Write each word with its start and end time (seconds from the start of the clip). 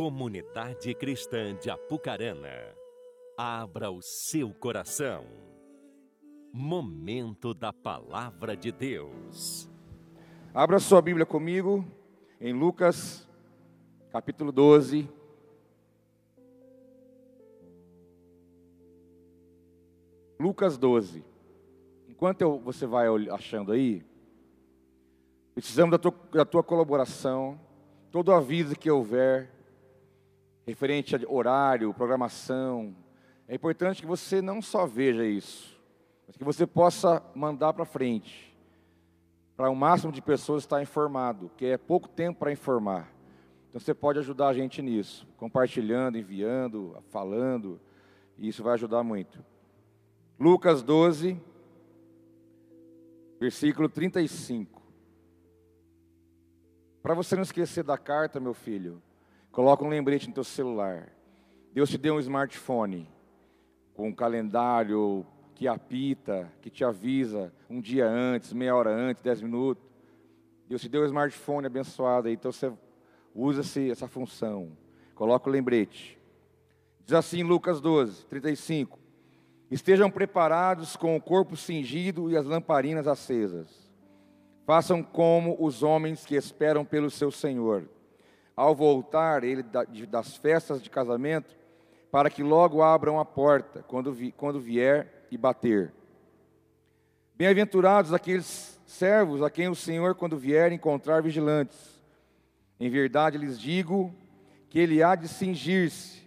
Comunidade 0.00 0.94
Cristã 0.94 1.54
de 1.54 1.68
Apucarana, 1.68 2.74
abra 3.36 3.90
o 3.90 4.00
seu 4.00 4.48
coração. 4.54 5.26
Momento 6.50 7.52
da 7.52 7.70
Palavra 7.70 8.56
de 8.56 8.72
Deus. 8.72 9.70
Abra 10.54 10.78
sua 10.78 11.02
Bíblia 11.02 11.26
comigo 11.26 11.84
em 12.40 12.54
Lucas, 12.54 13.28
capítulo 14.10 14.50
12. 14.50 15.06
Lucas 20.38 20.78
12. 20.78 21.22
Enquanto 22.08 22.40
eu, 22.40 22.58
você 22.58 22.86
vai 22.86 23.06
achando 23.28 23.70
aí, 23.70 24.02
precisamos 25.54 25.90
da 25.90 25.98
tua, 25.98 26.14
da 26.32 26.46
tua 26.46 26.62
colaboração, 26.62 27.60
todo 28.10 28.32
aviso 28.32 28.74
que 28.74 28.90
houver, 28.90 29.59
referente 30.66 31.16
a 31.16 31.20
horário, 31.28 31.92
programação. 31.94 32.94
É 33.48 33.54
importante 33.54 34.00
que 34.00 34.06
você 34.06 34.40
não 34.40 34.62
só 34.62 34.86
veja 34.86 35.24
isso, 35.24 35.78
mas 36.26 36.36
que 36.36 36.44
você 36.44 36.66
possa 36.66 37.22
mandar 37.34 37.72
para 37.72 37.84
frente, 37.84 38.56
para 39.56 39.70
o 39.70 39.76
máximo 39.76 40.12
de 40.12 40.22
pessoas 40.22 40.62
estar 40.62 40.80
informado, 40.82 41.50
que 41.56 41.66
é 41.66 41.76
pouco 41.76 42.08
tempo 42.08 42.38
para 42.38 42.52
informar. 42.52 43.12
Então 43.68 43.80
você 43.80 43.94
pode 43.94 44.18
ajudar 44.18 44.48
a 44.48 44.54
gente 44.54 44.82
nisso, 44.82 45.26
compartilhando, 45.36 46.18
enviando, 46.18 46.96
falando, 47.10 47.80
e 48.36 48.48
isso 48.48 48.62
vai 48.62 48.74
ajudar 48.74 49.02
muito. 49.02 49.44
Lucas 50.38 50.82
12, 50.82 51.40
versículo 53.38 53.88
35. 53.88 54.80
Para 57.02 57.14
você 57.14 57.34
não 57.34 57.42
esquecer 57.42 57.82
da 57.82 57.96
carta, 57.96 58.38
meu 58.38 58.54
filho, 58.54 59.02
Coloca 59.52 59.84
um 59.84 59.88
lembrete 59.88 60.28
no 60.28 60.34
teu 60.34 60.44
celular. 60.44 61.08
Deus 61.72 61.90
te 61.90 61.98
deu 61.98 62.14
um 62.14 62.20
smartphone 62.20 63.08
com 63.94 64.08
um 64.08 64.14
calendário 64.14 65.26
que 65.56 65.66
apita, 65.66 66.50
que 66.62 66.70
te 66.70 66.84
avisa 66.84 67.52
um 67.68 67.80
dia 67.80 68.06
antes, 68.08 68.52
meia 68.52 68.74
hora 68.74 68.90
antes, 68.90 69.22
dez 69.22 69.42
minutos. 69.42 69.84
Deus 70.68 70.80
te 70.80 70.88
deu 70.88 71.02
um 71.02 71.06
smartphone 71.06 71.66
abençoado 71.66 72.28
então 72.28 72.52
você 72.52 72.72
usa 73.34 73.62
essa 73.90 74.06
função. 74.06 74.70
Coloca 75.16 75.50
o 75.50 75.52
lembrete. 75.52 76.16
Diz 77.04 77.12
assim 77.12 77.42
Lucas 77.42 77.80
12, 77.80 78.26
35. 78.26 79.00
Estejam 79.68 80.10
preparados 80.10 80.96
com 80.96 81.16
o 81.16 81.20
corpo 81.20 81.56
cingido 81.56 82.30
e 82.30 82.36
as 82.36 82.46
lamparinas 82.46 83.08
acesas. 83.08 83.90
Façam 84.64 85.02
como 85.02 85.56
os 85.58 85.82
homens 85.82 86.24
que 86.24 86.36
esperam 86.36 86.84
pelo 86.84 87.10
seu 87.10 87.32
Senhor 87.32 87.88
ao 88.60 88.74
voltar 88.74 89.42
ele 89.42 89.62
das 90.06 90.36
festas 90.36 90.82
de 90.82 90.90
casamento, 90.90 91.56
para 92.10 92.28
que 92.28 92.42
logo 92.42 92.82
abram 92.82 93.18
a 93.18 93.24
porta 93.24 93.82
quando, 93.88 94.12
vi, 94.12 94.32
quando 94.32 94.60
vier 94.60 95.26
e 95.30 95.38
bater. 95.38 95.94
Bem-aventurados 97.34 98.12
aqueles 98.12 98.78
servos 98.84 99.42
a 99.42 99.48
quem 99.48 99.68
o 99.68 99.74
Senhor, 99.74 100.14
quando 100.14 100.36
vier, 100.36 100.72
encontrar 100.72 101.22
vigilantes. 101.22 102.02
Em 102.78 102.90
verdade 102.90 103.38
lhes 103.38 103.58
digo 103.58 104.14
que 104.68 104.78
ele 104.78 105.02
há 105.02 105.14
de 105.14 105.26
cingir-se, 105.26 106.22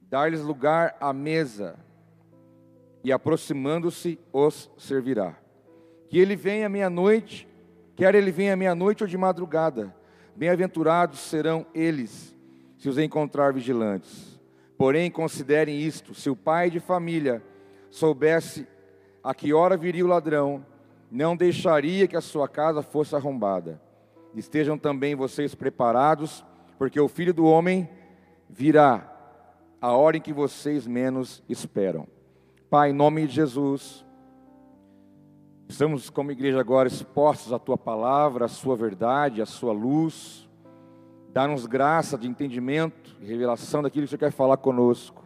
dar-lhes 0.00 0.40
lugar 0.40 0.96
à 0.98 1.12
mesa, 1.12 1.78
e 3.04 3.12
aproximando-se 3.12 4.18
os 4.32 4.70
servirá. 4.78 5.36
Que 6.08 6.18
ele 6.18 6.36
venha 6.36 6.70
meia-noite, 6.70 7.46
quer 7.94 8.14
ele 8.14 8.30
venha 8.30 8.56
meia-noite 8.56 9.04
ou 9.04 9.08
de 9.08 9.18
madrugada, 9.18 9.94
Bem-aventurados 10.36 11.18
serão 11.20 11.66
eles, 11.74 12.36
se 12.76 12.88
os 12.88 12.98
encontrar 12.98 13.52
vigilantes. 13.52 14.38
Porém, 14.76 15.10
considerem 15.10 15.80
isto: 15.80 16.14
se 16.14 16.28
o 16.28 16.36
pai 16.36 16.70
de 16.70 16.78
família 16.78 17.42
soubesse 17.90 18.66
a 19.24 19.34
que 19.34 19.52
hora 19.52 19.76
viria 19.76 20.04
o 20.04 20.08
ladrão, 20.08 20.64
não 21.10 21.36
deixaria 21.36 22.06
que 22.06 22.16
a 22.16 22.20
sua 22.20 22.46
casa 22.48 22.82
fosse 22.82 23.16
arrombada. 23.16 23.80
Estejam 24.34 24.76
também 24.76 25.14
vocês 25.14 25.54
preparados, 25.54 26.44
porque 26.78 27.00
o 27.00 27.08
filho 27.08 27.32
do 27.32 27.46
homem 27.46 27.88
virá 28.48 29.10
a 29.80 29.92
hora 29.92 30.18
em 30.18 30.20
que 30.20 30.32
vocês 30.32 30.86
menos 30.86 31.42
esperam. 31.48 32.06
Pai, 32.68 32.90
em 32.90 32.92
nome 32.92 33.26
de 33.26 33.34
Jesus, 33.34 34.04
Estamos 35.68 36.08
como 36.08 36.30
igreja 36.30 36.60
agora 36.60 36.86
expostos 36.88 37.52
à 37.52 37.58
tua 37.58 37.76
palavra, 37.76 38.44
à 38.44 38.48
sua 38.48 38.76
verdade, 38.76 39.42
à 39.42 39.46
sua 39.46 39.72
luz. 39.72 40.48
Dá-nos 41.32 41.66
graça 41.66 42.16
de 42.16 42.28
entendimento 42.28 43.16
e 43.20 43.26
revelação 43.26 43.82
daquilo 43.82 44.06
que 44.06 44.10
você 44.10 44.16
quer 44.16 44.30
falar 44.30 44.56
conosco. 44.58 45.24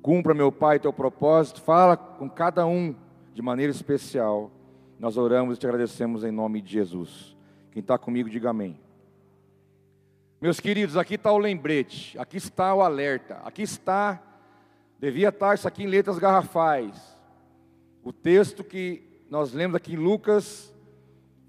Cumpra, 0.00 0.32
meu 0.32 0.52
Pai, 0.52 0.78
teu 0.78 0.92
propósito. 0.92 1.60
Fala 1.60 1.96
com 1.96 2.30
cada 2.30 2.64
um 2.64 2.94
de 3.34 3.42
maneira 3.42 3.72
especial. 3.72 4.50
Nós 4.98 5.16
oramos 5.16 5.56
e 5.56 5.60
te 5.60 5.66
agradecemos 5.66 6.22
em 6.22 6.30
nome 6.30 6.62
de 6.62 6.72
Jesus. 6.72 7.36
Quem 7.72 7.80
está 7.80 7.98
comigo, 7.98 8.30
diga 8.30 8.50
amém. 8.50 8.78
Meus 10.40 10.60
queridos, 10.60 10.96
aqui 10.96 11.14
está 11.14 11.32
o 11.32 11.38
lembrete, 11.38 12.16
aqui 12.18 12.36
está 12.36 12.74
o 12.74 12.80
alerta, 12.80 13.40
aqui 13.44 13.62
está, 13.62 14.22
devia 15.00 15.30
estar 15.30 15.54
isso 15.54 15.66
aqui 15.66 15.82
em 15.82 15.88
letras 15.88 16.18
garrafais. 16.18 17.18
O 18.02 18.12
texto 18.12 18.62
que 18.62 19.13
nós 19.30 19.52
lemos 19.52 19.74
aqui 19.76 19.94
em 19.94 19.96
Lucas, 19.96 20.72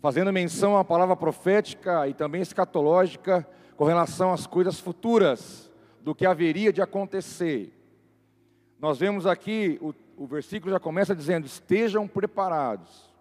fazendo 0.01 0.31
menção 0.31 0.77
à 0.77 0.83
palavra 0.83 1.15
profética 1.15 2.07
e 2.07 2.13
também 2.13 2.41
escatológica 2.41 3.47
com 3.75 3.85
relação 3.85 4.31
às 4.31 4.47
coisas 4.47 4.79
futuras, 4.79 5.71
do 6.01 6.13
que 6.13 6.25
haveria 6.25 6.71
de 6.71 6.81
acontecer. 6.81 7.73
Nós 8.79 8.99
vemos 8.99 9.25
aqui, 9.25 9.79
o, 9.81 9.93
o 10.15 10.27
versículo 10.27 10.71
já 10.71 10.79
começa 10.79 11.15
dizendo: 11.15 11.47
estejam 11.47 12.07
preparados, 12.07 13.11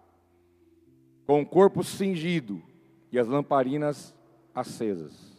com 1.25 1.41
o 1.41 1.45
corpo 1.45 1.83
cingido 1.83 2.61
e 3.11 3.17
as 3.17 3.27
lamparinas 3.27 4.13
acesas. 4.53 5.35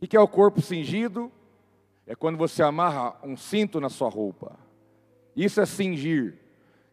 O 0.00 0.06
que 0.06 0.16
é 0.16 0.20
o 0.20 0.28
corpo 0.28 0.62
cingido? 0.62 1.30
É 2.06 2.14
quando 2.14 2.38
você 2.38 2.62
amarra 2.62 3.16
um 3.22 3.36
cinto 3.36 3.80
na 3.80 3.88
sua 3.88 4.08
roupa. 4.08 4.56
Isso 5.34 5.60
é 5.60 5.66
cingir, 5.66 6.38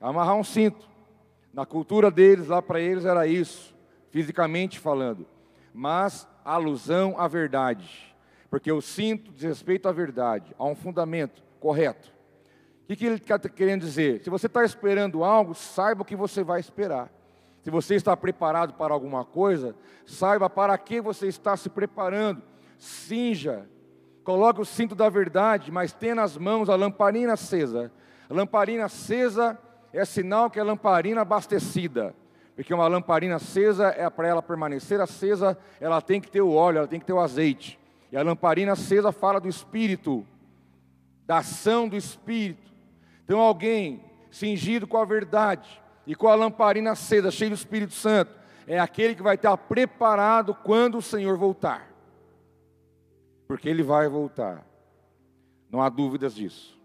amarrar 0.09 0.35
um 0.35 0.43
cinto. 0.43 0.85
Na 1.53 1.65
cultura 1.65 2.11
deles, 2.11 2.47
lá 2.47 2.61
para 2.61 2.79
eles 2.79 3.05
era 3.05 3.25
isso, 3.25 3.73
fisicamente 4.11 4.79
falando. 4.79 5.25
Mas 5.73 6.27
alusão 6.43 7.15
à 7.17 7.27
verdade. 7.27 8.13
Porque 8.49 8.71
o 8.71 8.81
cinto 8.81 9.31
diz 9.31 9.43
respeito 9.43 9.87
à 9.87 9.91
verdade, 9.91 10.53
a 10.59 10.65
um 10.65 10.75
fundamento 10.75 11.41
correto. 11.59 12.11
O 12.83 12.87
que, 12.87 12.97
que 12.97 13.05
ele 13.05 13.15
está 13.15 13.39
querendo 13.39 13.81
dizer? 13.81 14.21
Se 14.21 14.29
você 14.29 14.47
está 14.47 14.63
esperando 14.65 15.23
algo, 15.23 15.55
saiba 15.55 16.01
o 16.01 16.05
que 16.05 16.15
você 16.15 16.43
vai 16.43 16.59
esperar. 16.59 17.09
Se 17.61 17.71
você 17.71 17.95
está 17.95 18.15
preparado 18.17 18.73
para 18.73 18.93
alguma 18.93 19.23
coisa, 19.23 19.73
saiba 20.05 20.49
para 20.49 20.77
que 20.77 20.99
você 20.99 21.27
está 21.27 21.55
se 21.55 21.69
preparando. 21.69 22.43
Cinja, 22.77 23.69
coloque 24.23 24.59
o 24.59 24.65
cinto 24.65 24.95
da 24.95 25.07
verdade, 25.07 25.71
mas 25.71 25.93
tenha 25.93 26.13
nas 26.13 26.37
mãos 26.37 26.69
a 26.69 26.75
lamparina 26.75 27.33
acesa. 27.33 27.89
A 28.29 28.33
lamparina 28.33 28.85
acesa 28.85 29.57
é 29.93 30.05
sinal 30.05 30.49
que 30.49 30.59
é 30.59 30.63
lamparina 30.63 31.21
abastecida. 31.21 32.15
Porque 32.55 32.73
uma 32.73 32.87
lamparina 32.87 33.35
acesa, 33.35 33.87
é 33.89 34.09
para 34.09 34.27
ela 34.27 34.41
permanecer 34.41 34.99
acesa, 34.99 35.57
ela 35.79 36.01
tem 36.01 36.19
que 36.19 36.29
ter 36.29 36.41
o 36.41 36.51
óleo, 36.51 36.79
ela 36.79 36.87
tem 36.87 36.99
que 36.99 37.05
ter 37.05 37.13
o 37.13 37.19
azeite. 37.19 37.79
E 38.11 38.17
a 38.17 38.21
lamparina 38.21 38.73
acesa 38.73 39.11
fala 39.11 39.39
do 39.39 39.47
Espírito, 39.47 40.25
da 41.25 41.37
ação 41.37 41.87
do 41.87 41.95
Espírito. 41.95 42.71
Então, 43.23 43.39
alguém 43.39 44.03
cingido 44.29 44.85
com 44.85 44.97
a 44.97 45.05
verdade 45.05 45.81
e 46.05 46.15
com 46.15 46.27
a 46.27 46.35
lamparina 46.35 46.91
acesa, 46.91 47.31
cheio 47.31 47.51
do 47.51 47.55
Espírito 47.55 47.93
Santo, 47.93 48.31
é 48.67 48.79
aquele 48.79 49.15
que 49.15 49.23
vai 49.23 49.35
estar 49.35 49.55
preparado 49.57 50.53
quando 50.53 50.97
o 50.97 51.01
Senhor 51.01 51.37
voltar. 51.37 51.91
Porque 53.47 53.67
ele 53.67 53.83
vai 53.83 54.07
voltar, 54.07 54.65
não 55.69 55.81
há 55.81 55.89
dúvidas 55.89 56.35
disso. 56.35 56.79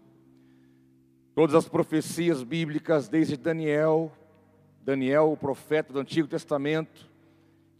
Todas 1.39 1.55
as 1.55 1.69
profecias 1.69 2.43
bíblicas, 2.43 3.07
desde 3.07 3.37
Daniel, 3.37 4.11
Daniel, 4.83 5.31
o 5.31 5.37
profeta 5.37 5.93
do 5.93 5.99
Antigo 6.01 6.27
Testamento, 6.27 7.09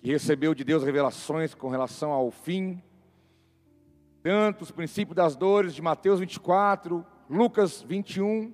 que 0.01 0.09
recebeu 0.09 0.55
de 0.55 0.63
Deus 0.63 0.81
revelações 0.81 1.53
com 1.53 1.67
relação 1.67 2.13
ao 2.13 2.31
fim, 2.31 2.81
tanto 4.23 4.61
os 4.61 4.71
princípios 4.71 5.13
das 5.13 5.35
dores 5.35 5.75
de 5.75 5.81
Mateus 5.81 6.21
24, 6.21 7.05
Lucas 7.29 7.81
21 7.81 8.53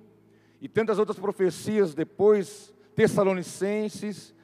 e 0.60 0.68
tantas 0.68 0.98
outras 0.98 1.20
profecias 1.20 1.94
depois, 1.94 2.74
Tessalonicenses, 2.96 4.34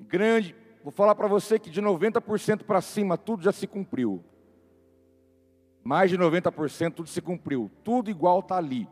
grande, 0.00 0.56
vou 0.82 0.90
falar 0.90 1.14
para 1.14 1.28
você 1.28 1.58
que 1.58 1.68
de 1.68 1.82
90% 1.82 2.62
para 2.62 2.80
cima 2.80 3.18
tudo 3.18 3.42
já 3.42 3.52
se 3.52 3.66
cumpriu. 3.66 4.24
Mais 5.84 6.08
de 6.08 6.16
90% 6.16 6.94
tudo 6.94 7.08
se 7.10 7.20
cumpriu, 7.20 7.70
tudo 7.84 8.10
igual 8.10 8.40
está 8.40 8.56
ali 8.56 8.88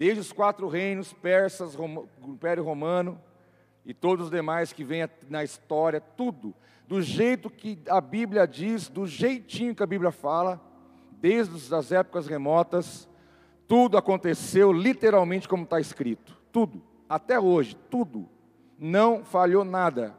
desde 0.00 0.20
os 0.20 0.32
quatro 0.32 0.66
reinos, 0.66 1.12
persas, 1.12 1.74
Rom, 1.74 2.06
Império 2.26 2.64
Romano 2.64 3.20
e 3.84 3.92
todos 3.92 4.24
os 4.24 4.30
demais 4.30 4.72
que 4.72 4.82
vêm 4.82 5.06
na 5.28 5.44
história, 5.44 6.00
tudo, 6.00 6.54
do 6.88 7.02
jeito 7.02 7.50
que 7.50 7.78
a 7.86 8.00
Bíblia 8.00 8.48
diz, 8.48 8.88
do 8.88 9.06
jeitinho 9.06 9.74
que 9.74 9.82
a 9.82 9.86
Bíblia 9.86 10.10
fala, 10.10 10.58
desde 11.20 11.74
as 11.74 11.92
épocas 11.92 12.26
remotas, 12.26 13.06
tudo 13.68 13.98
aconteceu 13.98 14.72
literalmente 14.72 15.46
como 15.46 15.64
está 15.64 15.78
escrito. 15.78 16.34
Tudo. 16.50 16.82
Até 17.06 17.38
hoje, 17.38 17.76
tudo. 17.90 18.26
Não 18.78 19.22
falhou 19.22 19.66
nada. 19.66 20.16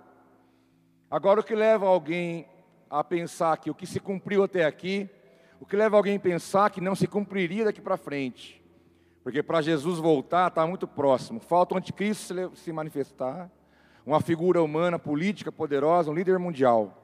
Agora, 1.09 1.39
o 1.39 1.43
que 1.43 1.55
leva 1.55 1.87
alguém 1.87 2.47
a 2.87 3.03
pensar 3.03 3.57
que 3.57 3.71
o 3.71 3.75
que 3.75 3.87
se 3.87 3.99
cumpriu 3.99 4.43
até 4.43 4.63
aqui, 4.63 5.09
o 5.59 5.65
que 5.65 5.75
leva 5.75 5.97
alguém 5.97 6.17
a 6.17 6.19
pensar 6.19 6.69
que 6.69 6.79
não 6.79 6.93
se 6.93 7.07
cumpriria 7.07 7.65
daqui 7.65 7.81
para 7.81 7.97
frente? 7.97 8.60
Porque 9.23 9.43
para 9.43 9.61
Jesus 9.61 9.99
voltar 9.99 10.47
está 10.47 10.65
muito 10.65 10.87
próximo. 10.87 11.39
Falta 11.39 11.75
o 11.75 11.77
anticristo 11.77 12.55
se 12.55 12.71
manifestar, 12.71 13.49
uma 14.05 14.19
figura 14.19 14.61
humana, 14.61 14.97
política, 14.97 15.51
poderosa, 15.51 16.09
um 16.09 16.13
líder 16.13 16.39
mundial. 16.39 16.97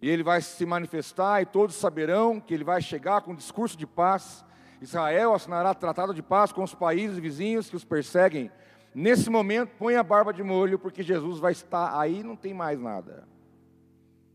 E 0.00 0.08
ele 0.08 0.22
vai 0.22 0.40
se 0.40 0.64
manifestar 0.66 1.42
e 1.42 1.46
todos 1.46 1.76
saberão 1.76 2.40
que 2.40 2.52
ele 2.52 2.64
vai 2.64 2.80
chegar 2.80 3.20
com 3.20 3.32
um 3.32 3.36
discurso 3.36 3.76
de 3.76 3.86
paz. 3.86 4.44
Israel 4.80 5.34
assinará 5.34 5.74
tratado 5.74 6.12
de 6.12 6.22
paz 6.22 6.50
com 6.52 6.62
os 6.62 6.74
países 6.74 7.18
vizinhos 7.18 7.70
que 7.70 7.76
os 7.76 7.84
perseguem 7.84 8.50
Nesse 8.94 9.30
momento, 9.30 9.70
põe 9.78 9.96
a 9.96 10.02
barba 10.02 10.34
de 10.34 10.42
molho, 10.42 10.78
porque 10.78 11.02
Jesus 11.02 11.38
vai 11.38 11.52
estar 11.52 11.98
aí, 11.98 12.22
não 12.22 12.36
tem 12.36 12.52
mais 12.52 12.78
nada. 12.78 13.26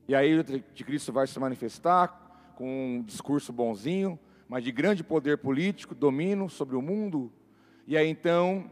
E 0.07 0.15
aí 0.15 0.39
o 0.39 0.43
Cristo 0.83 1.13
vai 1.13 1.27
se 1.27 1.39
manifestar 1.39 2.53
com 2.55 2.97
um 2.97 3.03
discurso 3.03 3.53
bonzinho, 3.53 4.17
mas 4.47 4.63
de 4.63 4.71
grande 4.71 5.03
poder 5.03 5.37
político, 5.37 5.93
domínio 5.93 6.49
sobre 6.49 6.75
o 6.75 6.81
mundo. 6.81 7.31
E 7.85 7.97
aí 7.97 8.07
então 8.07 8.69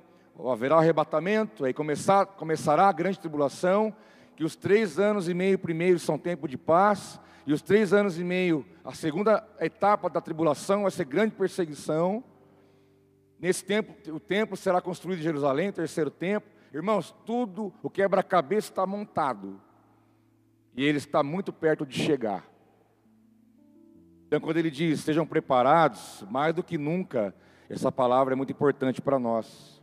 haverá 0.51 0.75
o 0.75 0.79
arrebatamento, 0.79 1.65
aí 1.65 1.73
começar, 1.73 2.25
começará 2.25 2.87
a 2.87 2.91
grande 2.91 3.19
tribulação, 3.19 3.95
que 4.35 4.43
os 4.43 4.55
três 4.55 4.99
anos 4.99 5.29
e 5.29 5.33
meio 5.33 5.57
primeiros 5.57 6.01
são 6.01 6.17
tempo 6.17 6.47
de 6.47 6.57
paz, 6.57 7.19
e 7.47 7.53
os 7.53 7.61
três 7.61 7.93
anos 7.93 8.19
e 8.19 8.23
meio, 8.23 8.65
a 8.83 8.93
segunda 8.93 9.47
etapa 9.59 10.09
da 10.09 10.19
tribulação 10.19 10.81
vai 10.81 10.91
ser 10.91 11.05
grande 11.05 11.35
perseguição. 11.35 12.23
Nesse 13.39 13.63
tempo, 13.63 13.93
o 14.11 14.19
templo 14.19 14.57
será 14.57 14.81
construído 14.81 15.19
em 15.19 15.23
Jerusalém, 15.23 15.71
terceiro 15.71 16.09
templo. 16.09 16.49
Irmãos, 16.73 17.15
tudo 17.23 17.71
o 17.83 17.89
quebra-cabeça 17.89 18.71
está 18.71 18.85
montado. 18.85 19.61
E 20.75 20.83
ele 20.83 20.97
está 20.97 21.21
muito 21.21 21.53
perto 21.53 21.85
de 21.85 21.97
chegar. 21.97 22.54
Então, 24.35 24.49
quando 24.49 24.57
ele 24.57 24.69
diz, 24.69 24.99
estejam 24.99 25.25
preparados, 25.25 26.25
mais 26.29 26.53
do 26.53 26.61
que 26.61 26.77
nunca, 26.77 27.33
essa 27.69 27.89
palavra 27.89 28.33
é 28.33 28.35
muito 28.35 28.51
importante 28.51 29.01
para 29.01 29.17
nós. 29.17 29.81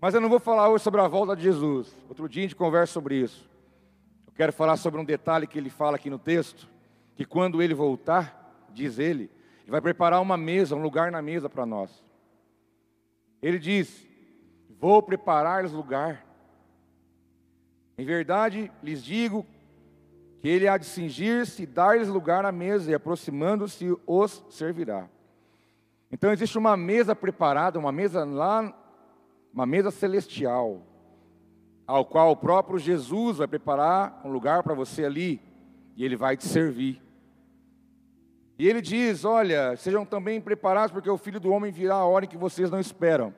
Mas 0.00 0.14
eu 0.14 0.20
não 0.20 0.28
vou 0.28 0.38
falar 0.38 0.68
hoje 0.68 0.84
sobre 0.84 1.00
a 1.00 1.08
volta 1.08 1.34
de 1.34 1.42
Jesus. 1.42 1.92
Outro 2.08 2.28
dia 2.28 2.42
a 2.42 2.44
gente 2.44 2.54
conversa 2.54 2.92
sobre 2.92 3.16
isso. 3.16 3.50
Eu 4.24 4.32
quero 4.32 4.52
falar 4.52 4.76
sobre 4.76 5.00
um 5.00 5.04
detalhe 5.04 5.48
que 5.48 5.58
ele 5.58 5.68
fala 5.68 5.96
aqui 5.96 6.08
no 6.08 6.16
texto, 6.16 6.68
que 7.16 7.24
quando 7.24 7.60
ele 7.60 7.74
voltar, 7.74 8.68
diz 8.72 9.00
ele, 9.00 9.28
ele 9.62 9.72
vai 9.72 9.80
preparar 9.80 10.22
uma 10.22 10.36
mesa, 10.36 10.76
um 10.76 10.80
lugar 10.80 11.10
na 11.10 11.20
mesa 11.20 11.50
para 11.50 11.66
nós. 11.66 11.90
Ele 13.42 13.58
diz: 13.58 14.06
Vou 14.78 15.02
preparar-lhes 15.02 15.72
lugar. 15.72 16.24
Em 17.98 18.04
verdade 18.04 18.70
lhes 18.80 19.02
digo 19.02 19.44
que 20.40 20.48
ele 20.48 20.68
há 20.68 20.76
de 20.76 20.86
cingir-se 20.86 21.62
e 21.62 21.66
dar-lhes 21.66 22.08
lugar 22.08 22.42
na 22.42 22.52
mesa, 22.52 22.90
e 22.90 22.94
aproximando-se 22.94 23.96
os 24.06 24.44
servirá. 24.50 25.08
Então 26.10 26.32
existe 26.32 26.56
uma 26.56 26.76
mesa 26.76 27.14
preparada, 27.14 27.78
uma 27.78 27.92
mesa 27.92 28.24
lá, 28.24 28.72
uma 29.52 29.66
mesa 29.66 29.90
celestial, 29.90 30.82
ao 31.86 32.04
qual 32.04 32.30
o 32.30 32.36
próprio 32.36 32.78
Jesus 32.78 33.38
vai 33.38 33.46
preparar 33.46 34.20
um 34.24 34.30
lugar 34.30 34.62
para 34.62 34.74
você 34.74 35.04
ali, 35.04 35.40
e 35.96 36.04
ele 36.04 36.16
vai 36.16 36.36
te 36.36 36.46
servir. 36.46 37.02
E 38.58 38.68
ele 38.68 38.80
diz: 38.80 39.24
Olha, 39.24 39.76
sejam 39.76 40.04
também 40.04 40.40
preparados, 40.40 40.92
porque 40.92 41.10
o 41.10 41.18
filho 41.18 41.40
do 41.40 41.50
homem 41.50 41.70
virá 41.70 41.96
a 41.96 42.06
hora 42.06 42.24
em 42.24 42.28
que 42.28 42.36
vocês 42.36 42.70
não 42.70 42.80
esperam. 42.80 43.34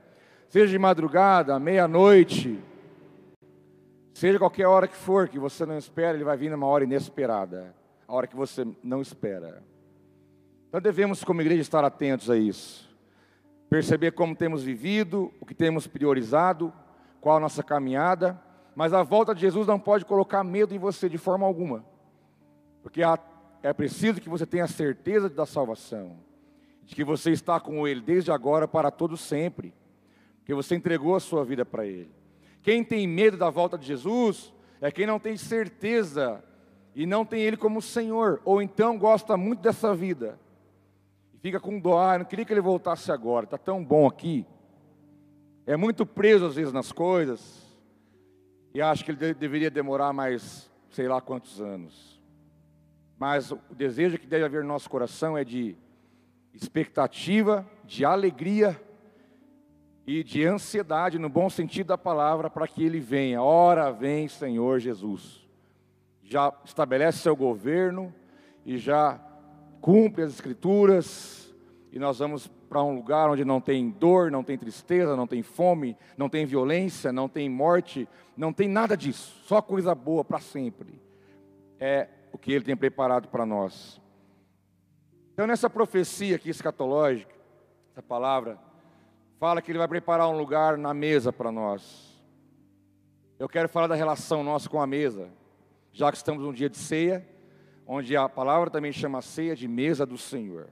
Seja 0.49 0.69
de 0.69 0.79
madrugada, 0.79 1.59
meia-noite, 1.59 2.59
seja 4.19 4.37
qualquer 4.37 4.67
hora 4.67 4.88
que 4.88 4.97
for 4.97 5.29
que 5.29 5.38
você 5.38 5.65
não 5.65 5.79
espera, 5.79 6.17
ele 6.17 6.25
vai 6.25 6.37
vir 6.37 6.50
numa 6.50 6.67
hora 6.67 6.82
inesperada, 6.82 7.73
a 8.06 8.12
hora 8.12 8.26
que 8.26 8.35
você 8.35 8.67
não 8.82 9.00
espera. 9.00 9.62
Então 10.69 10.81
devemos, 10.81 11.23
como 11.23 11.41
igreja, 11.41 11.61
estar 11.61 11.85
atentos 11.85 12.29
a 12.29 12.37
isso. 12.37 12.91
Perceber 13.70 14.11
como 14.11 14.35
temos 14.35 14.65
vivido, 14.65 15.32
o 15.41 15.47
que 15.47 15.55
temos 15.55 15.87
priorizado, 15.87 16.73
qual 17.20 17.37
a 17.37 17.41
nossa 17.41 17.62
caminhada. 17.62 18.37
Mas 18.75 18.93
a 18.93 19.05
volta 19.05 19.32
de 19.32 19.41
Jesus 19.41 19.69
não 19.69 19.79
pode 19.79 20.05
colocar 20.05 20.43
medo 20.43 20.75
em 20.75 20.79
você 20.79 21.09
de 21.09 21.17
forma 21.17 21.47
alguma. 21.47 21.85
Porque 22.82 23.03
é 23.62 23.73
preciso 23.73 24.21
que 24.21 24.29
você 24.29 24.44
tenha 24.44 24.67
certeza 24.67 25.29
da 25.29 25.47
salvação, 25.47 26.17
de 26.85 26.93
que 26.97 27.05
você 27.05 27.31
está 27.31 27.61
com 27.61 27.87
Ele 27.87 28.00
desde 28.00 28.32
agora 28.32 28.67
para 28.67 28.91
todo 28.91 29.17
sempre, 29.17 29.73
que 30.44 30.53
você 30.53 30.75
entregou 30.75 31.14
a 31.14 31.21
sua 31.21 31.44
vida 31.44 31.64
para 31.64 31.87
Ele. 31.87 32.18
Quem 32.69 32.85
tem 32.85 33.06
medo 33.06 33.38
da 33.38 33.49
volta 33.49 33.79
de 33.79 33.87
Jesus 33.87 34.53
é 34.79 34.91
quem 34.91 35.06
não 35.06 35.19
tem 35.19 35.38
certeza 35.38 36.44
e 36.94 37.06
não 37.06 37.25
tem 37.25 37.41
Ele 37.41 37.56
como 37.56 37.81
Senhor, 37.81 38.43
ou 38.44 38.61
então 38.61 38.99
gosta 38.99 39.38
muito 39.38 39.62
dessa 39.62 39.94
vida 39.94 40.38
e 41.32 41.38
fica 41.38 41.59
com 41.59 41.81
dó, 41.81 41.99
ah, 41.99 42.19
não 42.19 42.26
queria 42.26 42.44
que 42.44 42.53
Ele 42.53 42.61
voltasse 42.61 43.11
agora, 43.11 43.44
está 43.44 43.56
tão 43.56 43.82
bom 43.82 44.06
aqui. 44.06 44.44
É 45.67 45.79
muito 45.79 46.05
preso 46.05 46.44
às 46.44 46.56
vezes 46.56 46.70
nas 46.70 46.93
coisas 46.93 47.67
e 48.75 48.82
acha 48.82 49.03
que 49.03 49.12
ele 49.12 49.32
deveria 49.32 49.71
demorar 49.71 50.12
mais 50.12 50.71
sei 50.91 51.09
lá 51.09 51.23
quantos 51.23 51.62
anos. 51.62 52.21
Mas 53.19 53.50
o 53.50 53.59
desejo 53.71 54.19
que 54.19 54.26
deve 54.26 54.44
haver 54.44 54.61
no 54.61 54.69
nosso 54.69 54.91
coração 54.91 55.38
é 55.38 55.43
de 55.43 55.75
expectativa, 56.53 57.67
de 57.87 58.05
alegria 58.05 58.79
e 60.09 60.25
de 60.25 60.43
ansiedade, 60.43 61.19
no 61.19 61.29
bom 61.29 61.51
sentido 61.51 61.89
da 61.89 61.99
palavra, 61.99 62.49
para 62.49 62.67
que 62.67 62.83
ele 62.83 62.99
venha. 62.99 63.43
Ora 63.43 63.93
vem, 63.93 64.27
Senhor 64.27 64.81
Jesus. 64.81 65.47
Já 66.23 66.51
estabelece 66.65 67.19
seu 67.19 67.37
governo 67.37 68.11
e 68.65 68.79
já 68.79 69.21
cumpre 69.83 70.23
as 70.23 70.33
escrituras, 70.33 71.55
e 71.93 71.99
nós 71.99 72.21
vamos 72.21 72.47
para 72.47 72.83
um 72.83 72.95
lugar 72.95 73.29
onde 73.29 73.45
não 73.45 73.61
tem 73.61 73.91
dor, 73.91 74.31
não 74.31 74.43
tem 74.43 74.57
tristeza, 74.57 75.15
não 75.15 75.27
tem 75.27 75.43
fome, 75.43 75.95
não 76.17 76.31
tem 76.31 76.47
violência, 76.47 77.13
não 77.13 77.29
tem 77.29 77.47
morte, 77.47 78.09
não 78.35 78.51
tem 78.51 78.67
nada 78.67 78.97
disso, 78.97 79.39
só 79.45 79.61
coisa 79.61 79.95
boa 79.95 80.25
para 80.25 80.41
sempre. 80.41 81.03
É 81.79 82.09
o 82.33 82.39
que 82.39 82.51
ele 82.51 82.65
tem 82.65 82.75
preparado 82.75 83.29
para 83.29 83.45
nós. 83.45 84.01
Então, 85.35 85.47
nessa 85.47 85.69
profecia 85.69 86.37
aqui 86.37 86.49
escatológica, 86.49 87.35
essa 87.93 88.03
palavra, 88.03 88.59
fala 89.38 89.62
que 89.62 89.71
ele 89.71 89.78
vai 89.78 89.87
preparar 89.87 90.28
um 90.28 90.37
lugar 90.37 90.76
na 90.76 90.92
mesa 90.92 91.33
para 91.33 91.52
nós. 91.52 92.09
Eu 93.38 93.49
quero 93.49 93.68
falar 93.68 93.87
da 93.87 93.95
relação 93.95 94.42
nossa 94.42 94.68
com 94.68 94.80
a 94.80 94.87
mesa, 94.87 95.28
já 95.92 96.11
que 96.11 96.16
estamos 96.16 96.42
num 96.42 96.52
dia 96.52 96.68
de 96.68 96.76
ceia, 96.76 97.26
onde 97.87 98.16
a 98.16 98.28
palavra 98.28 98.68
também 98.68 98.90
chama 98.90 99.23
ceia 99.23 99.54
de 99.54 99.68
mesa 99.68 100.04
do 100.04 100.18
Senhor. 100.18 100.68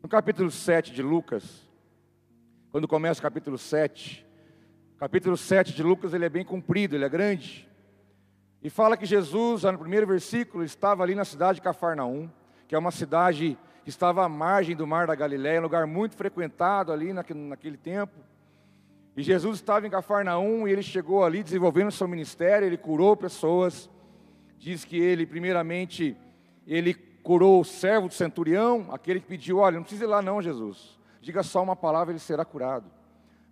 No 0.00 0.08
capítulo 0.08 0.48
7 0.48 0.92
de 0.92 1.02
Lucas, 1.02 1.68
quando 2.70 2.86
começa 2.86 3.18
o 3.18 3.22
capítulo 3.22 3.58
7, 3.58 4.24
capítulo 4.96 5.36
7 5.36 5.74
de 5.74 5.82
Lucas 5.82 6.14
ele 6.14 6.24
é 6.24 6.28
bem 6.28 6.44
comprido, 6.44 6.94
ele 6.94 7.04
é 7.04 7.08
grande. 7.08 7.68
E 8.62 8.70
fala 8.70 8.96
que 8.96 9.06
Jesus, 9.06 9.64
no 9.64 9.78
primeiro 9.78 10.06
versículo, 10.06 10.62
estava 10.62 11.02
ali 11.02 11.16
na 11.16 11.24
cidade 11.24 11.56
de 11.56 11.62
Cafarnaum, 11.62 12.30
que 12.68 12.76
é 12.76 12.78
uma 12.78 12.92
cidade 12.92 13.58
que 13.82 13.90
estava 13.90 14.24
à 14.24 14.28
margem 14.28 14.76
do 14.76 14.86
mar 14.86 15.06
da 15.06 15.14
Galiléia, 15.14 15.60
um 15.60 15.64
lugar 15.64 15.86
muito 15.86 16.16
frequentado 16.16 16.92
ali 16.92 17.12
naquele 17.12 17.76
tempo. 17.76 18.18
E 19.16 19.22
Jesus 19.22 19.56
estava 19.56 19.86
em 19.86 19.90
Cafarnaum 19.90 20.66
e 20.66 20.72
ele 20.72 20.82
chegou 20.82 21.24
ali 21.24 21.42
desenvolvendo 21.42 21.90
seu 21.90 22.08
ministério, 22.08 22.66
ele 22.66 22.76
curou 22.76 23.16
pessoas. 23.16 23.90
Diz 24.58 24.84
que 24.84 24.96
ele, 24.96 25.26
primeiramente, 25.26 26.16
ele 26.66 26.94
curou 26.94 27.60
o 27.60 27.64
servo 27.64 28.08
do 28.08 28.14
centurião, 28.14 28.86
aquele 28.90 29.20
que 29.20 29.26
pediu: 29.26 29.58
Olha, 29.58 29.76
não 29.76 29.82
precisa 29.82 30.04
ir 30.04 30.08
lá 30.08 30.22
não, 30.22 30.40
Jesus. 30.40 30.98
Diga 31.20 31.42
só 31.42 31.62
uma 31.62 31.76
palavra, 31.76 32.12
ele 32.12 32.18
será 32.18 32.44
curado. 32.44 32.86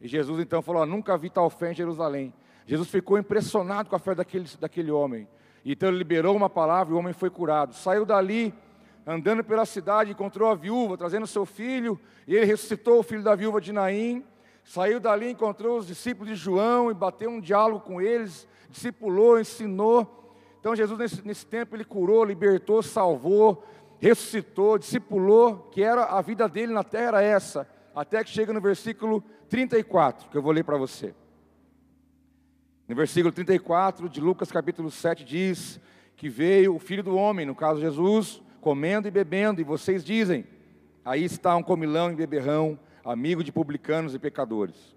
E 0.01 0.09
Jesus 0.09 0.41
então 0.41 0.63
falou: 0.63 0.87
Nunca 0.87 1.19
vi 1.19 1.29
tal 1.29 1.51
fé 1.51 1.73
em 1.73 1.75
Jerusalém. 1.75 2.33
Jesus 2.67 2.89
ficou 2.89 3.19
impressionado 3.19 3.91
com 3.91 3.97
a 3.97 3.99
fé 3.99 4.15
daquele, 4.15 4.49
daquele 4.59 4.91
homem. 4.91 5.29
Então 5.65 5.89
ele 5.89 5.99
liberou 5.99 6.35
uma 6.35 6.49
palavra 6.49 6.93
e 6.93 6.97
o 6.97 6.99
homem 6.99 7.13
foi 7.13 7.29
curado. 7.29 7.75
Saiu 7.75 8.07
dali, 8.07 8.55
andando 9.11 9.43
pela 9.43 9.67
cidade, 9.67 10.13
encontrou 10.13 10.49
a 10.49 10.55
viúva, 10.55 10.97
trazendo 10.97 11.27
seu 11.27 11.45
filho, 11.45 11.99
e 12.29 12.37
ele 12.37 12.47
ressuscitou 12.47 13.01
o 13.01 13.03
filho 13.03 13.23
da 13.23 13.35
viúva 13.35 13.61
de 13.61 13.73
Naim. 13.73 14.25
Saiu 14.63 15.01
dali, 15.01 15.31
encontrou 15.31 15.79
os 15.79 15.87
discípulos 15.87 16.29
de 16.29 16.37
João 16.37 16.91
e 16.91 16.95
bateu 16.95 17.29
um 17.29 17.41
diálogo 17.41 17.85
com 17.85 18.01
eles, 18.01 18.47
discipulou, 18.69 19.41
ensinou. 19.41 20.33
Então 20.61 20.77
Jesus, 20.77 20.97
nesse, 20.97 21.27
nesse 21.27 21.45
tempo, 21.45 21.75
ele 21.75 21.85
curou, 21.85 22.25
libertou, 22.25 22.83
salvou, 22.83 23.65
ressuscitou, 23.99 24.79
discipulou, 24.79 25.69
que 25.73 25.83
era 25.83 26.05
a 26.05 26.21
vida 26.23 26.49
dele 26.49 26.73
na 26.73 26.85
terra 26.85 27.09
era 27.09 27.23
essa. 27.23 27.69
Até 27.93 28.23
que 28.23 28.31
chega 28.31 28.53
no 28.53 28.61
versículo 28.61 29.25
34, 29.49 30.31
que 30.31 30.37
eu 30.37 30.43
vou 30.43 30.53
ler 30.53 30.65
para 30.65 30.77
você. 30.77 31.13
No 32.87 32.95
versículo 32.95 33.33
34 33.33 34.09
de 34.09 34.21
Lucas 34.21 34.53
capítulo 34.53 34.91
7 34.91 35.25
diz 35.25 35.81
que 36.17 36.29
veio 36.29 36.77
o 36.77 36.79
filho 36.79 37.03
do 37.03 37.17
homem, 37.17 37.45
no 37.45 37.55
caso 37.57 37.81
Jesus, 37.81 38.41
comendo 38.61 39.09
e 39.09 39.11
bebendo, 39.11 39.61
e 39.61 39.65
vocês 39.65 40.05
dizem: 40.05 40.45
aí 41.05 41.25
está 41.25 41.57
um 41.57 41.63
comilão 41.63 42.13
e 42.13 42.17
beberrão, 42.17 42.79
amigo 43.05 43.43
de 43.43 43.51
publicanos 43.51 44.15
e 44.15 44.19
pecadores. 44.19 44.95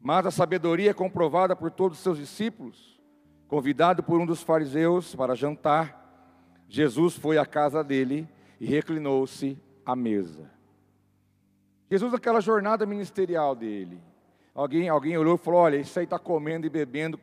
Mas 0.00 0.26
a 0.26 0.30
sabedoria 0.30 0.90
é 0.90 0.94
comprovada 0.94 1.54
por 1.54 1.70
todos 1.70 1.98
os 1.98 2.02
seus 2.02 2.18
discípulos. 2.18 2.98
Convidado 3.46 4.02
por 4.02 4.20
um 4.20 4.26
dos 4.26 4.42
fariseus 4.42 5.14
para 5.14 5.34
jantar, 5.34 6.00
Jesus 6.68 7.16
foi 7.16 7.36
à 7.36 7.44
casa 7.44 7.82
dele 7.82 8.28
e 8.60 8.66
reclinou-se 8.66 9.58
à 9.84 9.96
mesa. 9.96 10.50
Jesus, 11.90 12.14
aquela 12.14 12.40
jornada 12.40 12.86
ministerial 12.86 13.56
dele, 13.56 14.00
alguém, 14.54 14.88
alguém 14.88 15.18
olhou 15.18 15.34
e 15.34 15.38
falou: 15.38 15.60
Olha, 15.60 15.76
isso 15.76 15.98
aí 15.98 16.04
está 16.04 16.18
comendo 16.18 16.66
e 16.66 16.70
bebendo, 16.70 17.18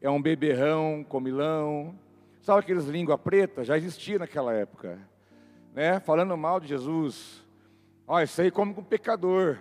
é 0.00 0.08
um 0.08 0.22
beberrão, 0.22 1.04
comilão. 1.08 1.94
Sabe 2.40 2.60
aqueles 2.60 2.86
língua 2.86 3.18
preta? 3.18 3.64
Já 3.64 3.76
existia 3.76 4.18
naquela 4.18 4.52
época, 4.52 4.98
né? 5.74 6.00
Falando 6.00 6.36
mal 6.36 6.60
de 6.60 6.66
Jesus. 6.68 7.44
Olha, 8.06 8.24
isso 8.24 8.40
aí 8.40 8.50
come 8.50 8.72
com 8.72 8.82
pecador. 8.82 9.58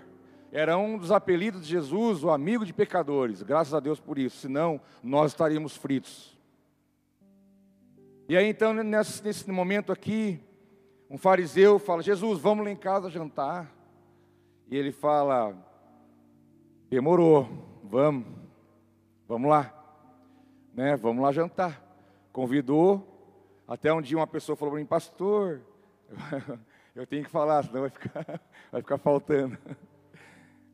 Era 0.51 0.77
um 0.77 0.97
dos 0.97 1.11
apelidos 1.11 1.63
de 1.63 1.69
Jesus, 1.69 2.23
o 2.23 2.29
amigo 2.29 2.65
de 2.65 2.73
pecadores. 2.73 3.43
Graças 3.43 3.73
a 3.73 3.79
Deus 3.79 3.99
por 3.99 4.17
isso, 4.17 4.37
senão 4.37 4.79
nós 5.03 5.31
estaríamos 5.31 5.75
fritos. 5.75 6.37
E 8.29 8.35
aí 8.35 8.47
então, 8.47 8.73
nesse, 8.73 9.23
nesse 9.23 9.51
momento 9.51 9.91
aqui, 9.91 10.39
um 11.09 11.17
fariseu 11.17 11.79
fala: 11.79 12.01
Jesus, 12.01 12.39
vamos 12.39 12.65
lá 12.65 12.71
em 12.71 12.75
casa 12.75 13.09
jantar. 13.09 13.73
E 14.69 14.75
ele 14.75 14.91
fala: 14.91 15.55
demorou, 16.89 17.47
vamos, 17.83 18.25
vamos 19.27 19.49
lá, 19.49 19.73
né? 20.73 20.95
Vamos 20.95 21.23
lá 21.23 21.31
jantar. 21.31 21.86
Convidou. 22.37 23.03
Até 23.67 23.91
um 23.91 23.99
dia 23.99 24.15
uma 24.15 24.27
pessoa 24.27 24.55
falou 24.55 24.73
para 24.73 24.79
mim, 24.79 24.85
pastor, 24.85 25.59
eu 26.93 27.07
tenho 27.07 27.23
que 27.23 27.31
falar, 27.31 27.63
senão 27.63 27.81
vai 27.81 27.89
ficar, 27.89 28.39
vai 28.71 28.79
ficar 28.79 28.97
faltando. 28.99 29.57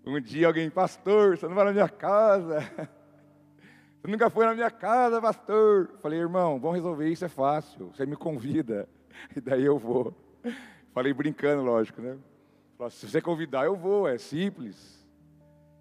Um 0.05 0.19
dia 0.19 0.47
alguém, 0.47 0.69
pastor, 0.69 1.37
você 1.37 1.47
não 1.47 1.55
vai 1.55 1.63
na 1.63 1.71
minha 1.71 1.87
casa. 1.87 2.59
Você 4.01 4.11
nunca 4.11 4.29
foi 4.29 4.45
na 4.45 4.53
minha 4.53 4.69
casa, 4.69 5.21
pastor. 5.21 5.91
Falei, 6.01 6.19
irmão, 6.19 6.59
vamos 6.59 6.75
resolver 6.75 7.07
isso, 7.07 7.23
é 7.23 7.29
fácil. 7.29 7.87
Você 7.95 8.05
me 8.05 8.17
convida, 8.17 8.85
e 9.33 9.39
daí 9.39 9.63
eu 9.63 9.79
vou. 9.79 10.13
Falei 10.93 11.13
brincando, 11.13 11.63
lógico, 11.63 12.01
né? 12.01 12.17
Se 12.89 13.07
você 13.07 13.21
convidar, 13.21 13.63
eu 13.63 13.77
vou, 13.77 14.05
é 14.05 14.17
simples. 14.17 15.07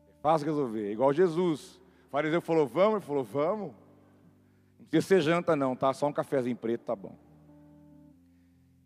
É 0.08 0.22
fácil 0.22 0.46
resolver, 0.46 0.86
é 0.86 0.92
igual 0.92 1.12
Jesus. 1.12 1.80
O 2.06 2.10
fariseu 2.12 2.40
falou, 2.40 2.68
vamos, 2.68 2.98
ele 2.98 3.04
falou, 3.04 3.24
vamos. 3.24 3.81
Precisa 4.92 5.08
ser 5.08 5.20
janta 5.22 5.56
não, 5.56 5.74
tá? 5.74 5.90
Só 5.94 6.06
um 6.06 6.12
cafezinho 6.12 6.54
preto, 6.54 6.82
tá 6.82 6.94
bom. 6.94 7.16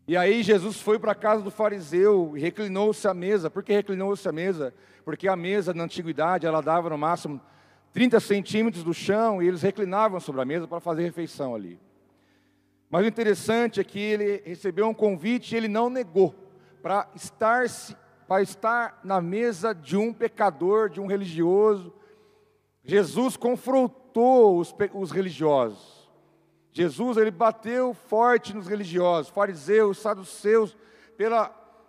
E 0.07 0.17
aí 0.17 0.41
Jesus 0.41 0.81
foi 0.81 1.01
para 1.01 1.11
a 1.11 1.17
casa 1.17 1.43
do 1.43 1.51
fariseu 1.51 2.33
e 2.37 2.41
reclinou-se 2.41 3.09
à 3.09 3.13
mesa. 3.13 3.51
Por 3.51 3.65
que 3.65 3.73
reclinou-se 3.73 4.29
à 4.29 4.31
mesa? 4.31 4.73
Porque 5.05 5.27
a 5.27 5.35
mesa 5.35 5.75
na 5.75 5.83
antiguidade, 5.83 6.47
ela 6.47 6.61
dava 6.63 6.89
no 6.89 6.97
máximo 6.97 7.41
30 7.93 8.21
centímetros 8.21 8.85
do 8.85 8.95
chão 8.95 9.43
e 9.43 9.49
eles 9.49 9.63
reclinavam 9.63 10.21
sobre 10.21 10.41
a 10.41 10.45
mesa 10.45 10.69
para 10.69 10.79
fazer 10.79 11.03
refeição 11.03 11.57
ali. 11.57 11.77
Mas 12.89 13.05
o 13.05 13.09
interessante 13.09 13.81
é 13.81 13.85
que 13.85 13.99
ele 13.99 14.43
recebeu 14.47 14.87
um 14.87 14.95
convite 14.95 15.55
e 15.55 15.57
ele 15.57 15.67
não 15.67 15.91
negou 15.91 16.33
para 16.81 17.09
estar, 17.17 17.67
para 18.29 18.43
estar 18.43 19.01
na 19.03 19.21
mesa 19.21 19.75
de 19.75 19.97
um 19.97 20.13
pecador, 20.13 20.89
de 20.89 21.01
um 21.01 21.07
religioso. 21.07 21.93
Jesus 22.85 23.37
confrontou 23.37 24.61
os, 24.61 24.73
os 24.95 25.11
religiosos. 25.11 25.96
Jesus 26.77 27.17
ele 27.17 27.31
bateu 27.31 27.95
forte 27.95 28.55
nos 28.55 28.67
religiosos, 28.67 29.33
fariseus, 29.33 29.97
saduceus, 29.97 30.77
pela, 31.17 31.49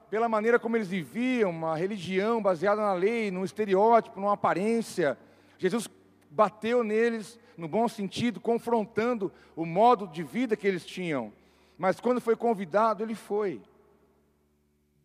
pela 0.10 0.30
maneira 0.30 0.58
como 0.58 0.78
eles 0.78 0.88
viviam, 0.88 1.50
uma 1.50 1.76
religião 1.76 2.42
baseada 2.42 2.82
na 2.82 2.94
lei, 2.94 3.30
num 3.30 3.44
estereótipo, 3.44 4.18
numa 4.18 4.32
aparência. 4.32 5.18
Jesus 5.58 5.90
bateu 6.32 6.86
neles, 6.86 7.38
no 7.58 7.68
bom 7.68 7.86
sentido, 7.90 8.40
confrontando 8.40 9.30
o 9.58 9.66
modo 9.66 10.08
de 10.08 10.24
vida 10.24 10.56
que 10.56 10.66
eles 10.66 10.86
tinham. 10.86 11.34
Mas 11.78 12.00
quando 12.00 12.22
foi 12.22 12.38
convidado, 12.38 13.04
ele 13.04 13.14
foi. 13.14 13.62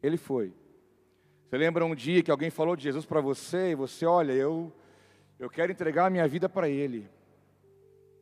Ele 0.01 0.17
foi. 0.17 0.55
Você 1.51 1.59
lembra 1.59 1.85
um 1.85 1.97
dia 1.97 2.23
que 2.23 2.31
alguém 2.31 2.51
falou 2.51 2.77
de 2.77 2.85
Jesus 2.85 3.05
para 3.05 3.21
você 3.21 3.73
e 3.73 3.75
você, 3.75 4.07
olha, 4.07 4.31
eu, 4.31 4.73
eu 5.41 5.51
quero 5.51 5.73
entregar 5.73 6.07
a 6.07 6.11
minha 6.11 6.29
vida 6.29 6.49
para 6.49 6.69
Ele. 6.69 7.11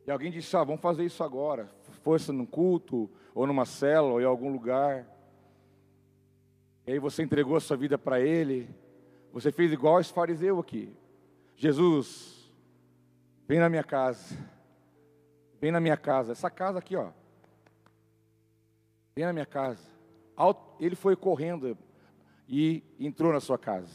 E 0.05 0.11
alguém 0.11 0.31
disse, 0.31 0.55
ah, 0.55 0.63
vamos 0.63 0.81
fazer 0.81 1.05
isso 1.05 1.23
agora. 1.23 1.69
Fosse 2.03 2.31
num 2.31 2.45
culto, 2.45 3.09
ou 3.33 3.45
numa 3.45 3.65
cela, 3.65 4.07
ou 4.07 4.21
em 4.21 4.25
algum 4.25 4.51
lugar. 4.51 5.05
E 6.87 6.93
aí 6.93 6.99
você 6.99 7.23
entregou 7.23 7.55
a 7.55 7.59
sua 7.59 7.77
vida 7.77 7.97
para 7.97 8.19
Ele. 8.19 8.69
Você 9.31 9.51
fez 9.51 9.71
igual 9.71 9.99
esse 9.99 10.11
fariseu 10.11 10.59
aqui. 10.59 10.95
Jesus, 11.55 12.51
vem 13.47 13.59
na 13.59 13.69
minha 13.69 13.83
casa. 13.83 14.35
Vem 15.59 15.71
na 15.71 15.79
minha 15.79 15.97
casa. 15.97 16.31
Essa 16.31 16.49
casa 16.49 16.79
aqui, 16.79 16.95
ó. 16.95 17.09
Vem 19.15 19.25
na 19.25 19.33
minha 19.33 19.45
casa 19.45 19.91
ele 20.79 20.95
foi 20.95 21.15
correndo 21.15 21.77
e 22.47 22.83
entrou 22.99 23.31
na 23.31 23.39
sua 23.39 23.57
casa. 23.57 23.93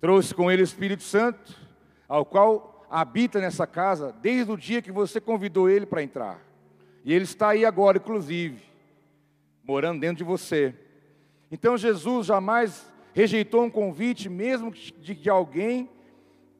Trouxe 0.00 0.34
com 0.34 0.50
ele 0.50 0.62
o 0.62 0.64
Espírito 0.64 1.02
Santo, 1.02 1.54
ao 2.08 2.24
qual 2.24 2.77
habita 2.90 3.40
nessa 3.40 3.66
casa 3.66 4.14
desde 4.20 4.50
o 4.50 4.56
dia 4.56 4.82
que 4.82 4.92
você 4.92 5.20
convidou 5.20 5.68
ele 5.68 5.86
para 5.86 6.02
entrar. 6.02 6.40
E 7.04 7.12
ele 7.12 7.24
está 7.24 7.50
aí 7.50 7.64
agora, 7.64 7.98
inclusive, 7.98 8.62
morando 9.64 10.00
dentro 10.00 10.18
de 10.18 10.24
você. 10.24 10.74
Então 11.50 11.76
Jesus 11.76 12.26
jamais 12.26 12.90
rejeitou 13.14 13.64
um 13.64 13.70
convite, 13.70 14.28
mesmo 14.28 14.70
de, 14.70 15.28
alguém 15.28 15.88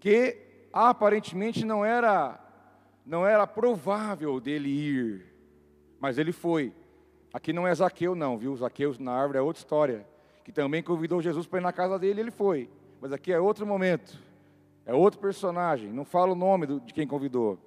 que 0.00 0.37
aparentemente 0.73 1.64
não 1.64 1.85
era 1.85 2.44
não 3.04 3.26
era 3.26 3.47
provável 3.47 4.38
dele 4.38 4.68
ir, 4.68 5.26
mas 5.99 6.18
ele 6.18 6.30
foi. 6.30 6.73
Aqui 7.32 7.52
não 7.52 7.66
é 7.66 7.75
Zaqueu, 7.75 8.14
não, 8.14 8.37
viu? 8.37 8.54
Zaqueu 8.56 8.94
na 8.99 9.12
árvore 9.12 9.38
é 9.38 9.40
outra 9.40 9.61
história. 9.61 10.06
Que 10.44 10.52
também 10.52 10.82
convidou 10.82 11.23
Jesus 11.23 11.47
para 11.47 11.58
ir 11.58 11.62
na 11.62 11.73
casa 11.73 11.99
dele, 11.99 12.20
ele 12.20 12.30
foi. 12.30 12.68
Mas 13.00 13.12
aqui 13.12 13.32
é 13.32 13.40
outro 13.40 13.66
momento. 13.66 14.18
É 14.88 14.95
outro 14.95 15.21
personagem. 15.21 15.92
Não 15.92 16.02
fala 16.02 16.33
o 16.33 16.35
nome 16.35 16.80
de 16.80 16.95
quem 16.95 17.07
convidou. 17.07 17.59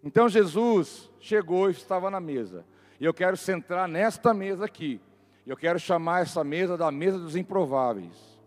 Então 0.00 0.28
Jesus 0.28 1.10
chegou 1.18 1.68
e 1.68 1.72
estava 1.72 2.08
na 2.08 2.20
mesa. 2.20 2.64
E 3.00 3.04
eu 3.04 3.12
quero 3.12 3.36
centrar 3.36 3.88
nesta 3.88 4.32
mesa 4.32 4.64
aqui. 4.64 5.00
Eu 5.44 5.56
quero 5.56 5.76
chamar 5.80 6.22
essa 6.22 6.44
mesa 6.44 6.76
da 6.76 6.88
mesa 6.92 7.18
dos 7.18 7.34
improváveis. 7.34 8.38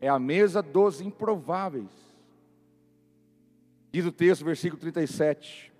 É 0.00 0.08
a 0.08 0.18
mesa 0.18 0.62
dos 0.62 1.02
improváveis. 1.02 1.90
Diz 3.90 4.06
o 4.06 4.10
texto, 4.10 4.42
versículo 4.42 4.80
37. 4.80 5.70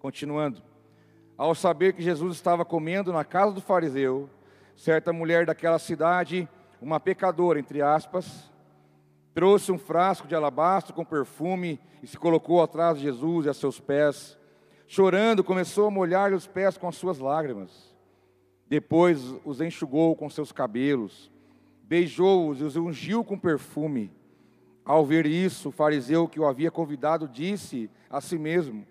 Continuando. 0.00 0.60
Ao 1.36 1.54
saber 1.54 1.92
que 1.92 2.02
Jesus 2.02 2.34
estava 2.34 2.64
comendo 2.64 3.12
na 3.12 3.24
casa 3.24 3.52
do 3.52 3.60
fariseu, 3.60 4.28
certa 4.74 5.12
mulher 5.12 5.46
daquela 5.46 5.78
cidade, 5.78 6.48
uma 6.82 6.98
pecadora, 6.98 7.60
entre 7.60 7.80
aspas, 7.80 8.50
trouxe 9.38 9.70
um 9.70 9.78
frasco 9.78 10.26
de 10.26 10.34
alabastro 10.34 10.92
com 10.92 11.04
perfume 11.04 11.78
e 12.02 12.08
se 12.08 12.18
colocou 12.18 12.60
atrás 12.60 12.96
de 12.98 13.04
Jesus 13.04 13.46
e 13.46 13.48
a 13.48 13.54
seus 13.54 13.78
pés. 13.78 14.36
Chorando, 14.88 15.44
começou 15.44 15.86
a 15.86 15.90
molhar-lhe 15.92 16.34
os 16.34 16.48
pés 16.48 16.76
com 16.76 16.88
as 16.88 16.96
suas 16.96 17.20
lágrimas. 17.20 17.94
Depois 18.66 19.32
os 19.44 19.60
enxugou 19.60 20.16
com 20.16 20.28
seus 20.28 20.50
cabelos, 20.50 21.30
beijou-os 21.84 22.60
e 22.60 22.64
os 22.64 22.74
ungiu 22.74 23.22
com 23.22 23.38
perfume. 23.38 24.10
Ao 24.84 25.06
ver 25.06 25.24
isso, 25.24 25.68
o 25.68 25.72
fariseu 25.72 26.26
que 26.26 26.40
o 26.40 26.44
havia 26.44 26.72
convidado 26.72 27.28
disse 27.28 27.88
a 28.10 28.20
si 28.20 28.36
mesmo: 28.36 28.84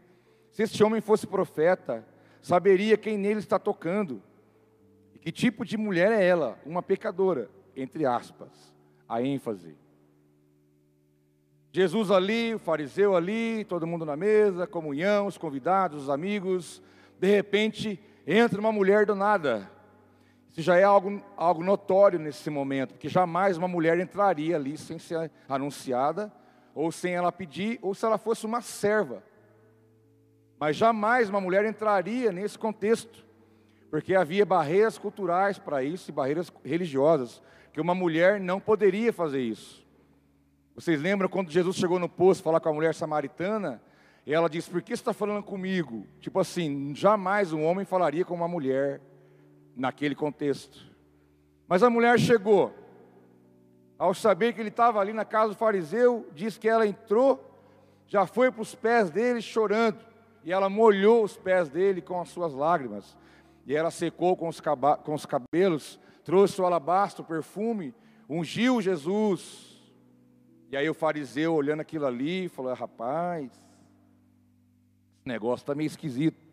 Se 0.53 0.63
este 0.63 0.81
homem 0.81 1.01
fosse 1.01 1.27
profeta, 1.27 2.07
saberia 2.41 2.95
quem 2.95 3.17
nele 3.17 3.39
está 3.41 3.59
tocando. 3.59 4.23
E 5.13 5.19
que 5.19 5.29
tipo 5.29 5.65
de 5.65 5.75
mulher 5.75 6.13
é 6.13 6.25
ela? 6.25 6.57
Uma 6.65 6.81
pecadora, 6.81 7.49
entre 7.75 8.05
aspas, 8.05 8.73
a 9.09 9.21
ênfase. 9.21 9.75
Jesus 11.77 12.09
ali, 12.09 12.55
o 12.55 12.57
fariseu 12.57 13.15
ali, 13.15 13.63
todo 13.63 13.85
mundo 13.85 14.03
na 14.03 14.15
mesa, 14.15 14.65
comunhão, 14.65 15.27
os 15.27 15.37
convidados, 15.37 16.01
os 16.01 16.09
amigos. 16.09 16.81
De 17.19 17.27
repente, 17.27 17.99
entra 18.25 18.59
uma 18.59 18.71
mulher 18.71 19.05
do 19.05 19.13
nada. 19.13 19.69
Isso 20.49 20.59
já 20.63 20.75
é 20.75 20.83
algo, 20.83 21.21
algo 21.35 21.63
notório 21.63 22.17
nesse 22.17 22.49
momento, 22.49 22.95
porque 22.95 23.07
jamais 23.07 23.57
uma 23.57 23.67
mulher 23.67 23.99
entraria 23.99 24.55
ali 24.55 24.75
sem 24.75 24.97
ser 24.97 25.29
anunciada, 25.47 26.33
ou 26.73 26.91
sem 26.91 27.13
ela 27.13 27.31
pedir, 27.31 27.77
ou 27.83 27.93
se 27.93 28.03
ela 28.03 28.17
fosse 28.17 28.43
uma 28.43 28.59
serva. 28.59 29.21
Mas 30.59 30.75
jamais 30.77 31.29
uma 31.29 31.39
mulher 31.39 31.63
entraria 31.63 32.31
nesse 32.31 32.57
contexto, 32.57 33.23
porque 33.91 34.15
havia 34.15 34.47
barreiras 34.47 34.97
culturais 34.97 35.59
para 35.59 35.83
isso 35.83 36.09
e 36.09 36.11
barreiras 36.11 36.51
religiosas, 36.65 37.39
que 37.71 37.79
uma 37.79 37.93
mulher 37.93 38.39
não 38.39 38.59
poderia 38.59 39.13
fazer 39.13 39.41
isso. 39.41 39.86
Vocês 40.77 41.01
lembram 41.01 41.27
quando 41.27 41.49
Jesus 41.49 41.75
chegou 41.75 41.97
no 41.97 42.07
poço 42.07 42.43
falar 42.43 42.59
com 42.59 42.69
a 42.69 42.73
mulher 42.73 42.93
samaritana? 42.93 43.81
E 44.23 44.31
ela 44.31 44.47
disse: 44.47 44.69
Por 44.69 44.79
que 44.79 44.95
você 44.95 45.01
está 45.01 45.11
falando 45.11 45.41
comigo? 45.41 46.05
Tipo 46.19 46.39
assim, 46.39 46.93
jamais 46.93 47.51
um 47.51 47.63
homem 47.63 47.83
falaria 47.83 48.23
com 48.23 48.35
uma 48.35 48.47
mulher. 48.47 49.01
naquele 49.75 50.13
contexto. 50.13 50.85
Mas 51.67 51.81
a 51.81 51.89
mulher 51.89 52.19
chegou, 52.19 52.73
ao 53.97 54.13
saber 54.13 54.53
que 54.53 54.59
ele 54.59 54.69
estava 54.69 54.99
ali 54.99 55.13
na 55.13 55.25
casa 55.25 55.49
do 55.49 55.57
fariseu, 55.57 56.27
diz 56.33 56.59
que 56.59 56.69
ela 56.69 56.85
entrou, 56.85 57.43
já 58.07 58.27
foi 58.27 58.51
para 58.51 58.61
os 58.61 58.75
pés 58.75 59.09
dele 59.09 59.41
chorando, 59.41 59.99
e 60.43 60.51
ela 60.51 60.69
molhou 60.69 61.23
os 61.23 61.35
pés 61.35 61.69
dele 61.69 62.01
com 62.01 62.21
as 62.21 62.29
suas 62.29 62.53
lágrimas, 62.53 63.17
e 63.65 63.75
ela 63.75 63.91
secou 63.91 64.35
com 64.35 64.47
os, 64.47 64.59
com 64.59 65.13
os 65.13 65.25
cabelos, 65.25 65.99
trouxe 66.23 66.61
o 66.61 66.65
alabastro, 66.65 67.23
o 67.23 67.27
perfume, 67.27 67.93
ungiu 68.29 68.81
Jesus. 68.81 69.76
E 70.69 70.75
aí 70.75 70.89
o 70.89 70.93
fariseu 70.93 71.53
olhando 71.53 71.81
aquilo 71.81 72.05
ali, 72.05 72.49
falou: 72.49 72.73
rapaz, 72.73 73.51
esse 73.51 75.27
negócio 75.27 75.63
está 75.63 75.73
meio 75.73 75.87
esquisito. 75.87 76.45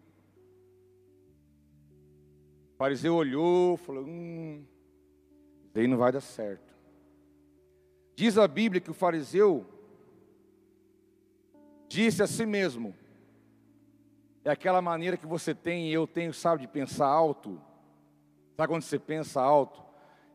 O 2.75 2.77
fariseu 2.77 3.15
olhou, 3.15 3.77
falou: 3.77 4.05
hum, 4.05 4.65
isso 5.67 5.79
aí 5.79 5.87
não 5.87 5.99
vai 5.99 6.13
dar 6.13 6.21
certo. 6.21 6.75
Diz 8.15 8.39
a 8.39 8.47
Bíblia 8.47 8.81
que 8.81 8.91
o 8.91 8.95
fariseu 8.95 9.67
disse 11.89 12.23
a 12.23 12.27
si 12.27 12.47
mesmo: 12.47 12.95
é 14.45 14.51
aquela 14.51 14.83
maneira 14.83 15.17
que 15.17 15.27
você 15.27 15.55
tem 15.55 15.89
e 15.89 15.93
eu 15.93 16.07
tenho, 16.07 16.33
sabe, 16.33 16.63
de 16.63 16.69
pensar 16.69 17.07
alto. 17.07 17.61
Sabe 18.57 18.69
quando 18.69 18.83
você 18.83 18.99
pensa 18.99 19.41
alto 19.41 19.83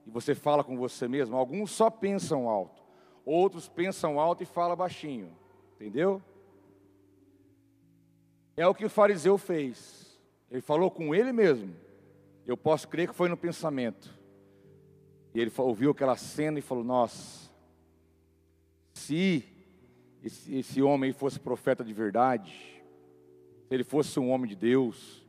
e 0.06 0.10
você 0.10 0.36
fala 0.36 0.64
com 0.64 0.76
você 0.76 1.08
mesmo? 1.08 1.38
Alguns 1.38 1.72
só 1.72 1.90
pensam 1.90 2.50
alto, 2.50 2.84
outros 3.26 3.68
pensam 3.68 4.20
alto 4.20 4.44
e 4.44 4.46
falam 4.46 4.76
baixinho, 4.76 5.32
entendeu? 5.76 6.22
É 8.56 8.68
o 8.68 8.76
que 8.76 8.86
o 8.86 8.90
fariseu 8.90 9.38
fez. 9.38 10.20
Ele 10.52 10.62
falou 10.62 10.92
com 10.92 11.14
ele 11.16 11.32
mesmo. 11.32 11.74
Eu 12.46 12.58
posso 12.58 12.88
crer 12.88 13.08
que 13.08 13.16
foi 13.16 13.30
no 13.30 13.38
pensamento. 13.38 14.14
E 15.34 15.40
ele 15.40 15.52
ouviu 15.58 15.92
aquela 15.92 16.18
cena 16.18 16.60
e 16.60 16.62
falou: 16.62 16.84
Nossa, 16.84 17.50
se 18.94 19.46
esse, 20.24 20.58
esse 20.58 20.82
homem 20.82 21.14
fosse 21.14 21.40
profeta 21.40 21.84
de 21.84 21.94
verdade, 21.94 22.52
se 23.68 23.74
ele 23.74 23.84
fosse 23.84 24.20
um 24.20 24.32
homem 24.32 24.50
de 24.50 24.56
Deus, 24.56 25.26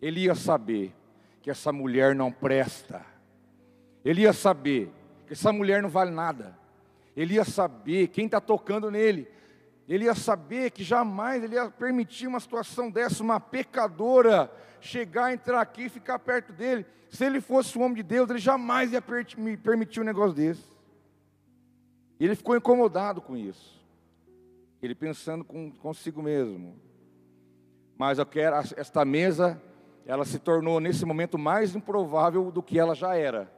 ele 0.00 0.20
ia 0.20 0.34
saber 0.34 0.94
que 1.42 1.50
essa 1.50 1.70
mulher 1.70 2.14
não 2.14 2.32
presta. 2.32 3.04
Ele 4.04 4.22
ia 4.22 4.32
saber 4.32 4.90
que 5.26 5.34
essa 5.34 5.52
mulher 5.52 5.82
não 5.82 5.88
vale 5.88 6.10
nada. 6.10 6.58
Ele 7.16 7.34
ia 7.34 7.44
saber 7.44 8.08
quem 8.08 8.26
está 8.26 8.40
tocando 8.40 8.90
nele. 8.90 9.28
Ele 9.88 10.04
ia 10.04 10.14
saber 10.14 10.70
que 10.70 10.82
jamais 10.82 11.42
ele 11.42 11.54
ia 11.54 11.70
permitir 11.70 12.26
uma 12.26 12.40
situação 12.40 12.90
dessa, 12.90 13.22
uma 13.22 13.38
pecadora 13.38 14.50
chegar, 14.80 15.32
entrar 15.32 15.60
aqui 15.60 15.84
e 15.84 15.88
ficar 15.88 16.18
perto 16.18 16.52
dele. 16.52 16.86
Se 17.08 17.24
ele 17.24 17.40
fosse 17.40 17.78
um 17.78 17.82
homem 17.82 17.96
de 17.96 18.02
Deus, 18.02 18.28
ele 18.28 18.38
jamais 18.38 18.92
ia 18.92 19.02
permitir 19.02 20.00
um 20.00 20.04
negócio 20.04 20.34
desse. 20.34 20.64
Ele 22.18 22.34
ficou 22.34 22.56
incomodado 22.56 23.20
com 23.20 23.36
isso. 23.36 23.82
Ele 24.82 24.94
pensando 24.94 25.44
com, 25.44 25.70
consigo 25.70 26.22
mesmo. 26.22 26.78
Mas 27.96 28.18
eu 28.18 28.26
quero, 28.26 28.56
esta 28.56 29.04
mesa, 29.04 29.60
ela 30.04 30.24
se 30.24 30.38
tornou 30.38 30.80
nesse 30.80 31.04
momento 31.04 31.38
mais 31.38 31.74
improvável 31.74 32.50
do 32.50 32.62
que 32.62 32.78
ela 32.78 32.94
já 32.94 33.14
era. 33.14 33.50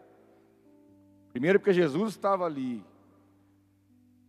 Primeiro, 1.31 1.59
porque 1.59 1.73
Jesus 1.73 2.13
estava 2.13 2.45
ali. 2.45 2.85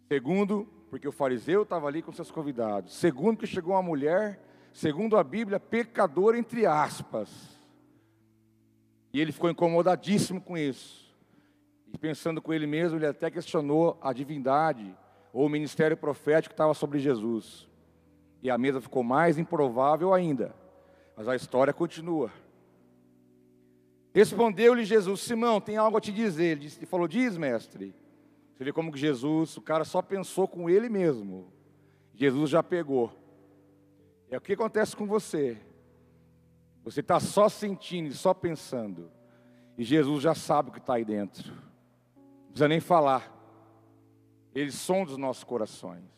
Segundo, 0.08 0.68
porque 0.90 1.08
o 1.08 1.12
fariseu 1.12 1.64
estava 1.64 1.88
ali 1.88 2.02
com 2.02 2.12
seus 2.12 2.32
convidados. 2.32 2.96
Segundo, 2.96 3.38
que 3.38 3.48
chegou 3.48 3.74
uma 3.74 3.84
mulher, 3.84 4.40
segundo 4.72 5.18
a 5.18 5.24
Bíblia, 5.24 5.60
pecadora 5.60 6.38
entre 6.38 6.66
aspas. 6.66 7.30
E 9.12 9.20
ele 9.20 9.32
ficou 9.32 9.50
incomodadíssimo 9.50 10.40
com 10.40 10.58
isso. 10.58 11.14
E 11.94 11.98
pensando 11.98 12.42
com 12.42 12.54
ele 12.54 12.68
mesmo, 12.68 12.98
ele 12.98 13.06
até 13.06 13.30
questionou 13.30 13.98
a 14.02 14.14
divindade 14.14 14.96
ou 15.34 15.46
o 15.46 15.50
ministério 15.50 15.98
profético 15.98 16.50
que 16.50 16.54
estava 16.54 16.74
sobre 16.74 17.00
Jesus. 17.00 17.68
E 18.42 18.50
a 18.50 18.58
mesa 18.58 18.80
ficou 18.80 19.04
mais 19.04 19.38
improvável 19.38 20.14
ainda. 20.14 20.56
Mas 21.16 21.28
a 21.28 21.36
história 21.36 21.74
continua. 21.74 22.32
Respondeu-lhe 24.14 24.86
Jesus: 24.86 25.22
Simão, 25.22 25.60
tem 25.60 25.78
algo 25.78 25.98
a 25.98 26.02
te 26.02 26.12
dizer. 26.12 26.58
Ele, 26.58 26.70
falou: 26.86 27.08
Diz, 27.08 27.38
mestre. 27.38 27.94
Você 28.58 28.64
vê 28.64 28.74
como 28.74 28.92
que 28.92 28.98
Jesus, 28.98 29.56
o 29.56 29.62
cara 29.62 29.86
só 29.86 30.02
pensou 30.02 30.48
com 30.48 30.68
ele 30.68 30.90
mesmo. 30.90 31.54
Jesus 32.16 32.50
já 32.50 32.64
pegou. 32.64 33.14
É 34.32 34.38
o 34.38 34.42
que 34.42 34.54
acontece 34.54 34.96
com 34.96 35.06
você. 35.06 35.62
Você 36.84 37.02
está 37.02 37.20
só 37.20 37.48
sentindo 37.48 38.12
só 38.16 38.34
pensando. 38.34 39.12
E 39.78 39.84
Jesus 39.84 40.24
já 40.24 40.34
sabe 40.34 40.70
o 40.70 40.72
que 40.74 40.80
está 40.80 40.96
aí 40.96 41.06
dentro. 41.06 41.54
Não 41.54 42.48
precisa 42.48 42.68
nem 42.68 42.80
falar. 42.80 43.32
Ele 44.56 44.72
sonda 44.72 45.12
os 45.12 45.18
nossos 45.18 45.44
corações. 45.44 46.10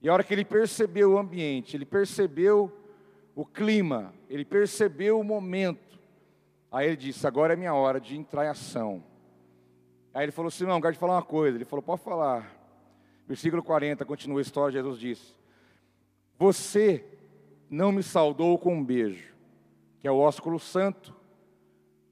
E 0.00 0.08
a 0.08 0.12
hora 0.12 0.24
que 0.24 0.34
ele 0.34 0.44
percebeu 0.44 1.12
o 1.12 1.18
ambiente, 1.18 1.76
ele 1.76 1.86
percebeu 1.86 2.76
o 3.36 3.46
clima, 3.46 4.12
ele 4.28 4.44
percebeu 4.44 5.20
o 5.20 5.22
momento. 5.22 5.96
Aí 6.72 6.88
ele 6.88 6.96
disse: 6.96 7.24
Agora 7.24 7.52
é 7.52 7.56
minha 7.56 7.72
hora 7.72 8.00
de 8.00 8.16
entrar 8.16 8.46
em 8.46 8.48
ação. 8.48 9.11
Aí 10.14 10.24
ele 10.24 10.32
falou 10.32 10.48
assim: 10.48 10.64
Não, 10.64 10.80
quero 10.80 10.94
te 10.94 10.98
falar 10.98 11.14
uma 11.14 11.22
coisa. 11.22 11.56
Ele 11.56 11.64
falou: 11.64 11.82
Pode 11.82 12.02
falar. 12.02 12.62
Versículo 13.26 13.62
40, 13.62 14.04
continua 14.04 14.40
a 14.40 14.42
história. 14.42 14.72
Jesus 14.72 14.98
disse: 14.98 15.34
Você 16.38 17.04
não 17.70 17.90
me 17.90 18.02
saudou 18.02 18.58
com 18.58 18.74
um 18.74 18.84
beijo, 18.84 19.32
que 19.98 20.06
é 20.06 20.10
o 20.10 20.18
ósculo 20.18 20.58
santo, 20.58 21.14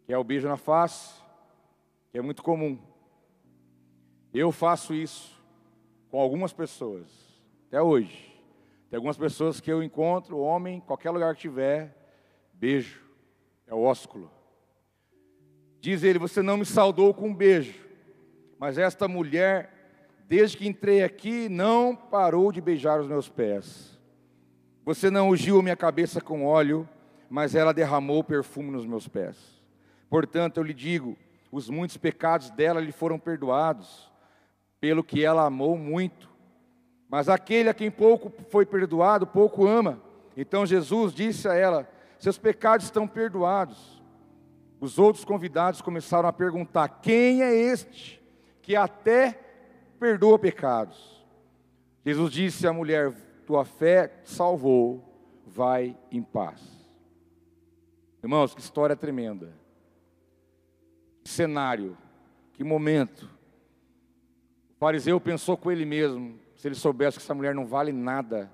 que 0.06 0.12
é 0.12 0.18
o 0.18 0.24
beijo 0.24 0.48
na 0.48 0.56
face, 0.56 1.20
que 2.10 2.18
é 2.18 2.22
muito 2.22 2.42
comum. 2.42 2.78
Eu 4.32 4.50
faço 4.50 4.94
isso 4.94 5.38
com 6.10 6.18
algumas 6.20 6.52
pessoas, 6.52 7.06
até 7.68 7.82
hoje. 7.82 8.30
Tem 8.88 8.96
algumas 8.96 9.18
pessoas 9.18 9.60
que 9.60 9.70
eu 9.70 9.82
encontro, 9.82 10.38
homem, 10.38 10.80
qualquer 10.80 11.10
lugar 11.10 11.34
que 11.34 11.42
tiver, 11.42 11.94
beijo, 12.54 13.00
é 13.66 13.74
o 13.74 13.82
ósculo. 13.82 14.30
Diz 15.80 16.02
ele: 16.02 16.18
Você 16.18 16.40
não 16.40 16.56
me 16.56 16.64
saudou 16.64 17.12
com 17.12 17.28
um 17.28 17.34
beijo. 17.34 17.89
Mas 18.60 18.76
esta 18.76 19.08
mulher, 19.08 19.70
desde 20.28 20.58
que 20.58 20.68
entrei 20.68 21.02
aqui, 21.02 21.48
não 21.48 21.96
parou 21.96 22.52
de 22.52 22.60
beijar 22.60 23.00
os 23.00 23.08
meus 23.08 23.26
pés. 23.26 23.98
Você 24.84 25.10
não 25.10 25.30
ungiu 25.30 25.62
minha 25.62 25.74
cabeça 25.74 26.20
com 26.20 26.44
óleo, 26.44 26.86
mas 27.30 27.54
ela 27.54 27.72
derramou 27.72 28.22
perfume 28.22 28.70
nos 28.70 28.84
meus 28.84 29.08
pés. 29.08 29.62
Portanto, 30.10 30.58
eu 30.58 30.62
lhe 30.62 30.74
digo: 30.74 31.16
os 31.50 31.70
muitos 31.70 31.96
pecados 31.96 32.50
dela 32.50 32.82
lhe 32.82 32.92
foram 32.92 33.18
perdoados, 33.18 34.12
pelo 34.78 35.02
que 35.02 35.24
ela 35.24 35.46
amou 35.46 35.78
muito. 35.78 36.28
Mas 37.08 37.30
aquele 37.30 37.70
a 37.70 37.74
quem 37.74 37.90
pouco 37.90 38.30
foi 38.50 38.66
perdoado, 38.66 39.26
pouco 39.26 39.66
ama. 39.66 40.02
Então 40.36 40.66
Jesus 40.66 41.14
disse 41.14 41.48
a 41.48 41.54
ela: 41.54 41.88
Seus 42.18 42.36
pecados 42.36 42.84
estão 42.84 43.08
perdoados. 43.08 44.02
Os 44.78 44.98
outros 44.98 45.24
convidados 45.24 45.80
começaram 45.80 46.28
a 46.28 46.32
perguntar: 46.32 47.00
Quem 47.00 47.42
é 47.42 47.54
este 47.54 48.19
que 48.62 48.76
até 48.76 49.38
perdoa 49.98 50.38
pecados. 50.38 51.24
Jesus 52.04 52.32
disse 52.32 52.66
à 52.66 52.72
mulher: 52.72 53.12
Tua 53.46 53.64
fé 53.64 54.20
salvou, 54.24 55.04
vai 55.46 55.96
em 56.10 56.22
paz. 56.22 56.60
Irmãos, 58.22 58.54
que 58.54 58.60
história 58.60 58.96
tremenda. 58.96 59.52
Que 61.22 61.30
cenário, 61.30 61.96
que 62.52 62.64
momento. 62.64 63.28
O 64.76 64.78
fariseu 64.78 65.20
pensou 65.20 65.56
com 65.56 65.70
ele 65.70 65.84
mesmo: 65.84 66.38
se 66.54 66.68
ele 66.68 66.74
soubesse 66.74 67.18
que 67.18 67.22
essa 67.22 67.34
mulher 67.34 67.54
não 67.54 67.66
vale 67.66 67.92
nada, 67.92 68.50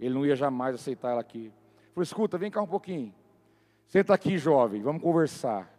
ele 0.00 0.14
não 0.14 0.26
ia 0.26 0.36
jamais 0.36 0.74
aceitar 0.74 1.10
ela 1.10 1.20
aqui. 1.20 1.46
Ele 1.46 1.92
falou: 1.94 2.02
escuta, 2.02 2.38
vem 2.38 2.50
cá 2.50 2.62
um 2.62 2.66
pouquinho. 2.66 3.14
Senta 3.86 4.14
aqui, 4.14 4.38
jovem, 4.38 4.82
vamos 4.82 5.02
conversar. 5.02 5.70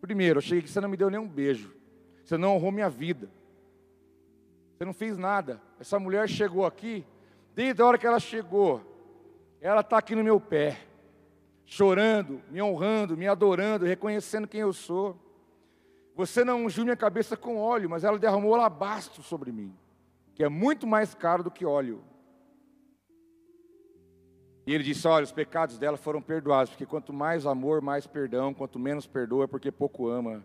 Primeiro, 0.00 0.38
eu 0.38 0.42
cheguei 0.42 0.60
aqui, 0.60 0.70
você 0.70 0.80
não 0.80 0.88
me 0.88 0.96
deu 0.96 1.10
nem 1.10 1.20
um 1.20 1.28
beijo. 1.28 1.74
Você 2.30 2.38
não 2.38 2.54
honrou 2.54 2.70
minha 2.70 2.88
vida. 2.88 3.28
Você 4.78 4.84
não 4.84 4.94
fez 4.94 5.18
nada. 5.18 5.60
Essa 5.80 5.98
mulher 5.98 6.28
chegou 6.28 6.64
aqui, 6.64 7.04
desde 7.56 7.82
a 7.82 7.86
hora 7.86 7.98
que 7.98 8.06
ela 8.06 8.20
chegou, 8.20 8.80
ela 9.60 9.80
está 9.80 9.98
aqui 9.98 10.14
no 10.14 10.22
meu 10.22 10.40
pé, 10.40 10.78
chorando, 11.66 12.40
me 12.48 12.62
honrando, 12.62 13.16
me 13.16 13.26
adorando, 13.26 13.84
reconhecendo 13.84 14.46
quem 14.46 14.60
eu 14.60 14.72
sou. 14.72 15.18
Você 16.14 16.44
não 16.44 16.66
ungiu 16.66 16.84
minha 16.84 16.96
cabeça 16.96 17.36
com 17.36 17.58
óleo, 17.58 17.90
mas 17.90 18.04
ela 18.04 18.16
derramou 18.16 18.54
alabastro 18.54 19.24
sobre 19.24 19.50
mim, 19.50 19.76
que 20.32 20.44
é 20.44 20.48
muito 20.48 20.86
mais 20.86 21.12
caro 21.12 21.42
do 21.42 21.50
que 21.50 21.66
óleo. 21.66 22.00
E 24.64 24.72
ele 24.72 24.84
disse: 24.84 25.08
Olha, 25.08 25.24
os 25.24 25.32
pecados 25.32 25.78
dela 25.78 25.96
foram 25.96 26.22
perdoados, 26.22 26.70
porque 26.70 26.86
quanto 26.86 27.12
mais 27.12 27.44
amor, 27.44 27.80
mais 27.80 28.06
perdão, 28.06 28.54
quanto 28.54 28.78
menos 28.78 29.04
perdoa, 29.04 29.48
porque 29.48 29.72
pouco 29.72 30.06
ama. 30.06 30.44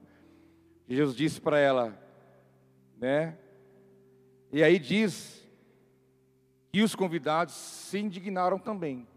Jesus 0.88 1.16
disse 1.16 1.42
para 1.42 1.58
ela, 1.58 1.98
né? 2.98 3.38
E 4.52 4.64
aí 4.64 4.78
diz 4.78 5.46
que 6.72 6.82
os 6.82 6.96
convidados 6.96 7.54
se 7.54 7.98
indignaram 7.98 8.60
também. 8.60 9.08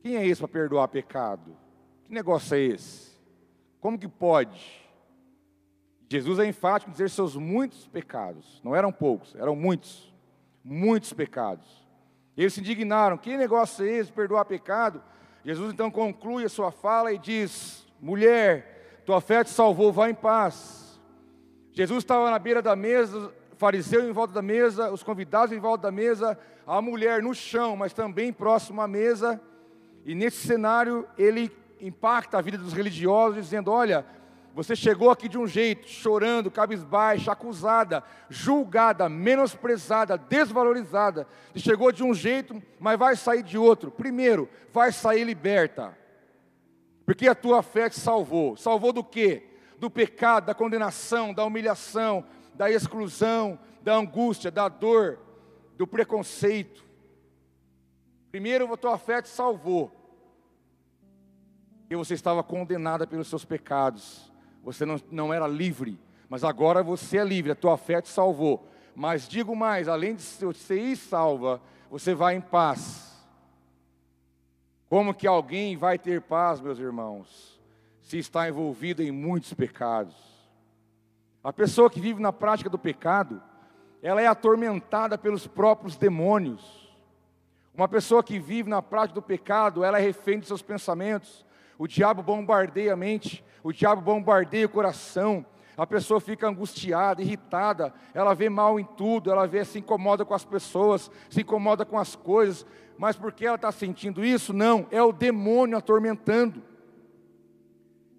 Quem 0.00 0.16
é 0.16 0.26
esse 0.26 0.40
para 0.40 0.48
perdoar 0.48 0.88
pecado? 0.88 1.56
Que 2.04 2.12
negócio 2.12 2.56
é 2.56 2.60
esse? 2.60 3.12
Como 3.80 3.98
que 3.98 4.08
pode? 4.08 4.82
Jesus 6.08 6.38
é 6.38 6.46
enfático 6.46 6.90
em 6.90 6.92
dizer 6.92 7.10
seus 7.10 7.36
muitos 7.36 7.86
pecados. 7.88 8.60
Não 8.64 8.74
eram 8.74 8.92
poucos, 8.92 9.34
eram 9.34 9.54
muitos. 9.54 10.12
Muitos 10.64 11.12
pecados. 11.12 11.66
Eles 12.36 12.54
se 12.54 12.60
indignaram. 12.60 13.16
Que 13.16 13.36
negócio 13.36 13.84
é 13.84 13.90
esse, 13.90 14.12
perdoar 14.12 14.44
pecado? 14.44 15.02
Jesus 15.44 15.72
então 15.72 15.90
conclui 15.90 16.44
a 16.44 16.48
sua 16.48 16.70
fala 16.70 17.12
e 17.12 17.18
diz: 17.18 17.86
Mulher, 18.00 18.72
tua 19.04 19.20
fé 19.20 19.44
te 19.44 19.50
salvou, 19.50 19.92
vá 19.92 20.08
em 20.08 20.14
paz. 20.14 21.00
Jesus 21.72 21.98
estava 21.98 22.30
na 22.30 22.38
beira 22.38 22.60
da 22.60 22.76
mesa, 22.76 23.32
fariseu 23.56 24.08
em 24.08 24.12
volta 24.12 24.34
da 24.34 24.42
mesa, 24.42 24.90
os 24.90 25.02
convidados 25.02 25.54
em 25.54 25.60
volta 25.60 25.84
da 25.84 25.90
mesa, 25.90 26.38
a 26.66 26.80
mulher 26.82 27.22
no 27.22 27.34
chão, 27.34 27.76
mas 27.76 27.92
também 27.92 28.32
próximo 28.32 28.80
à 28.80 28.88
mesa. 28.88 29.40
E 30.04 30.14
nesse 30.14 30.46
cenário 30.46 31.06
ele 31.16 31.50
impacta 31.80 32.38
a 32.38 32.42
vida 32.42 32.58
dos 32.58 32.72
religiosos, 32.72 33.36
dizendo: 33.36 33.70
Olha, 33.70 34.04
você 34.54 34.76
chegou 34.76 35.10
aqui 35.10 35.28
de 35.28 35.38
um 35.38 35.46
jeito, 35.46 35.88
chorando, 35.88 36.50
cabisbaixa, 36.50 37.32
acusada, 37.32 38.04
julgada, 38.28 39.08
menosprezada, 39.08 40.18
desvalorizada. 40.18 41.26
E 41.54 41.60
chegou 41.60 41.90
de 41.90 42.04
um 42.04 42.12
jeito, 42.12 42.62
mas 42.78 42.98
vai 42.98 43.16
sair 43.16 43.42
de 43.42 43.56
outro. 43.56 43.90
Primeiro, 43.90 44.48
vai 44.72 44.92
sair 44.92 45.24
liberta. 45.24 45.96
Porque 47.04 47.28
a 47.28 47.34
tua 47.34 47.62
fé 47.62 47.88
te 47.88 47.98
salvou. 47.98 48.56
Salvou 48.56 48.92
do 48.92 49.02
quê? 49.02 49.48
Do 49.78 49.90
pecado, 49.90 50.46
da 50.46 50.54
condenação, 50.54 51.34
da 51.34 51.44
humilhação, 51.44 52.24
da 52.54 52.70
exclusão, 52.70 53.58
da 53.82 53.94
angústia, 53.94 54.50
da 54.50 54.68
dor, 54.68 55.18
do 55.76 55.86
preconceito. 55.86 56.84
Primeiro, 58.30 58.72
a 58.72 58.76
tua 58.76 58.96
fé 58.98 59.20
te 59.20 59.28
salvou. 59.28 59.90
Porque 61.80 61.96
você 61.96 62.14
estava 62.14 62.42
condenada 62.42 63.06
pelos 63.06 63.28
seus 63.28 63.44
pecados 63.44 64.32
você 64.62 64.86
não, 64.86 65.00
não 65.10 65.34
era 65.34 65.46
livre, 65.46 65.98
mas 66.28 66.44
agora 66.44 66.82
você 66.82 67.18
é 67.18 67.24
livre, 67.24 67.50
a 67.50 67.56
tua 67.56 67.76
fé 67.76 68.00
te 68.00 68.08
salvou. 68.08 68.68
Mas 68.94 69.26
digo 69.26 69.56
mais, 69.56 69.88
além 69.88 70.14
de 70.14 70.74
ir 70.74 70.96
salva, 70.96 71.60
você 71.90 72.14
vai 72.14 72.36
em 72.36 72.40
paz. 72.40 73.11
Como 74.92 75.14
que 75.14 75.26
alguém 75.26 75.74
vai 75.74 75.98
ter 75.98 76.20
paz, 76.20 76.60
meus 76.60 76.78
irmãos, 76.78 77.58
se 78.02 78.18
está 78.18 78.46
envolvido 78.46 79.02
em 79.02 79.10
muitos 79.10 79.54
pecados? 79.54 80.14
A 81.42 81.50
pessoa 81.50 81.88
que 81.88 81.98
vive 81.98 82.20
na 82.20 82.30
prática 82.30 82.68
do 82.68 82.78
pecado, 82.78 83.42
ela 84.02 84.20
é 84.20 84.26
atormentada 84.26 85.16
pelos 85.16 85.46
próprios 85.46 85.96
demônios. 85.96 86.94
Uma 87.74 87.88
pessoa 87.88 88.22
que 88.22 88.38
vive 88.38 88.68
na 88.68 88.82
prática 88.82 89.14
do 89.14 89.22
pecado, 89.22 89.82
ela 89.82 89.98
é 89.98 90.02
refém 90.02 90.38
de 90.38 90.46
seus 90.46 90.60
pensamentos. 90.60 91.42
O 91.78 91.88
diabo 91.88 92.22
bombardeia 92.22 92.92
a 92.92 92.96
mente, 92.96 93.42
o 93.62 93.72
diabo 93.72 94.02
bombardeia 94.02 94.66
o 94.66 94.68
coração, 94.68 95.42
a 95.76 95.86
pessoa 95.86 96.20
fica 96.20 96.48
angustiada, 96.48 97.22
irritada, 97.22 97.92
ela 98.12 98.34
vê 98.34 98.48
mal 98.48 98.78
em 98.78 98.84
tudo, 98.84 99.30
ela 99.30 99.46
vê, 99.46 99.64
se 99.64 99.78
incomoda 99.78 100.24
com 100.24 100.34
as 100.34 100.44
pessoas, 100.44 101.10
se 101.30 101.40
incomoda 101.40 101.84
com 101.84 101.98
as 101.98 102.14
coisas, 102.14 102.66
mas 102.98 103.16
por 103.16 103.32
que 103.32 103.46
ela 103.46 103.56
está 103.56 103.72
sentindo 103.72 104.24
isso? 104.24 104.52
Não, 104.52 104.86
é 104.90 105.02
o 105.02 105.12
demônio 105.12 105.76
atormentando. 105.76 106.62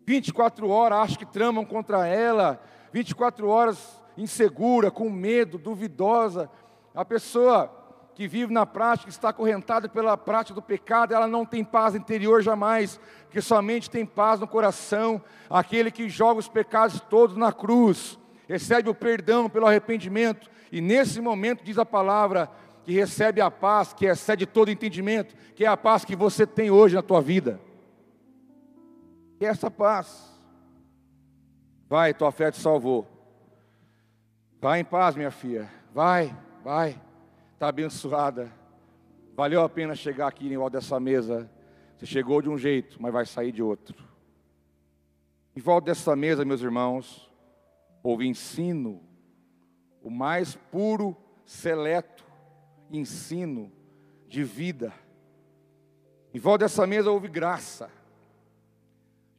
24 0.06 0.68
horas 0.68 1.00
acho 1.00 1.20
que 1.20 1.26
tramam 1.26 1.64
contra 1.64 2.08
ela, 2.08 2.62
24 2.92 3.48
horas 3.48 4.02
insegura, 4.18 4.92
com 4.92 5.10
medo, 5.10 5.58
duvidosa. 5.58 6.50
A 6.94 7.04
pessoa 7.04 7.83
que 8.16 8.28
vive 8.28 8.54
na 8.54 8.66
prática, 8.66 9.10
está 9.10 9.30
acorrentada 9.30 9.90
pela 9.90 10.16
prática 10.16 10.54
do 10.54 10.62
pecado, 10.62 11.14
ela 11.14 11.28
não 11.28 11.46
tem 11.46 11.64
paz 11.64 11.96
interior 11.96 12.42
jamais, 12.42 13.00
que 13.30 13.42
somente 13.42 13.90
tem 13.90 14.06
paz 14.06 14.40
no 14.40 14.48
coração, 14.48 15.22
aquele 15.50 15.90
que 15.90 16.08
joga 16.08 16.40
os 16.40 16.48
pecados 16.48 17.00
todos 17.02 17.36
na 17.36 17.52
cruz, 17.52 18.20
recebe 18.48 18.90
o 18.90 18.96
perdão 18.96 19.50
pelo 19.50 19.66
arrependimento, 19.66 20.50
e 20.72 20.80
nesse 20.80 21.20
momento 21.20 21.64
diz 21.64 21.78
a 21.78 21.86
palavra 21.86 22.50
que 22.84 22.92
recebe 22.92 23.42
a 23.42 23.50
paz 23.50 23.94
que 23.94 24.06
excede 24.06 24.46
todo 24.46 24.70
entendimento, 24.70 25.36
que 25.56 25.66
é 25.66 25.68
a 25.68 25.78
paz 25.78 26.06
que 26.06 26.16
você 26.16 26.46
tem 26.46 26.70
hoje 26.70 26.96
na 26.96 27.02
tua 27.02 27.22
vida. 27.22 27.60
E 29.40 29.46
essa 29.46 29.72
paz. 29.72 30.32
Vai, 31.88 32.14
tua 32.14 32.32
fé 32.32 32.52
te 32.52 32.60
salvou. 32.60 33.08
Vai 34.60 34.80
em 34.80 34.84
paz, 34.84 35.16
minha 35.16 35.32
filha. 35.32 35.70
Vai, 35.94 36.36
vai 36.64 37.00
está 37.54 37.68
abençoada. 37.70 38.52
Valeu 39.36 39.62
a 39.64 39.70
pena 39.70 39.96
chegar 39.96 40.28
aqui 40.28 40.48
em 40.48 40.58
volta 40.58 40.78
dessa 40.80 41.00
mesa. 41.00 41.50
Você 41.98 42.06
chegou 42.06 42.42
de 42.42 42.50
um 42.50 42.58
jeito, 42.58 43.02
mas 43.02 43.14
vai 43.14 43.26
sair 43.26 43.52
de 43.52 43.64
outro. 43.64 43.96
Em 45.56 45.62
volta 45.62 45.86
dessa 45.86 46.16
mesa, 46.16 46.44
meus 46.44 46.62
irmãos, 46.62 47.32
houve 48.02 48.28
ensino, 48.28 49.02
o 50.02 50.10
mais 50.10 50.56
puro, 50.56 51.16
seleto 51.46 52.26
ensino 52.92 53.72
de 54.28 54.44
vida. 54.44 54.94
Em 56.34 56.40
volta 56.40 56.66
dessa 56.66 56.86
mesa 56.86 57.12
houve 57.12 57.28
graça. 57.28 57.90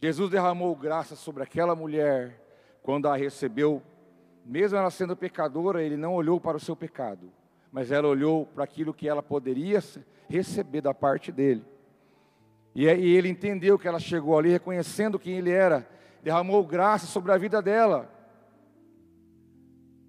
Jesus 0.01 0.31
derramou 0.31 0.75
graça 0.77 1.17
sobre 1.17 1.43
aquela 1.43 1.75
mulher 1.75 2.41
quando 2.83 3.09
a 3.09 3.17
recebeu, 3.17 3.83
mesmo 4.45 4.77
ela 4.77 4.91
sendo 4.91 5.17
pecadora, 5.17 5.83
ele 5.83 5.97
não 5.97 6.15
olhou 6.15 6.41
para 6.41 6.57
o 6.57 6.61
seu 6.61 6.77
pecado 6.77 7.33
mas 7.75 7.91
ela 7.91 8.07
olhou 8.07 8.47
para 8.47 8.63
aquilo 8.63 8.95
que 8.95 9.09
ela 9.09 9.21
poderia 9.21 9.83
receber 10.29 10.81
da 10.81 10.95
parte 10.95 11.33
dele. 11.33 11.65
E, 12.73 12.87
ele 12.87 13.29
entendeu 13.29 13.77
que 13.77 13.89
ela 13.89 13.99
chegou 13.99 14.39
ali 14.39 14.51
reconhecendo 14.51 15.19
quem 15.19 15.39
ele 15.39 15.51
era, 15.51 15.85
derramou 16.23 16.65
graça 16.65 17.05
sobre 17.09 17.33
a 17.33 17.37
vida 17.37 17.61
dela. 17.61 18.09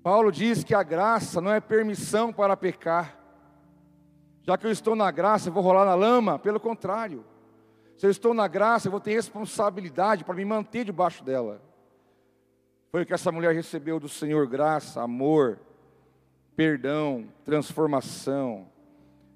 Paulo 0.03 0.31
diz 0.31 0.63
que 0.63 0.75
a 0.75 0.83
graça 0.83 1.41
não 1.41 1.51
é 1.51 1.59
permissão 1.59 2.31
para 2.31 2.55
pecar. 2.55 3.19
Já 4.43 4.55
que 4.59 4.67
eu 4.67 4.71
estou 4.71 4.95
na 4.95 5.09
graça, 5.09 5.49
eu 5.49 5.53
vou 5.53 5.63
rolar 5.63 5.85
na 5.85 5.95
lama, 5.95 6.37
pelo 6.37 6.59
contrário. 6.59 7.25
Se 7.97 8.05
eu 8.05 8.11
estou 8.11 8.35
na 8.35 8.47
graça, 8.47 8.87
eu 8.87 8.91
vou 8.91 9.01
ter 9.01 9.13
responsabilidade 9.13 10.23
para 10.23 10.35
me 10.35 10.45
manter 10.45 10.85
debaixo 10.85 11.23
dela. 11.23 11.59
Foi 12.91 13.01
o 13.01 13.05
que 13.07 13.13
essa 13.13 13.31
mulher 13.31 13.55
recebeu 13.55 13.99
do 13.99 14.07
Senhor: 14.07 14.45
graça, 14.45 15.01
amor, 15.01 15.59
perdão, 16.55 17.27
transformação. 17.43 18.67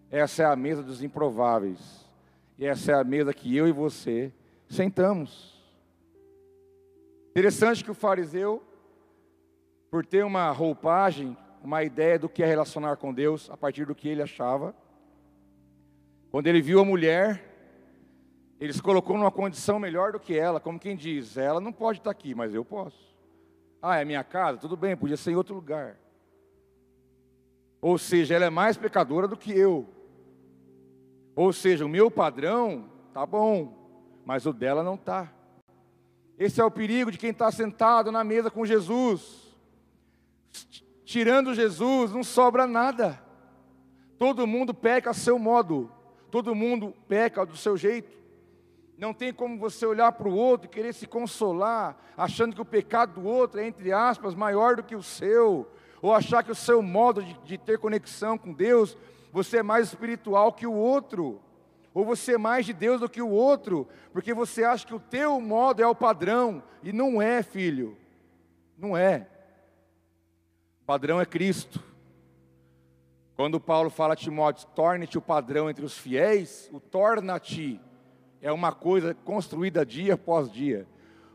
Essa 0.09 0.43
é 0.43 0.45
a 0.45 0.55
mesa 0.55 0.81
dos 0.81 1.03
improváveis. 1.03 2.05
E 2.57 2.65
essa 2.65 2.91
é 2.91 2.95
a 2.95 3.03
mesa 3.03 3.33
que 3.33 3.55
eu 3.55 3.67
e 3.67 3.71
você 3.71 4.33
sentamos. 4.67 5.57
Interessante 7.31 7.83
que 7.83 7.91
o 7.91 7.95
fariseu, 7.95 8.63
por 9.89 10.05
ter 10.05 10.25
uma 10.25 10.49
roupagem, 10.51 11.37
uma 11.63 11.83
ideia 11.83 12.17
do 12.17 12.29
que 12.29 12.43
é 12.43 12.45
relacionar 12.45 12.97
com 12.97 13.13
Deus, 13.13 13.49
a 13.49 13.57
partir 13.57 13.85
do 13.85 13.95
que 13.95 14.07
ele 14.07 14.21
achava, 14.21 14.75
quando 16.31 16.47
ele 16.47 16.61
viu 16.61 16.79
a 16.79 16.85
mulher, 16.85 17.43
ele 18.59 18.73
se 18.73 18.81
colocou 18.81 19.17
numa 19.17 19.31
condição 19.31 19.79
melhor 19.79 20.11
do 20.11 20.19
que 20.19 20.37
ela, 20.37 20.59
como 20.59 20.79
quem 20.79 20.95
diz: 20.95 21.37
ela 21.37 21.59
não 21.59 21.71
pode 21.71 21.99
estar 21.99 22.11
aqui, 22.11 22.35
mas 22.35 22.53
eu 22.53 22.63
posso. 22.63 23.15
Ah, 23.81 23.97
é 23.97 24.05
minha 24.05 24.23
casa? 24.23 24.57
Tudo 24.57 24.75
bem, 24.75 24.95
podia 24.95 25.15
ser 25.15 25.31
em 25.31 25.35
outro 25.35 25.55
lugar. 25.55 25.97
Ou 27.81 27.97
seja, 27.97 28.35
ela 28.35 28.45
é 28.45 28.49
mais 28.49 28.77
pecadora 28.77 29.27
do 29.27 29.37
que 29.37 29.51
eu. 29.51 29.87
Ou 31.35 31.53
seja, 31.53 31.85
o 31.85 31.89
meu 31.89 32.11
padrão 32.11 32.89
tá 33.13 33.25
bom, 33.25 33.73
mas 34.25 34.45
o 34.45 34.51
dela 34.51 34.83
não 34.83 34.97
tá. 34.97 35.31
Esse 36.37 36.61
é 36.61 36.63
o 36.63 36.71
perigo 36.71 37.11
de 37.11 37.17
quem 37.17 37.31
está 37.31 37.51
sentado 37.51 38.11
na 38.11 38.23
mesa 38.23 38.51
com 38.51 38.65
Jesus. 38.65 39.55
Tirando 41.03 41.53
Jesus, 41.53 42.11
não 42.11 42.23
sobra 42.23 42.67
nada. 42.67 43.21
Todo 44.17 44.45
mundo 44.45 44.73
peca 44.73 45.11
a 45.11 45.13
seu 45.13 45.39
modo. 45.39 45.91
Todo 46.29 46.53
mundo 46.53 46.93
peca 47.07 47.45
do 47.45 47.57
seu 47.57 47.75
jeito. 47.75 48.17
Não 48.97 49.13
tem 49.13 49.33
como 49.33 49.57
você 49.57 49.85
olhar 49.85 50.11
para 50.11 50.27
o 50.27 50.35
outro 50.35 50.67
e 50.67 50.69
querer 50.69 50.93
se 50.93 51.07
consolar, 51.07 51.97
achando 52.17 52.53
que 52.53 52.61
o 52.61 52.65
pecado 52.65 53.21
do 53.21 53.27
outro 53.27 53.61
é, 53.61 53.65
entre 53.65 53.93
aspas, 53.93 54.35
maior 54.35 54.75
do 54.75 54.83
que 54.83 54.95
o 54.95 55.01
seu, 55.01 55.69
ou 56.01 56.13
achar 56.13 56.43
que 56.43 56.51
o 56.51 56.55
seu 56.55 56.81
modo 56.81 57.23
de, 57.23 57.33
de 57.43 57.57
ter 57.57 57.77
conexão 57.77 58.37
com 58.37 58.53
Deus, 58.53 58.97
você 59.31 59.57
é 59.57 59.63
mais 59.63 59.87
espiritual 59.87 60.53
que 60.53 60.65
o 60.65 60.73
outro, 60.73 61.41
ou 61.93 62.05
você 62.05 62.35
é 62.35 62.37
mais 62.37 62.65
de 62.65 62.73
Deus 62.73 63.01
do 63.01 63.09
que 63.09 63.21
o 63.21 63.29
outro, 63.29 63.87
porque 64.13 64.33
você 64.33 64.63
acha 64.63 64.85
que 64.85 64.93
o 64.95 64.99
teu 64.99 65.39
modo 65.41 65.81
é 65.81 65.87
o 65.87 65.95
padrão, 65.95 66.63
e 66.81 66.93
não 66.93 67.21
é, 67.21 67.43
filho, 67.43 67.97
não 68.77 68.95
é. 68.95 69.27
O 70.81 70.85
padrão 70.85 71.19
é 71.19 71.25
Cristo. 71.25 71.83
Quando 73.35 73.59
Paulo 73.59 73.89
fala 73.89 74.13
a 74.13 74.17
Timóteo, 74.17 74.67
torne-te 74.75 75.17
o 75.17 75.21
padrão 75.21 75.69
entre 75.69 75.85
os 75.85 75.97
fiéis, 75.97 76.69
o 76.73 76.79
torna-te 76.79 77.79
é 78.41 78.51
uma 78.51 78.71
coisa 78.71 79.13
construída 79.13 79.85
dia 79.85 80.13
após 80.13 80.51
dia. 80.51 80.87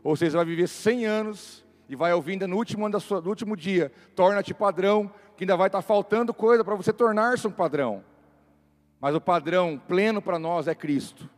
Ou 0.03 0.15
seja, 0.15 0.37
vai 0.37 0.45
viver 0.45 0.67
100 0.67 1.05
anos 1.05 1.64
e 1.87 1.95
vai 1.95 2.13
ouvindo 2.13 2.47
no 2.47 2.55
último, 2.55 2.85
ano 2.85 2.99
sua, 2.99 3.21
no 3.21 3.29
último 3.29 3.55
dia, 3.55 3.91
torna-te 4.15 4.53
padrão, 4.53 5.11
que 5.37 5.43
ainda 5.43 5.55
vai 5.55 5.67
estar 5.67 5.81
faltando 5.81 6.33
coisa 6.33 6.63
para 6.63 6.75
você 6.75 6.91
tornar-se 6.91 7.47
um 7.47 7.51
padrão. 7.51 8.03
Mas 8.99 9.13
o 9.15 9.21
padrão 9.21 9.79
pleno 9.87 10.21
para 10.21 10.39
nós 10.39 10.67
é 10.67 10.73
Cristo. 10.73 11.29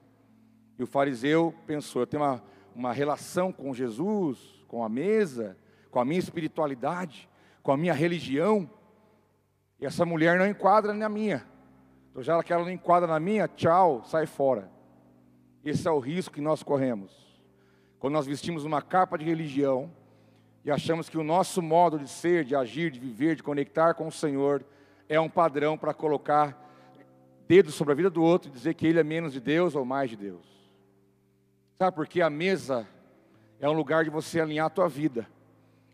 E 0.78 0.84
o 0.84 0.88
fariseu 0.88 1.54
pensou: 1.66 2.02
eu 2.02 2.08
tenho 2.08 2.24
uma, 2.24 2.44
uma 2.76 2.94
relação 2.94 3.52
com 3.52 3.74
Jesus, 3.74 4.64
com 4.68 4.84
a 4.84 4.90
mesa, 4.90 5.58
com 5.92 6.00
a 6.00 6.06
minha 6.06 6.20
espiritualidade, 6.20 7.28
com 7.62 7.72
a 7.72 7.78
minha 7.78 7.94
religião. 7.94 8.70
E 9.80 9.86
essa 9.86 10.06
mulher 10.06 10.38
não 10.38 10.48
enquadra 10.48 10.94
na 10.94 11.10
minha. 11.10 11.46
Então, 12.10 12.24
já 12.24 12.42
que 12.42 12.54
ela 12.54 12.64
não 12.64 12.72
enquadra 12.72 13.08
na 13.08 13.20
minha, 13.20 13.48
tchau, 13.48 14.04
sai 14.06 14.26
fora. 14.26 14.72
Esse 15.64 15.88
é 15.88 15.92
o 15.92 16.00
risco 16.00 16.36
que 16.36 16.42
nós 16.42 16.64
corremos. 16.64 17.12
Quando 18.00 18.14
nós 18.14 18.26
vestimos 18.26 18.64
uma 18.64 18.82
capa 18.82 19.18
de 19.18 19.26
religião 19.26 19.92
e 20.68 20.72
achamos 20.72 21.08
que 21.08 21.18
o 21.18 21.24
nosso 21.24 21.62
modo 21.62 21.98
de 21.98 22.10
ser, 22.10 22.44
de 22.44 22.54
agir, 22.54 22.92
de 22.92 23.00
viver, 23.00 23.38
de 23.38 23.42
conectar 23.42 23.94
com 23.94 24.06
o 24.06 24.12
Senhor 24.12 24.66
é 25.08 25.18
um 25.18 25.30
padrão 25.30 25.78
para 25.78 25.94
colocar 25.94 26.62
dedo 27.48 27.72
sobre 27.72 27.94
a 27.94 27.96
vida 27.96 28.10
do 28.10 28.22
outro 28.22 28.50
e 28.50 28.52
dizer 28.52 28.74
que 28.74 28.86
ele 28.86 29.00
é 29.00 29.04
menos 29.04 29.32
de 29.32 29.40
Deus 29.40 29.76
ou 29.76 29.86
mais 29.86 30.10
de 30.10 30.18
Deus. 30.18 30.46
Sabe 31.78 31.96
por 31.96 32.06
quê? 32.06 32.22
A 32.22 32.30
mesa 32.30 32.86
é 33.62 33.70
um 33.70 33.72
lugar 33.72 34.04
de 34.04 34.10
você 34.10 34.42
alinhar 34.42 34.66
a 34.66 34.70
tua 34.70 34.90
vida. 34.90 35.26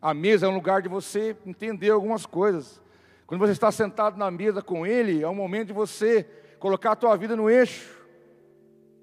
A 0.01 0.11
mesa 0.11 0.47
é 0.47 0.49
um 0.49 0.55
lugar 0.55 0.81
de 0.81 0.89
você 0.89 1.37
entender 1.45 1.91
algumas 1.91 2.25
coisas. 2.25 2.81
Quando 3.27 3.41
você 3.41 3.51
está 3.51 3.71
sentado 3.71 4.17
na 4.17 4.31
mesa 4.31 4.63
com 4.63 4.87
Ele, 4.87 5.21
é 5.21 5.29
um 5.29 5.35
momento 5.35 5.67
de 5.67 5.73
você 5.73 6.23
colocar 6.57 6.93
a 6.93 6.95
tua 6.95 7.15
vida 7.15 7.35
no 7.35 7.47
eixo. 7.47 8.03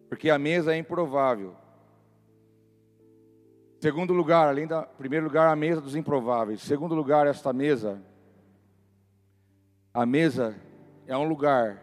Porque 0.08 0.30
a 0.30 0.36
mesa 0.36 0.74
é 0.74 0.78
improvável. 0.78 1.54
Segundo 3.80 4.12
lugar, 4.12 4.46
além 4.46 4.66
da 4.66 4.82
primeiro 4.82 5.24
lugar, 5.24 5.48
a 5.48 5.56
mesa 5.56 5.80
dos 5.80 5.96
improváveis. 5.96 6.60
Segundo 6.60 6.94
lugar, 6.94 7.26
esta 7.26 7.50
mesa, 7.50 7.98
a 9.94 10.04
mesa 10.04 10.54
é 11.06 11.16
um 11.16 11.26
lugar 11.26 11.82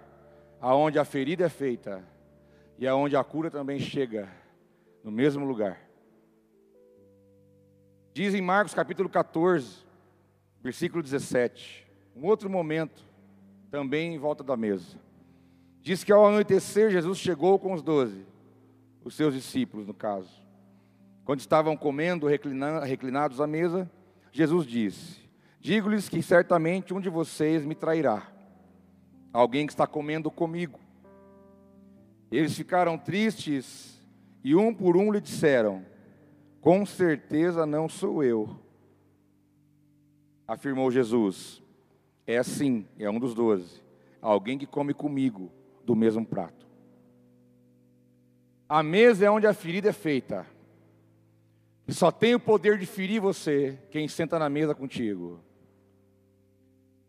aonde 0.62 1.00
a 1.00 1.04
ferida 1.04 1.46
é 1.46 1.50
feita 1.50 2.08
e 2.78 2.88
aonde 2.88 3.16
a 3.16 3.24
cura 3.24 3.50
também 3.50 3.80
chega 3.80 4.30
no 5.04 5.10
mesmo 5.10 5.44
lugar. 5.44 5.82
Diz 8.14 8.36
em 8.36 8.42
Marcos 8.42 8.76
capítulo 8.76 9.10
14, 9.10 9.84
versículo 10.62 11.02
17, 11.02 11.84
um 12.16 12.28
outro 12.28 12.48
momento, 12.48 13.04
também 13.72 14.14
em 14.14 14.20
volta 14.20 14.44
da 14.44 14.56
mesa. 14.56 15.00
Diz 15.82 16.04
que 16.04 16.14
ao 16.14 16.28
anoitecer 16.28 16.92
Jesus 16.92 17.18
chegou 17.18 17.58
com 17.58 17.74
os 17.74 17.82
doze, 17.82 18.24
os 19.04 19.16
seus 19.16 19.34
discípulos 19.34 19.88
no 19.88 19.96
caso. 19.96 20.47
Quando 21.28 21.42
estavam 21.42 21.76
comendo, 21.76 22.26
reclinados 22.26 23.42
à 23.42 23.46
mesa, 23.46 23.92
Jesus 24.32 24.66
disse: 24.66 25.30
Digo-lhes 25.60 26.08
que 26.08 26.24
certamente 26.24 26.94
um 26.94 27.02
de 27.02 27.10
vocês 27.10 27.66
me 27.66 27.76
trairá, 27.76 28.32
alguém 29.34 29.68
que 29.68 29.74
está 29.74 29.86
comendo 29.86 30.32
comigo. 30.32 30.80
Eles 32.32 32.56
ficaram 32.56 32.98
tristes 32.98 34.02
e 34.42 34.56
um 34.56 34.74
por 34.74 34.96
um 34.96 35.12
lhe 35.12 35.20
disseram: 35.20 35.86
com 36.62 36.86
certeza 36.86 37.66
não 37.66 37.90
sou 37.90 38.24
eu. 38.24 38.58
Afirmou 40.48 40.90
Jesus. 40.90 41.62
É 42.26 42.38
assim, 42.38 42.88
é 42.98 43.10
um 43.10 43.20
dos 43.20 43.34
doze. 43.34 43.84
Alguém 44.22 44.58
que 44.58 44.66
come 44.66 44.94
comigo 44.94 45.52
do 45.84 45.94
mesmo 45.94 46.26
prato. 46.26 46.66
A 48.70 48.82
mesa 48.82 49.26
é 49.26 49.30
onde 49.30 49.46
a 49.46 49.54
ferida 49.54 49.90
é 49.90 49.94
feita. 49.94 50.56
Só 51.88 52.12
tem 52.12 52.36
o 52.36 52.40
poder 52.40 52.78
de 52.78 52.86
ferir 52.86 53.22
você 53.22 53.80
quem 53.92 54.08
senta 54.08 54.38
na 54.38 54.50
mesa 54.50 54.76
contigo. 54.76 55.44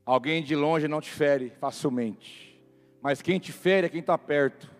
Alguém 0.06 0.42
de 0.42 0.54
longe 0.54 0.88
não 0.88 1.00
te 1.00 1.10
fere 1.10 1.50
facilmente. 1.60 2.58
Mas 3.02 3.20
quem 3.20 3.38
te 3.38 3.52
fere 3.52 3.86
é 3.86 3.90
quem 3.90 4.00
está 4.00 4.16
perto. 4.16 4.70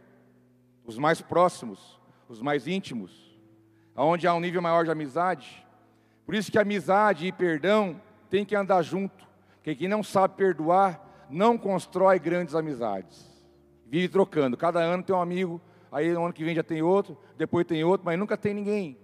Os 0.85 0.97
mais 0.97 1.21
próximos, 1.21 2.01
os 2.29 2.41
mais 2.41 2.67
íntimos 2.67 3.29
onde 4.05 4.27
há 4.27 4.35
um 4.35 4.41
nível 4.41 4.63
maior 4.63 4.85
de 4.85 4.91
amizade. 4.91 5.67
Por 6.25 6.35
isso 6.35 6.53
que 6.53 6.59
amizade 6.59 7.27
e 7.27 7.33
perdão 7.33 8.01
tem 8.31 8.45
que 8.45 8.55
andar 8.55 8.83
junto. 8.83 9.27
Porque 9.57 9.75
quem 9.75 9.89
não 9.89 10.03
sabe 10.03 10.37
perdoar 10.37 11.27
não 11.29 11.59
constrói 11.59 12.19
grandes 12.19 12.55
amizades. 12.55 13.27
Vive 13.87 14.09
trocando. 14.09 14.57
Cada 14.57 14.81
ano 14.81 15.03
tem 15.03 15.15
um 15.15 15.21
amigo, 15.21 15.61
aí 15.91 16.13
no 16.13 16.25
ano 16.25 16.33
que 16.33 16.45
vem 16.45 16.55
já 16.55 16.63
tem 16.63 16.83
outro, 16.83 17.19
depois 17.37 17.67
tem 17.67 17.83
outro, 17.83 18.05
mas 18.05 18.19
nunca 18.19 18.37
tem 18.37 18.55
ninguém. 18.55 18.99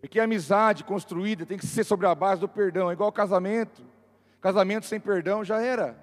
Porque 0.00 0.20
a 0.20 0.24
amizade 0.24 0.84
construída 0.84 1.44
tem 1.44 1.58
que 1.58 1.66
ser 1.66 1.84
sobre 1.84 2.06
a 2.06 2.14
base 2.14 2.40
do 2.40 2.48
perdão, 2.48 2.90
é 2.90 2.92
igual 2.92 3.10
casamento. 3.10 3.82
Casamento 4.40 4.86
sem 4.86 5.00
perdão 5.00 5.44
já 5.44 5.60
era. 5.60 5.98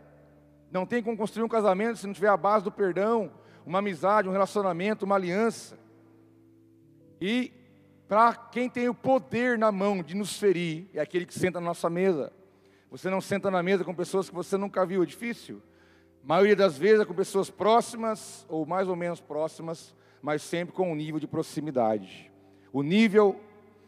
Não 0.71 0.85
tem 0.85 1.01
como 1.01 1.15
construir 1.15 1.43
um 1.45 1.49
casamento 1.49 1.97
se 1.97 2.07
não 2.07 2.13
tiver 2.13 2.27
a 2.27 2.35
base 2.35 2.65
do 2.65 2.71
perdão, 2.71 3.31
uma 3.65 3.79
amizade, 3.79 4.27
um 4.27 4.31
relacionamento, 4.31 5.05
uma 5.05 5.15
aliança. 5.15 5.77
E 7.21 7.51
para 8.07 8.35
quem 8.35 8.69
tem 8.69 8.89
o 8.89 8.93
poder 8.93 9.57
na 9.57 9.71
mão 9.71 10.03
de 10.03 10.15
nos 10.15 10.37
ferir, 10.37 10.87
é 10.93 10.99
aquele 10.99 11.25
que 11.25 11.33
senta 11.33 11.59
na 11.61 11.67
nossa 11.67 11.89
mesa. 11.89 12.31
Você 12.91 13.09
não 13.09 13.21
senta 13.21 13.49
na 13.49 13.63
mesa 13.63 13.83
com 13.83 13.95
pessoas 13.95 14.29
que 14.29 14.35
você 14.35 14.57
nunca 14.57 14.85
viu, 14.85 15.01
é 15.01 15.05
difícil. 15.05 15.61
A 16.23 16.27
maioria 16.27 16.55
das 16.55 16.77
vezes 16.77 17.01
é 17.01 17.05
com 17.05 17.13
pessoas 17.13 17.49
próximas, 17.49 18.45
ou 18.49 18.65
mais 18.65 18.87
ou 18.87 18.95
menos 18.95 19.21
próximas, 19.21 19.95
mas 20.21 20.41
sempre 20.41 20.75
com 20.75 20.91
um 20.91 20.95
nível 20.95 21.19
de 21.19 21.27
proximidade. 21.27 22.31
O 22.73 22.83
nível 22.83 23.39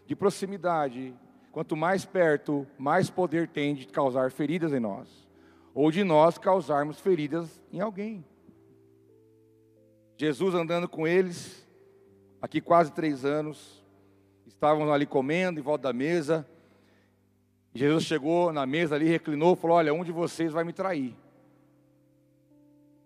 de 0.08 0.16
proximidade, 0.16 1.14
quanto 1.52 1.76
mais 1.76 2.06
perto, 2.06 2.66
mais 2.78 3.10
poder 3.10 3.50
tem 3.50 3.76
de 3.76 3.86
causar 3.88 4.32
feridas 4.32 4.72
em 4.72 4.80
nós, 4.80 5.28
ou 5.74 5.92
de 5.92 6.04
nós 6.04 6.38
causarmos 6.38 7.00
feridas 7.00 7.62
em 7.72 7.82
alguém. 7.82 8.26
Jesus 10.16 10.56
andando 10.56 10.88
com 10.88 11.06
eles, 11.06 11.68
aqui 12.42 12.62
quase 12.62 12.92
três 12.94 13.26
anos, 13.26 13.86
estavam 14.48 14.92
ali 14.92 15.06
comendo 15.06 15.60
em 15.60 15.64
volta 15.64 15.84
da 15.90 15.94
mesa. 15.94 16.48
Jesus 17.74 18.06
chegou 18.06 18.52
na 18.52 18.66
mesa 18.66 18.96
ali, 18.96 19.06
reclinou, 19.08 19.56
falou: 19.56 19.78
Olha, 19.78 19.94
um 19.94 20.04
de 20.04 20.12
vocês 20.12 20.54
vai 20.54 20.64
me 20.64 20.74
trair. 20.74 21.14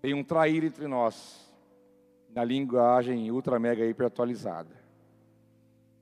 Tem 0.01 0.13
um 0.13 0.23
trair 0.23 0.63
entre 0.63 0.87
nós, 0.87 1.51
na 2.29 2.43
linguagem 2.43 3.29
ultra 3.31 3.59
mega 3.59 3.85
hiper 3.85 4.05
atualizada. 4.05 4.80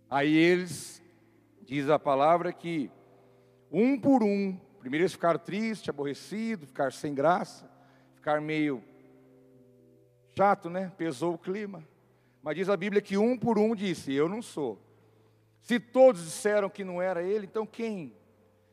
Aí 0.10 0.36
eles, 0.36 1.02
diz 1.62 1.88
a 1.89 2.00
palavra 2.00 2.52
que 2.52 2.89
um 3.72 4.00
por 4.00 4.24
um, 4.24 4.58
primeiro 4.80 5.04
eles 5.04 5.13
ficaram 5.13 5.39
tristes, 5.39 5.88
aborrecidos, 5.88 6.67
ficaram 6.67 6.91
sem 6.91 7.13
graça, 7.13 7.69
ficaram 8.15 8.41
meio 8.41 8.84
chato, 10.36 10.69
né? 10.69 10.91
Pesou 10.98 11.36
o 11.36 11.38
clima. 11.38 11.88
Mas 12.41 12.56
diz 12.56 12.69
a 12.69 12.78
Bíblia 12.78 13.02
que 13.02 13.17
um 13.17 13.38
por 13.38 13.60
um 13.60 13.76
disse: 13.76 14.13
Eu 14.13 14.28
não 14.28 14.41
sou. 14.41 14.82
Se 15.62 15.80
todos 15.80 16.24
disseram 16.24 16.69
que 16.69 16.84
não 16.84 17.00
era 17.02 17.22
ele, 17.22 17.45
então 17.45 17.65
quem? 17.65 18.15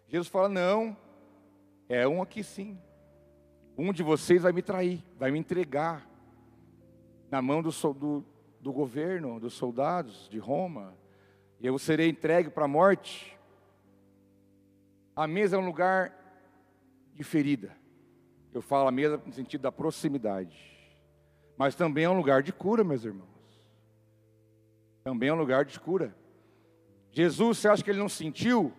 Jesus 0.09 0.29
fala: 0.29 0.49
Não, 0.49 0.97
é 1.89 2.09
um 2.09 2.23
aqui 2.23 2.43
sim. 2.43 2.79
Um 3.77 3.93
de 3.93 4.03
vocês 4.03 4.43
vai 4.43 4.53
me 4.53 4.63
trair, 4.63 5.05
vai 5.19 5.31
me 5.31 5.39
entregar 5.39 6.09
na 7.31 7.43
mão 7.43 7.63
do, 7.63 7.71
do, 7.93 8.25
do 8.59 8.73
governo, 8.73 9.39
dos 9.39 9.53
soldados 9.53 10.29
de 10.31 10.39
Roma, 10.39 10.95
e 11.61 11.67
eu 11.67 11.79
serei 11.79 12.09
entregue 12.09 12.51
para 12.51 12.65
a 12.65 12.69
morte. 12.69 13.37
A 15.15 15.27
mesa 15.27 15.57
é 15.57 15.59
um 15.59 15.67
lugar 15.67 16.13
de 17.15 17.25
ferida. 17.25 17.77
Eu 18.53 18.63
falo 18.63 18.89
a 18.89 18.93
mesa 18.93 19.21
no 19.25 19.33
sentido 19.33 19.63
da 19.63 19.73
proximidade. 19.73 20.75
Mas 21.57 21.75
também 21.75 22.05
é 22.05 22.11
um 22.11 22.17
lugar 22.17 22.43
de 22.43 22.53
cura, 22.53 22.85
meus 22.85 23.05
irmãos 23.05 23.37
também 25.07 25.29
é 25.29 25.33
um 25.33 25.39
lugar 25.39 25.65
de 25.65 25.79
cura. 25.79 26.13
Jesus, 27.13 27.59
você 27.59 27.69
acha 27.69 27.85
que 27.85 27.89
ele 27.89 28.01
não 28.01 28.09
sentiu 28.09 28.73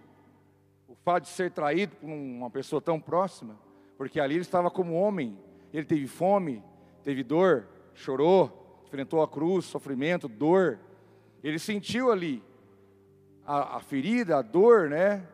o 0.85 0.93
fato 0.93 1.23
de 1.23 1.29
ser 1.29 1.51
traído 1.51 1.95
por 1.95 2.09
uma 2.09 2.49
pessoa 2.49 2.81
tão 2.81 2.99
próxima? 2.99 3.57
Porque 3.97 4.19
ali 4.19 4.33
ele 4.33 4.41
estava 4.41 4.69
como 4.69 4.93
homem, 4.93 5.39
ele 5.71 5.85
teve 5.85 6.05
fome, 6.05 6.61
teve 7.01 7.23
dor, 7.23 7.69
chorou, 7.93 8.83
enfrentou 8.85 9.21
a 9.21 9.27
cruz, 9.27 9.63
sofrimento, 9.63 10.27
dor. 10.27 10.81
Ele 11.41 11.57
sentiu 11.57 12.11
ali 12.11 12.43
a, 13.47 13.77
a 13.77 13.79
ferida, 13.79 14.37
a 14.37 14.41
dor, 14.41 14.89
né? 14.89 15.25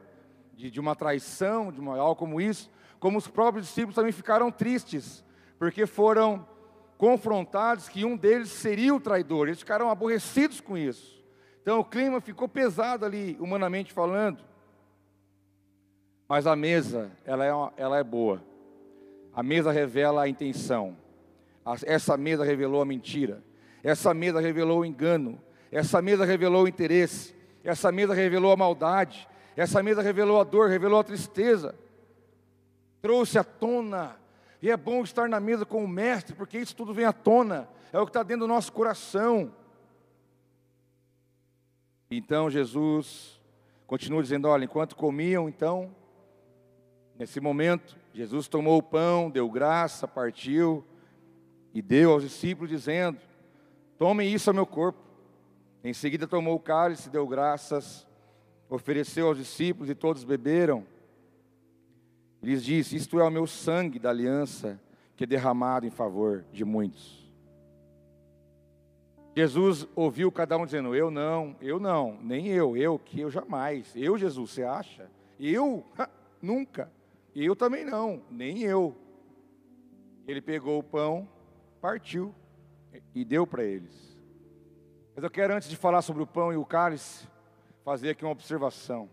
De, 0.54 0.70
de 0.70 0.80
uma 0.80 0.96
traição, 0.96 1.72
de 1.72 1.80
uma, 1.80 1.98
algo 1.98 2.16
como 2.16 2.40
isso. 2.40 2.70
Como 3.00 3.18
os 3.18 3.28
próprios 3.28 3.66
discípulos 3.66 3.96
também 3.96 4.12
ficaram 4.12 4.52
tristes, 4.52 5.26
porque 5.58 5.88
foram 5.88 6.48
confrontados 6.98 7.90
que 7.90 8.06
um 8.06 8.16
deles 8.16 8.50
seria 8.50 8.94
o 8.94 9.00
traidor. 9.00 9.48
Eles 9.48 9.60
ficaram 9.60 9.90
aborrecidos 9.90 10.62
com 10.62 10.78
isso. 10.78 11.22
Então 11.62 11.80
o 11.80 11.86
clima 11.86 12.22
ficou 12.22 12.48
pesado 12.48 13.04
ali, 13.06 13.36
humanamente 13.40 13.92
falando. 13.92 14.44
Mas 16.30 16.46
a 16.48 16.56
mesa, 16.56 17.12
ela 17.26 17.46
é, 17.46 17.82
ela 17.82 17.98
é 17.98 18.04
boa. 18.04 18.44
A 19.34 19.42
mesa 19.42 19.72
revela 19.72 20.24
a 20.24 20.30
intenção. 20.30 20.96
Essa 21.86 22.16
mesa 22.16 22.44
revelou 22.44 22.82
a 22.82 22.86
mentira. 22.86 23.44
Essa 23.84 24.14
mesa 24.14 24.40
revelou 24.40 24.82
o 24.82 24.86
engano. 24.86 25.42
Essa 25.72 26.02
mesa 26.02 26.24
revelou 26.24 26.64
o 26.64 26.68
interesse. 26.68 27.36
Essa 27.64 27.92
mesa 27.92 28.14
revelou 28.14 28.52
a 28.52 28.58
maldade. 28.58 29.28
Essa 29.56 29.82
mesa 29.82 30.02
revelou 30.02 30.40
a 30.42 30.44
dor, 30.44 30.70
revelou 30.70 31.00
a 31.00 31.04
tristeza. 31.04 31.76
Trouxe 33.02 33.38
à 33.38 33.44
tona 33.44 34.18
e 34.64 34.70
é 34.70 34.78
bom 34.78 35.04
estar 35.04 35.28
na 35.28 35.42
mesa 35.42 35.66
com 35.66 35.84
o 35.84 35.88
Mestre, 35.88 36.34
porque 36.34 36.58
isso 36.58 36.74
tudo 36.74 36.94
vem 36.94 37.04
à 37.04 37.12
tona, 37.12 37.68
é 37.92 38.00
o 38.00 38.06
que 38.06 38.12
está 38.12 38.24
dentro 38.24 38.48
do 38.48 38.48
nosso 38.48 38.72
coração. 38.72 39.54
Então 42.10 42.50
Jesus 42.50 43.42
continua 43.86 44.22
dizendo: 44.24 44.48
Olha, 44.48 44.64
enquanto 44.64 44.96
comiam, 44.96 45.50
então, 45.50 45.94
nesse 47.20 47.42
momento, 47.42 47.98
Jesus 48.14 48.48
tomou 48.48 48.78
o 48.78 48.82
pão, 48.82 49.30
deu 49.30 49.50
graça, 49.50 50.08
partiu 50.08 50.82
e 51.74 51.82
deu 51.82 52.14
aos 52.14 52.24
discípulos, 52.24 52.70
dizendo: 52.70 53.20
Tomem 53.98 54.34
isso 54.34 54.50
ao 54.50 54.54
meu 54.54 54.66
corpo. 54.66 55.04
Em 55.84 55.94
seguida 55.94 56.26
tomou 56.26 56.56
o 56.56 56.60
cálice, 56.60 57.10
deu 57.10 57.28
graças, 57.28 58.08
ofereceu 58.70 59.28
aos 59.28 59.38
discípulos 59.38 59.90
e 59.90 59.96
todos 59.96 60.24
beberam. 60.24 60.86
Lhes 62.42 62.64
disse: 62.64 62.96
Isto 62.96 63.20
é 63.20 63.24
o 63.24 63.32
meu 63.32 63.46
sangue 63.46 64.00
da 64.00 64.10
aliança 64.10 64.80
que 65.16 65.26
é 65.26 65.28
derramado 65.28 65.86
em 65.86 65.92
favor 65.92 66.46
de 66.52 66.64
muitos. 66.64 67.22
Jesus 69.36 69.88
ouviu 69.96 70.32
cada 70.32 70.58
um 70.58 70.66
dizendo: 70.66 70.96
Eu 70.96 71.12
não, 71.12 71.56
eu 71.60 71.80
não, 71.80 72.18
nem 72.22 72.48
eu, 72.48 72.78
eu, 72.78 72.98
que 72.98 73.20
eu 73.20 73.30
jamais. 73.30 73.92
Eu, 73.96 74.18
Jesus, 74.18 74.52
você 74.52 74.64
acha? 74.64 75.10
Eu? 75.40 75.84
Nunca. 76.42 76.90
Eu 77.36 77.56
também 77.56 77.84
não, 77.84 78.22
nem 78.30 78.62
eu. 78.62 78.96
Ele 80.28 80.42
pegou 80.42 80.80
o 80.80 80.84
pão, 80.84 81.28
partiu 81.82 82.34
e 83.14 83.26
deu 83.26 83.46
para 83.46 83.64
eles. 83.64 84.13
Mas 85.16 85.24
eu 85.24 85.30
quero, 85.30 85.54
antes 85.54 85.70
de 85.70 85.76
falar 85.76 86.02
sobre 86.02 86.24
o 86.24 86.28
pão 86.28 86.52
e 86.52 86.58
o 86.58 86.66
cálice, 86.66 87.28
fazer 87.84 88.12
aqui 88.12 88.24
uma 88.24 88.32
observação. 88.32 89.10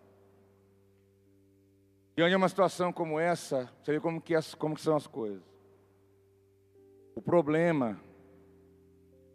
Diante 2.17 2.31
de 2.31 2.37
uma 2.37 2.49
situação 2.49 2.93
como 2.93 3.19
essa, 3.19 3.71
você 3.83 3.93
vê 3.93 4.01
como 4.01 4.21
que, 4.21 4.35
é, 4.35 4.41
como 4.59 4.75
que 4.75 4.81
são 4.81 4.97
as 4.97 5.07
coisas. 5.07 5.43
O 7.15 7.21
problema 7.21 8.01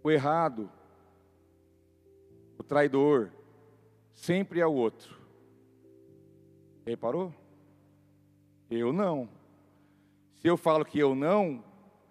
o 0.06 0.12
errado, 0.12 0.70
o 2.60 2.64
traidor, 2.64 3.32
sempre 4.14 4.60
é 4.60 4.68
o 4.68 4.72
outro. 4.72 5.20
Reparou? 6.86 7.34
Eu 8.70 8.94
não. 8.94 9.28
Se 10.36 10.48
eu 10.48 10.58
falo 10.58 10.86
que 10.86 11.00
eu 11.00 11.16
não, 11.16 11.64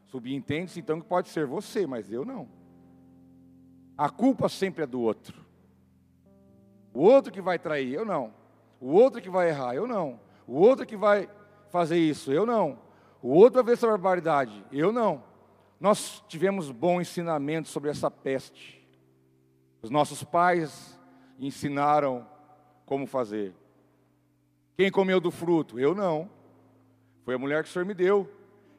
subentende-se 0.06 0.80
então 0.80 1.00
que 1.00 1.06
pode 1.06 1.28
ser 1.28 1.46
você, 1.46 1.86
mas 1.86 2.10
eu 2.10 2.24
não. 2.24 2.48
A 3.96 4.10
culpa 4.10 4.48
sempre 4.48 4.82
é 4.82 4.86
do 4.86 5.00
outro. 5.00 5.44
O 6.92 7.02
outro 7.02 7.32
que 7.32 7.40
vai 7.40 7.58
trair, 7.58 7.92
eu 7.92 8.04
não. 8.04 8.32
O 8.80 8.92
outro 8.92 9.20
que 9.20 9.30
vai 9.30 9.48
errar, 9.48 9.74
eu 9.74 9.86
não. 9.86 10.20
O 10.46 10.54
outro 10.54 10.84
que 10.84 10.96
vai 10.96 11.28
fazer 11.70 11.98
isso, 11.98 12.32
eu 12.32 12.44
não. 12.44 12.78
O 13.22 13.30
outro 13.30 13.54
vai 13.54 13.64
ver 13.64 13.72
essa 13.72 13.86
barbaridade, 13.86 14.64
eu 14.70 14.92
não. 14.92 15.22
Nós 15.80 16.22
tivemos 16.28 16.70
bom 16.70 17.00
ensinamento 17.00 17.68
sobre 17.68 17.90
essa 17.90 18.10
peste. 18.10 18.86
Os 19.82 19.90
nossos 19.90 20.22
pais 20.22 20.98
ensinaram 21.38 22.26
como 22.86 23.06
fazer. 23.06 23.54
Quem 24.76 24.90
comeu 24.90 25.20
do 25.20 25.30
fruto? 25.30 25.78
Eu 25.78 25.94
não. 25.94 26.28
Foi 27.24 27.34
a 27.34 27.38
mulher 27.38 27.62
que 27.62 27.68
o 27.68 27.72
Senhor 27.72 27.84
me 27.84 27.94
deu. 27.94 28.30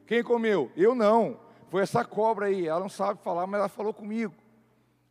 Quem 0.06 0.22
comeu? 0.22 0.70
Eu 0.76 0.94
não. 0.94 1.38
Foi 1.68 1.82
essa 1.82 2.04
cobra 2.04 2.46
aí. 2.46 2.66
Ela 2.66 2.80
não 2.80 2.88
sabe 2.88 3.20
falar, 3.22 3.46
mas 3.46 3.58
ela 3.58 3.68
falou 3.68 3.92
comigo. 3.92 4.34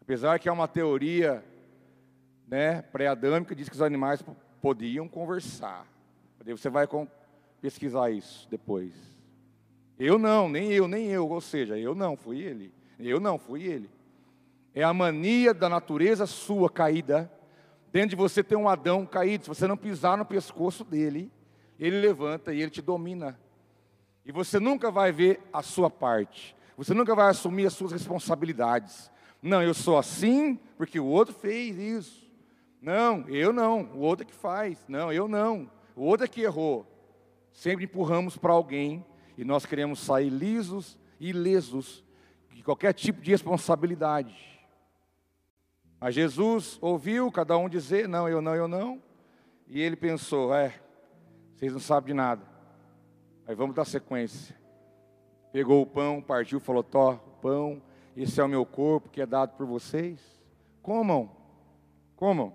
Apesar 0.05 0.37
que 0.37 0.47
é 0.47 0.51
uma 0.51 0.67
teoria 0.67 1.43
né, 2.47 2.83
pré-adâmica, 2.83 3.55
diz 3.55 3.67
que 3.67 3.73
os 3.73 3.81
animais 3.81 4.23
podiam 4.61 5.07
conversar. 5.07 5.87
Você 6.45 6.69
vai 6.69 6.87
pesquisar 7.59 8.11
isso 8.11 8.47
depois. 8.47 8.93
Eu 9.97 10.19
não, 10.19 10.47
nem 10.47 10.71
eu, 10.71 10.87
nem 10.87 11.07
eu. 11.07 11.27
Ou 11.27 11.41
seja, 11.41 11.75
eu 11.75 11.95
não, 11.95 12.15
fui 12.15 12.39
ele. 12.39 12.71
Eu 12.99 13.19
não, 13.19 13.39
fui 13.39 13.63
ele. 13.63 13.89
É 14.75 14.83
a 14.83 14.93
mania 14.93 15.55
da 15.55 15.67
natureza 15.67 16.27
sua 16.27 16.69
caída. 16.69 17.31
Dentro 17.91 18.09
de 18.09 18.15
você 18.15 18.43
tem 18.43 18.55
um 18.55 18.69
Adão 18.69 19.07
caído. 19.07 19.45
Se 19.45 19.49
você 19.49 19.65
não 19.65 19.75
pisar 19.75 20.19
no 20.19 20.25
pescoço 20.25 20.83
dele, 20.83 21.31
ele 21.79 21.99
levanta 21.99 22.53
e 22.53 22.61
ele 22.61 22.69
te 22.69 22.81
domina. 22.81 23.39
E 24.23 24.31
você 24.31 24.59
nunca 24.59 24.91
vai 24.91 25.11
ver 25.11 25.41
a 25.51 25.63
sua 25.63 25.89
parte. 25.89 26.55
Você 26.77 26.93
nunca 26.93 27.15
vai 27.15 27.31
assumir 27.31 27.65
as 27.65 27.73
suas 27.73 27.91
responsabilidades. 27.91 29.09
Não, 29.45 29.61
eu 29.61 29.75
sou 29.75 29.95
assim 29.95 30.55
porque 30.75 30.99
o 30.99 31.05
outro 31.05 31.31
fez 31.31 31.77
isso. 31.77 32.25
Não, 32.81 33.29
eu 33.29 33.53
não. 33.53 33.83
O 33.93 33.99
outro 33.99 34.25
é 34.25 34.27
que 34.27 34.33
faz. 34.33 34.83
Não, 34.87 35.13
eu 35.13 35.27
não. 35.27 35.69
O 35.95 36.03
outro 36.03 36.25
é 36.25 36.27
que 36.27 36.41
errou. 36.41 36.83
Sempre 37.51 37.85
empurramos 37.85 38.35
para 38.35 38.51
alguém 38.51 39.05
e 39.37 39.45
nós 39.45 39.63
queremos 39.63 39.99
sair 39.99 40.29
lisos 40.29 40.97
e 41.19 41.29
ilesos 41.29 42.03
de 42.55 42.63
qualquer 42.63 42.91
tipo 42.93 43.21
de 43.21 43.29
responsabilidade. 43.29 44.35
Mas 45.99 46.15
Jesus 46.15 46.79
ouviu 46.81 47.31
cada 47.31 47.55
um 47.55 47.69
dizer: 47.69 48.07
não, 48.07 48.27
eu 48.27 48.41
não, 48.41 48.55
eu 48.55 48.67
não. 48.67 48.99
E 49.67 49.79
ele 49.79 49.95
pensou: 49.95 50.55
é, 50.55 50.73
vocês 51.55 51.71
não 51.71 51.79
sabem 51.79 52.07
de 52.07 52.13
nada. 52.15 52.41
Aí 53.45 53.53
vamos 53.53 53.75
dar 53.75 53.85
sequência. 53.85 54.55
Pegou 55.53 55.83
o 55.83 55.85
pão, 55.85 56.19
partiu, 56.19 56.59
falou: 56.59 56.81
Tó, 56.81 57.17
pão, 57.43 57.79
esse 58.15 58.39
é 58.39 58.43
o 58.43 58.47
meu 58.47 58.65
corpo 58.65 59.09
que 59.09 59.21
é 59.21 59.25
dado 59.25 59.55
por 59.55 59.65
vocês. 59.65 60.19
Comam, 60.81 61.29
comam. 62.15 62.53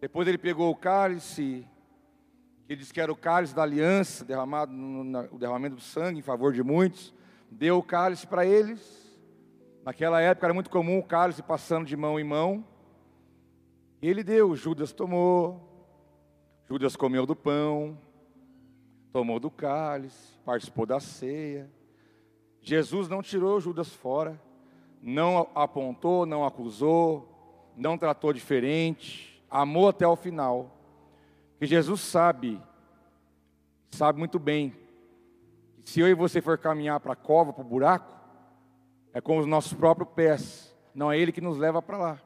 Depois 0.00 0.28
ele 0.28 0.38
pegou 0.38 0.70
o 0.70 0.76
cálice 0.76 1.66
ele 2.68 2.80
disse 2.80 2.92
que 2.92 3.00
era 3.00 3.10
o 3.10 3.16
cálice 3.16 3.54
da 3.54 3.62
aliança, 3.62 4.24
derramado 4.24 4.70
no, 4.70 5.02
no, 5.02 5.20
o 5.34 5.38
derramamento 5.38 5.76
do 5.76 5.80
sangue 5.80 6.18
em 6.18 6.22
favor 6.22 6.52
de 6.52 6.62
muitos. 6.62 7.14
Deu 7.50 7.78
o 7.78 7.82
cálice 7.82 8.26
para 8.26 8.44
eles. 8.44 9.08
Naquela 9.82 10.20
época 10.20 10.46
era 10.46 10.52
muito 10.52 10.68
comum 10.68 10.98
o 10.98 11.02
cálice 11.02 11.42
passando 11.42 11.86
de 11.86 11.96
mão 11.96 12.20
em 12.20 12.24
mão. 12.24 12.62
E 14.02 14.08
ele 14.08 14.22
deu, 14.22 14.54
Judas 14.54 14.92
tomou. 14.92 15.66
Judas 16.68 16.94
comeu 16.94 17.24
do 17.24 17.34
pão, 17.34 17.98
tomou 19.10 19.40
do 19.40 19.50
cálice, 19.50 20.38
participou 20.44 20.84
da 20.84 21.00
ceia. 21.00 21.70
Jesus 22.68 23.08
não 23.08 23.22
tirou 23.22 23.58
Judas 23.58 23.88
fora, 23.88 24.38
não 25.02 25.48
apontou, 25.54 26.26
não 26.26 26.44
acusou, 26.44 27.26
não 27.74 27.96
tratou 27.96 28.30
diferente, 28.30 29.42
amou 29.50 29.88
até 29.88 30.06
o 30.06 30.14
final. 30.14 30.70
Que 31.58 31.64
Jesus 31.64 32.02
sabe, 32.02 32.60
sabe 33.90 34.18
muito 34.18 34.38
bem, 34.38 34.76
que 35.82 35.88
se 35.88 36.00
eu 36.00 36.08
e 36.08 36.14
você 36.14 36.42
for 36.42 36.58
caminhar 36.58 37.00
para 37.00 37.14
a 37.14 37.16
cova, 37.16 37.54
para 37.54 37.64
o 37.64 37.68
buraco, 37.68 38.14
é 39.14 39.20
com 39.20 39.38
os 39.38 39.46
nossos 39.46 39.72
próprios 39.72 40.10
pés, 40.10 40.76
não 40.94 41.10
é 41.10 41.18
Ele 41.18 41.32
que 41.32 41.40
nos 41.40 41.56
leva 41.56 41.80
para 41.80 41.96
lá. 41.96 42.20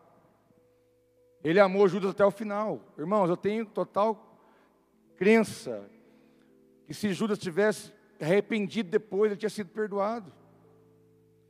Ele 1.44 1.60
amou 1.60 1.86
Judas 1.86 2.10
até 2.10 2.24
o 2.24 2.32
final. 2.32 2.80
Irmãos, 2.98 3.28
eu 3.28 3.36
tenho 3.36 3.64
total 3.64 4.20
crença 5.16 5.88
que 6.84 6.94
se 6.94 7.12
Judas 7.12 7.38
tivesse 7.38 7.92
arrependido 8.22 8.90
depois, 8.90 9.30
ele 9.30 9.38
tinha 9.38 9.50
sido 9.50 9.70
perdoado. 9.70 10.32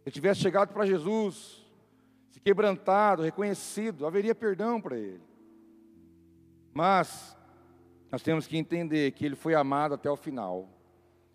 Ele 0.04 0.12
tivesse 0.12 0.40
chegado 0.40 0.72
para 0.72 0.87
Jesus, 0.87 1.64
se 2.30 2.40
quebrantado, 2.40 3.22
reconhecido, 3.22 4.06
haveria 4.06 4.35
perdão 4.35 4.80
para 4.80 4.96
ele. 4.96 5.22
Mas 6.72 7.37
nós 8.11 8.22
temos 8.22 8.46
que 8.46 8.56
entender 8.56 9.12
que 9.12 9.24
ele 9.24 9.37
foi 9.37 9.54
amado 9.54 9.94
até 9.94 10.11
o 10.11 10.16
final. 10.16 10.68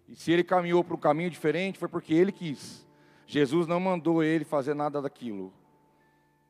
E 0.07 0.15
se 0.15 0.31
ele 0.31 0.43
caminhou 0.43 0.83
para 0.83 0.95
um 0.95 0.99
caminho 0.99 1.29
diferente, 1.29 1.79
foi 1.79 1.87
porque 1.87 2.13
ele 2.13 2.31
quis. 2.31 2.87
Jesus 3.25 3.67
não 3.67 3.79
mandou 3.79 4.23
ele 4.23 4.45
fazer 4.45 4.73
nada 4.73 5.01
daquilo. 5.01 5.53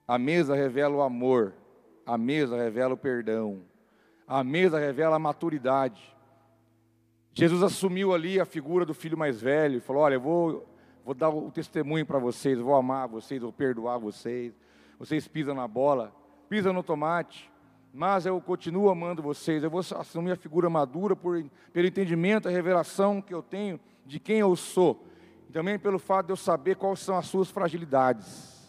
A 0.07 0.17
mesa 0.17 0.55
revela 0.55 0.95
o 0.95 1.01
amor, 1.01 1.53
a 2.05 2.17
mesa 2.17 2.55
revela 2.55 2.93
o 2.93 2.97
perdão, 2.97 3.63
a 4.27 4.43
mesa 4.43 4.79
revela 4.79 5.17
a 5.17 5.19
maturidade. 5.19 6.15
Jesus 7.37 7.61
assumiu 7.61 8.15
ali 8.15 8.39
a 8.39 8.45
figura 8.45 8.83
do 8.83 8.95
filho 8.95 9.15
mais 9.15 9.39
velho 9.39 9.77
e 9.77 9.79
falou: 9.79 10.01
Olha, 10.01 10.15
eu 10.15 10.19
vou, 10.19 10.67
vou 11.05 11.13
dar 11.13 11.29
o 11.29 11.51
testemunho 11.51 12.03
para 12.03 12.17
vocês, 12.17 12.57
vou 12.57 12.73
amar 12.73 13.07
vocês, 13.07 13.39
vou 13.39 13.53
perdoar 13.53 13.99
vocês. 13.99 14.59
Vocês 14.97 15.27
pisam 15.27 15.53
na 15.53 15.67
bola, 15.67 16.11
pisam 16.49 16.73
no 16.73 16.81
tomate, 16.81 17.51
mas 17.93 18.25
eu 18.25 18.41
continuo 18.41 18.89
amando 18.89 19.21
vocês. 19.21 19.63
Eu 19.63 19.69
vou 19.69 19.81
assumir 19.81 20.31
a 20.31 20.35
figura 20.35 20.67
madura 20.67 21.15
por, 21.15 21.39
pelo 21.71 21.85
entendimento, 21.85 22.47
a 22.47 22.51
revelação 22.51 23.21
que 23.21 23.35
eu 23.35 23.43
tenho 23.43 23.79
de 24.03 24.19
quem 24.19 24.39
eu 24.39 24.55
sou. 24.55 25.05
E 25.47 25.51
também 25.51 25.77
pelo 25.77 25.99
fato 25.99 26.25
de 26.25 26.31
eu 26.31 26.37
saber 26.37 26.75
quais 26.75 27.01
são 27.01 27.15
as 27.15 27.27
suas 27.27 27.51
fragilidades. 27.51 28.67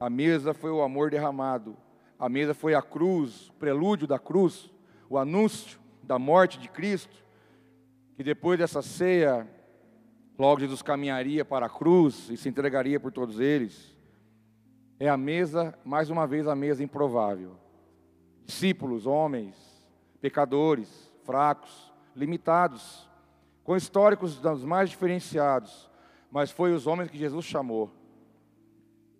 A 0.00 0.08
mesa 0.08 0.54
foi 0.54 0.70
o 0.70 0.80
amor 0.80 1.10
derramado. 1.10 1.76
A 2.18 2.26
mesa 2.26 2.54
foi 2.54 2.74
a 2.74 2.80
cruz, 2.80 3.50
o 3.50 3.52
prelúdio 3.52 4.06
da 4.06 4.18
cruz, 4.18 4.72
o 5.10 5.18
anúncio 5.18 5.78
da 6.02 6.18
morte 6.18 6.58
de 6.58 6.70
Cristo. 6.70 7.22
Que 8.16 8.22
depois 8.22 8.58
dessa 8.58 8.82
ceia, 8.82 9.48
logo 10.38 10.60
Jesus 10.60 10.82
caminharia 10.82 11.44
para 11.44 11.66
a 11.66 11.70
cruz 11.70 12.28
e 12.30 12.36
se 12.36 12.48
entregaria 12.48 13.00
por 13.00 13.12
todos 13.12 13.40
eles. 13.40 13.96
É 14.98 15.08
a 15.08 15.16
mesa, 15.16 15.76
mais 15.84 16.10
uma 16.10 16.26
vez, 16.26 16.46
a 16.46 16.54
mesa 16.54 16.82
improvável 16.82 17.56
discípulos, 18.44 19.06
homens, 19.06 19.56
pecadores, 20.20 21.10
fracos, 21.24 21.92
limitados, 22.14 23.08
com 23.62 23.76
históricos 23.76 24.36
dos 24.36 24.64
mais 24.64 24.90
diferenciados, 24.90 25.90
mas 26.30 26.50
foi 26.50 26.72
os 26.72 26.86
homens 26.86 27.10
que 27.10 27.18
Jesus 27.18 27.44
chamou, 27.44 27.90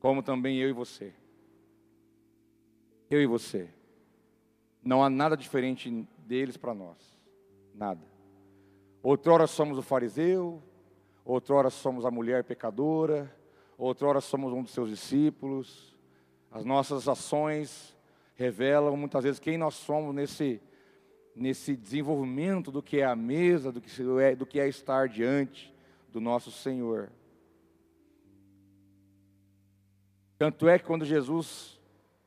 como 0.00 0.22
também 0.22 0.58
eu 0.58 0.68
e 0.68 0.72
você. 0.72 1.12
Eu 3.10 3.22
e 3.22 3.26
você. 3.26 3.68
Não 4.82 5.02
há 5.02 5.08
nada 5.08 5.36
diferente 5.36 6.06
deles 6.18 6.56
para 6.56 6.74
nós. 6.74 6.98
Nada. 7.74 8.13
Outrora 9.04 9.46
somos 9.46 9.76
o 9.76 9.82
fariseu, 9.82 10.62
outrora 11.26 11.68
somos 11.68 12.06
a 12.06 12.10
mulher 12.10 12.42
pecadora, 12.42 13.30
outrora 13.76 14.18
somos 14.18 14.50
um 14.50 14.62
dos 14.62 14.72
seus 14.72 14.88
discípulos. 14.88 15.94
As 16.50 16.64
nossas 16.64 17.06
ações 17.06 17.94
revelam 18.34 18.96
muitas 18.96 19.22
vezes 19.22 19.38
quem 19.38 19.58
nós 19.58 19.74
somos 19.74 20.14
nesse, 20.14 20.58
nesse 21.36 21.76
desenvolvimento 21.76 22.72
do 22.72 22.82
que 22.82 23.00
é 23.00 23.04
a 23.04 23.14
mesa, 23.14 23.70
do 23.70 23.78
que 23.78 23.90
é, 24.22 24.34
do 24.34 24.46
que 24.46 24.58
é 24.58 24.66
estar 24.68 25.06
diante 25.06 25.70
do 26.10 26.18
nosso 26.18 26.50
Senhor. 26.50 27.12
Tanto 30.38 30.66
é 30.66 30.78
que 30.78 30.86
quando 30.86 31.04
Jesus, 31.04 31.78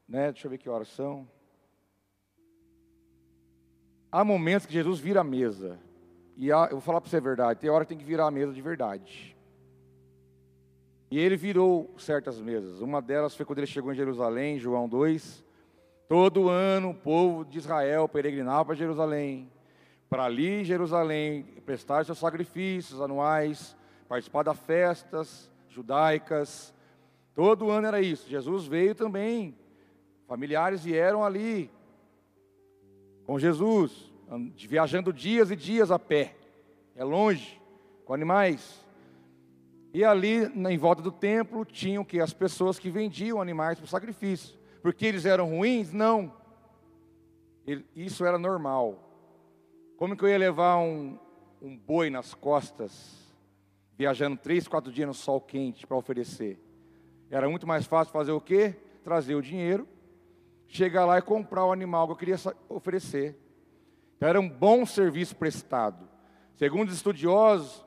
né, 0.07 0.32
deixa 0.32 0.45
eu 0.45 0.51
ver 0.51 0.59
que 0.59 0.69
horas 0.69 0.89
são. 0.89 1.28
Há 4.11 4.23
momentos 4.23 4.67
que 4.67 4.73
Jesus 4.73 4.99
vira 4.99 5.21
a 5.21 5.23
mesa. 5.23 5.86
E 6.38 6.51
há, 6.51 6.65
eu 6.65 6.77
vou 6.77 6.81
falar 6.81 7.01
para 7.01 7.09
você 7.09 7.17
a 7.17 7.21
verdade, 7.21 7.59
tem 7.59 7.69
hora 7.69 7.83
que 7.83 7.89
tem 7.89 7.97
que 7.97 8.05
virar 8.05 8.27
a 8.27 8.31
mesa 8.31 8.53
de 8.53 8.61
verdade. 8.61 9.35
E 11.09 11.17
ele 11.17 11.35
virou 11.35 11.93
certas 11.97 12.39
mesas. 12.39 12.79
Uma 12.79 13.01
delas 13.01 13.35
foi 13.35 13.45
quando 13.45 13.59
ele 13.59 13.67
chegou 13.67 13.91
em 13.91 13.95
Jerusalém, 13.95 14.59
João 14.59 14.88
2. 14.88 15.43
Todo 16.07 16.49
ano 16.49 16.91
o 16.91 16.93
povo 16.93 17.43
de 17.43 17.57
Israel 17.57 18.07
peregrinava 18.07 18.65
para 18.65 18.75
Jerusalém. 18.75 19.49
Para 20.09 20.25
ali, 20.25 20.63
Jerusalém, 20.63 21.43
prestar 21.65 22.05
seus 22.05 22.17
sacrifícios 22.17 23.01
anuais, 23.01 23.75
participar 24.07 24.43
das 24.43 24.59
festas 24.59 25.49
judaicas. 25.69 26.73
Todo 27.33 27.71
ano 27.71 27.88
era 27.88 28.01
isso. 28.01 28.29
Jesus 28.29 28.67
veio 28.67 28.93
também. 28.93 29.57
Familiares 30.27 30.83
vieram 30.83 31.23
ali 31.23 31.71
com 33.25 33.39
Jesus, 33.39 34.07
viajando 34.55 35.13
dias 35.13 35.51
e 35.51 35.55
dias 35.55 35.91
a 35.91 35.97
pé. 35.97 36.36
É 36.95 37.03
longe, 37.03 37.61
com 38.05 38.13
animais. 38.13 38.86
E 39.93 40.03
ali, 40.03 40.43
em 40.45 40.78
volta 40.78 41.01
do 41.01 41.11
templo, 41.11 41.63
tinham 41.63 42.03
que 42.03 42.19
as 42.19 42.34
pessoas 42.34 42.78
que 42.78 42.89
vendiam 42.89 43.41
animais 43.41 43.80
para 43.80 43.88
sacrifício. 43.88 44.57
Porque 44.82 45.05
eles 45.05 45.25
eram 45.25 45.49
ruins? 45.49 45.91
Não. 45.91 46.34
Isso 47.95 48.25
era 48.25 48.38
normal. 48.38 49.03
Como 49.97 50.15
que 50.15 50.23
eu 50.23 50.30
ia 50.30 50.38
levar 50.38 50.78
um, 50.78 51.17
um 51.61 51.75
boi 51.75 52.09
nas 52.09 52.34
costas, 52.34 53.34
viajando 53.97 54.38
três, 54.38 54.67
quatro 54.67 54.91
dias 54.91 55.07
no 55.07 55.13
sol 55.13 55.41
quente 55.41 55.88
para 55.88 55.97
oferecer? 55.97 56.59
Era 57.30 57.49
muito 57.49 57.65
mais 57.65 57.86
fácil 57.86 58.13
fazer 58.13 58.32
o 58.32 58.39
quê? 58.39 58.75
Trazer 59.03 59.36
o 59.36 59.41
dinheiro, 59.41 59.88
chegar 60.67 61.05
lá 61.05 61.17
e 61.17 61.21
comprar 61.21 61.65
o 61.65 61.71
animal 61.71 62.05
que 62.07 62.13
eu 62.13 62.17
queria 62.17 62.38
oferecer. 62.69 63.36
Então 64.18 64.28
era 64.28 64.41
um 64.41 64.49
bom 64.49 64.86
serviço 64.86 65.36
prestado. 65.36 66.07
Segundo 66.55 66.89
os 66.89 66.95
estudiosos, 66.95 67.86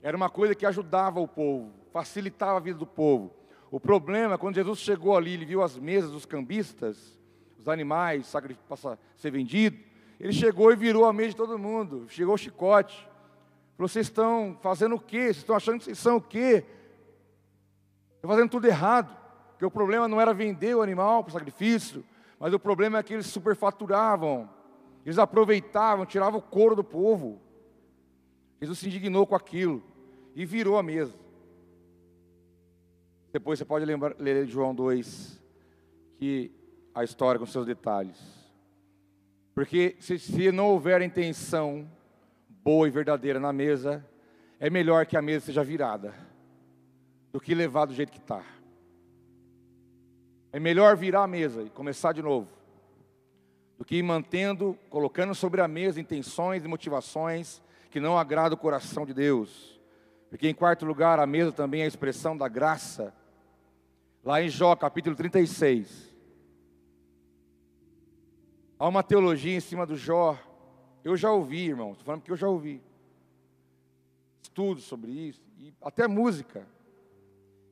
era 0.00 0.16
uma 0.16 0.30
coisa 0.30 0.54
que 0.54 0.64
ajudava 0.64 1.20
o 1.20 1.28
povo, 1.28 1.72
facilitava 1.92 2.56
a 2.56 2.60
vida 2.60 2.78
do 2.78 2.86
povo. 2.86 3.34
O 3.70 3.80
problema, 3.80 4.38
quando 4.38 4.54
Jesus 4.54 4.78
chegou 4.78 5.16
ali, 5.16 5.34
ele 5.34 5.44
viu 5.44 5.62
as 5.62 5.76
mesas 5.76 6.12
dos 6.12 6.24
cambistas, 6.24 7.18
os 7.58 7.68
animais 7.68 8.32
para 8.68 8.98
ser 9.16 9.30
vendido, 9.32 9.76
ele 10.20 10.32
chegou 10.32 10.72
e 10.72 10.76
virou 10.76 11.06
a 11.06 11.12
mesa 11.12 11.30
de 11.30 11.36
todo 11.36 11.58
mundo, 11.58 12.06
chegou 12.08 12.34
o 12.34 12.38
chicote. 12.38 13.08
Vocês 13.76 14.06
estão 14.06 14.56
fazendo 14.62 14.94
o 14.94 15.00
quê? 15.00 15.24
Vocês 15.24 15.38
estão 15.38 15.56
achando 15.56 15.78
que 15.78 15.84
vocês 15.84 15.98
são 15.98 16.18
o 16.18 16.20
quê? 16.20 16.64
Estão 18.14 18.30
fazendo 18.30 18.50
tudo 18.50 18.66
errado. 18.66 19.14
Porque 19.50 19.64
o 19.64 19.70
problema 19.70 20.06
não 20.06 20.20
era 20.20 20.32
vender 20.32 20.74
o 20.76 20.82
animal 20.82 21.24
para 21.24 21.30
o 21.30 21.32
sacrifício, 21.32 22.04
mas 22.38 22.52
o 22.52 22.58
problema 22.58 22.98
é 22.98 23.02
que 23.02 23.14
eles 23.14 23.26
superfaturavam, 23.26 24.48
eles 25.04 25.18
aproveitavam, 25.18 26.06
tiravam 26.06 26.38
o 26.38 26.42
couro 26.42 26.74
do 26.74 26.82
povo. 26.82 27.40
Jesus 28.60 28.78
se 28.78 28.86
indignou 28.88 29.26
com 29.26 29.34
aquilo 29.34 29.82
e 30.34 30.46
virou 30.46 30.78
a 30.78 30.82
mesa. 30.82 31.18
Depois 33.32 33.58
você 33.58 33.64
pode 33.64 33.84
lembrar, 33.84 34.14
ler 34.18 34.46
João 34.46 34.74
2, 34.74 35.42
que 36.16 36.50
a 36.94 37.02
história 37.02 37.38
com 37.38 37.46
seus 37.46 37.66
detalhes. 37.66 38.16
Porque 39.54 39.96
se, 40.00 40.18
se 40.18 40.50
não 40.50 40.68
houver 40.68 41.02
intenção 41.02 41.90
boa 42.48 42.88
e 42.88 42.90
verdadeira 42.90 43.38
na 43.38 43.52
mesa, 43.52 44.04
é 44.58 44.70
melhor 44.70 45.04
que 45.04 45.16
a 45.16 45.22
mesa 45.22 45.46
seja 45.46 45.62
virada 45.62 46.14
do 47.32 47.40
que 47.40 47.54
levar 47.54 47.86
do 47.86 47.94
jeito 47.94 48.12
que 48.12 48.18
está. 48.18 48.44
É 50.52 50.60
melhor 50.60 50.96
virar 50.96 51.24
a 51.24 51.26
mesa 51.26 51.62
e 51.62 51.70
começar 51.70 52.12
de 52.12 52.22
novo, 52.22 52.48
do 53.78 53.84
que 53.84 54.02
mantendo, 54.02 54.78
colocando 54.88 55.34
sobre 55.34 55.60
a 55.60 55.68
mesa 55.68 56.00
intenções 56.00 56.64
e 56.64 56.68
motivações 56.68 57.62
que 57.90 58.00
não 58.00 58.18
agradam 58.18 58.56
o 58.56 58.60
coração 58.60 59.04
de 59.04 59.14
Deus. 59.14 59.80
Porque, 60.28 60.48
em 60.48 60.54
quarto 60.54 60.84
lugar, 60.84 61.18
a 61.20 61.26
mesa 61.26 61.52
também 61.52 61.82
é 61.82 61.84
a 61.84 61.88
expressão 61.88 62.36
da 62.36 62.48
graça. 62.48 63.14
Lá 64.24 64.42
em 64.42 64.48
Jó, 64.48 64.74
capítulo 64.74 65.14
36. 65.14 66.12
Há 68.78 68.88
uma 68.88 69.02
teologia 69.02 69.56
em 69.56 69.60
cima 69.60 69.86
do 69.86 69.96
Jó. 69.96 70.38
Eu 71.04 71.16
já 71.16 71.30
ouvi, 71.30 71.68
irmão, 71.68 71.92
estou 71.92 72.04
falando 72.04 72.22
que 72.22 72.32
eu 72.32 72.36
já 72.36 72.48
ouvi. 72.48 72.82
Estudos 74.42 74.84
sobre 74.84 75.10
isso, 75.10 75.42
e 75.58 75.72
até 75.82 76.06
música 76.06 76.66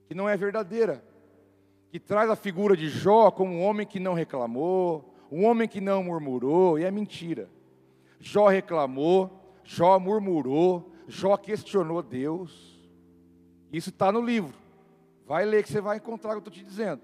que 0.07 0.15
não 0.15 0.29
é 0.29 0.37
verdadeira, 0.37 1.05
que 1.91 1.99
traz 1.99 2.29
a 2.29 2.37
figura 2.37 2.77
de 2.77 2.89
Jó 2.89 3.31
como 3.31 3.55
um 3.55 3.63
homem 3.63 3.87
que 3.87 4.01
não 4.01 4.15
reclamou, 4.15 5.12
um 5.33 5.47
homem 5.47 5.67
que 5.67 5.81
não 5.81 6.05
murmurou, 6.05 6.79
e 6.79 6.85
é 6.85 6.91
mentira. 6.91 7.49
Jó 8.21 8.49
reclamou, 8.49 9.31
Jó 9.65 9.99
murmurou, 9.99 10.93
Jó 11.09 11.39
questionou 11.39 12.03
Deus. 12.03 12.79
Isso 13.73 13.89
está 13.89 14.13
no 14.13 14.21
livro. 14.21 14.55
Vai 15.27 15.47
ler 15.47 15.63
que 15.63 15.73
você 15.73 15.81
vai 15.81 15.97
encontrar 15.97 16.33
o 16.33 16.43
que 16.43 16.49
eu 16.49 16.51
estou 16.51 16.53
te 16.53 16.63
dizendo. 16.63 17.01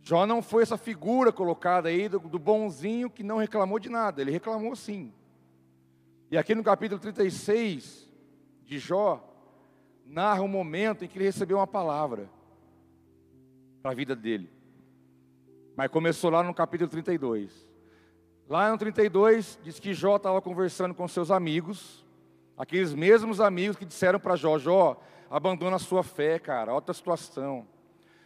Jó 0.00 0.24
não 0.24 0.40
foi 0.40 0.62
essa 0.62 0.78
figura 0.78 1.30
colocada 1.30 1.90
aí 1.90 2.08
do, 2.08 2.18
do 2.18 2.38
bonzinho 2.38 3.10
que 3.10 3.22
não 3.22 3.36
reclamou 3.36 3.78
de 3.78 3.90
nada. 3.90 4.22
Ele 4.22 4.30
reclamou 4.30 4.74
sim. 4.74 5.12
E 6.30 6.38
aqui 6.38 6.54
no 6.54 6.64
capítulo 6.64 6.98
36 6.98 8.08
de 8.64 8.78
Jó, 8.78 9.22
narra 10.06 10.40
um 10.40 10.48
momento 10.48 11.04
em 11.04 11.08
que 11.08 11.18
ele 11.18 11.26
recebeu 11.26 11.58
uma 11.58 11.66
palavra 11.66 12.30
para 13.82 13.90
a 13.92 13.94
vida 13.94 14.16
dele. 14.16 14.53
Mas 15.76 15.90
começou 15.90 16.30
lá 16.30 16.42
no 16.42 16.54
capítulo 16.54 16.88
32. 16.88 17.66
Lá 18.48 18.70
no 18.70 18.78
32, 18.78 19.58
diz 19.62 19.80
que 19.80 19.92
Jó 19.92 20.16
estava 20.16 20.40
conversando 20.40 20.94
com 20.94 21.08
seus 21.08 21.30
amigos, 21.30 22.04
aqueles 22.56 22.94
mesmos 22.94 23.40
amigos 23.40 23.76
que 23.76 23.84
disseram 23.84 24.20
para 24.20 24.36
Jó: 24.36 24.58
Jó, 24.58 25.00
abandona 25.30 25.76
a 25.76 25.80
sua 25.80 26.02
fé, 26.02 26.38
cara, 26.38 26.72
outra 26.72 26.94
situação. 26.94 27.66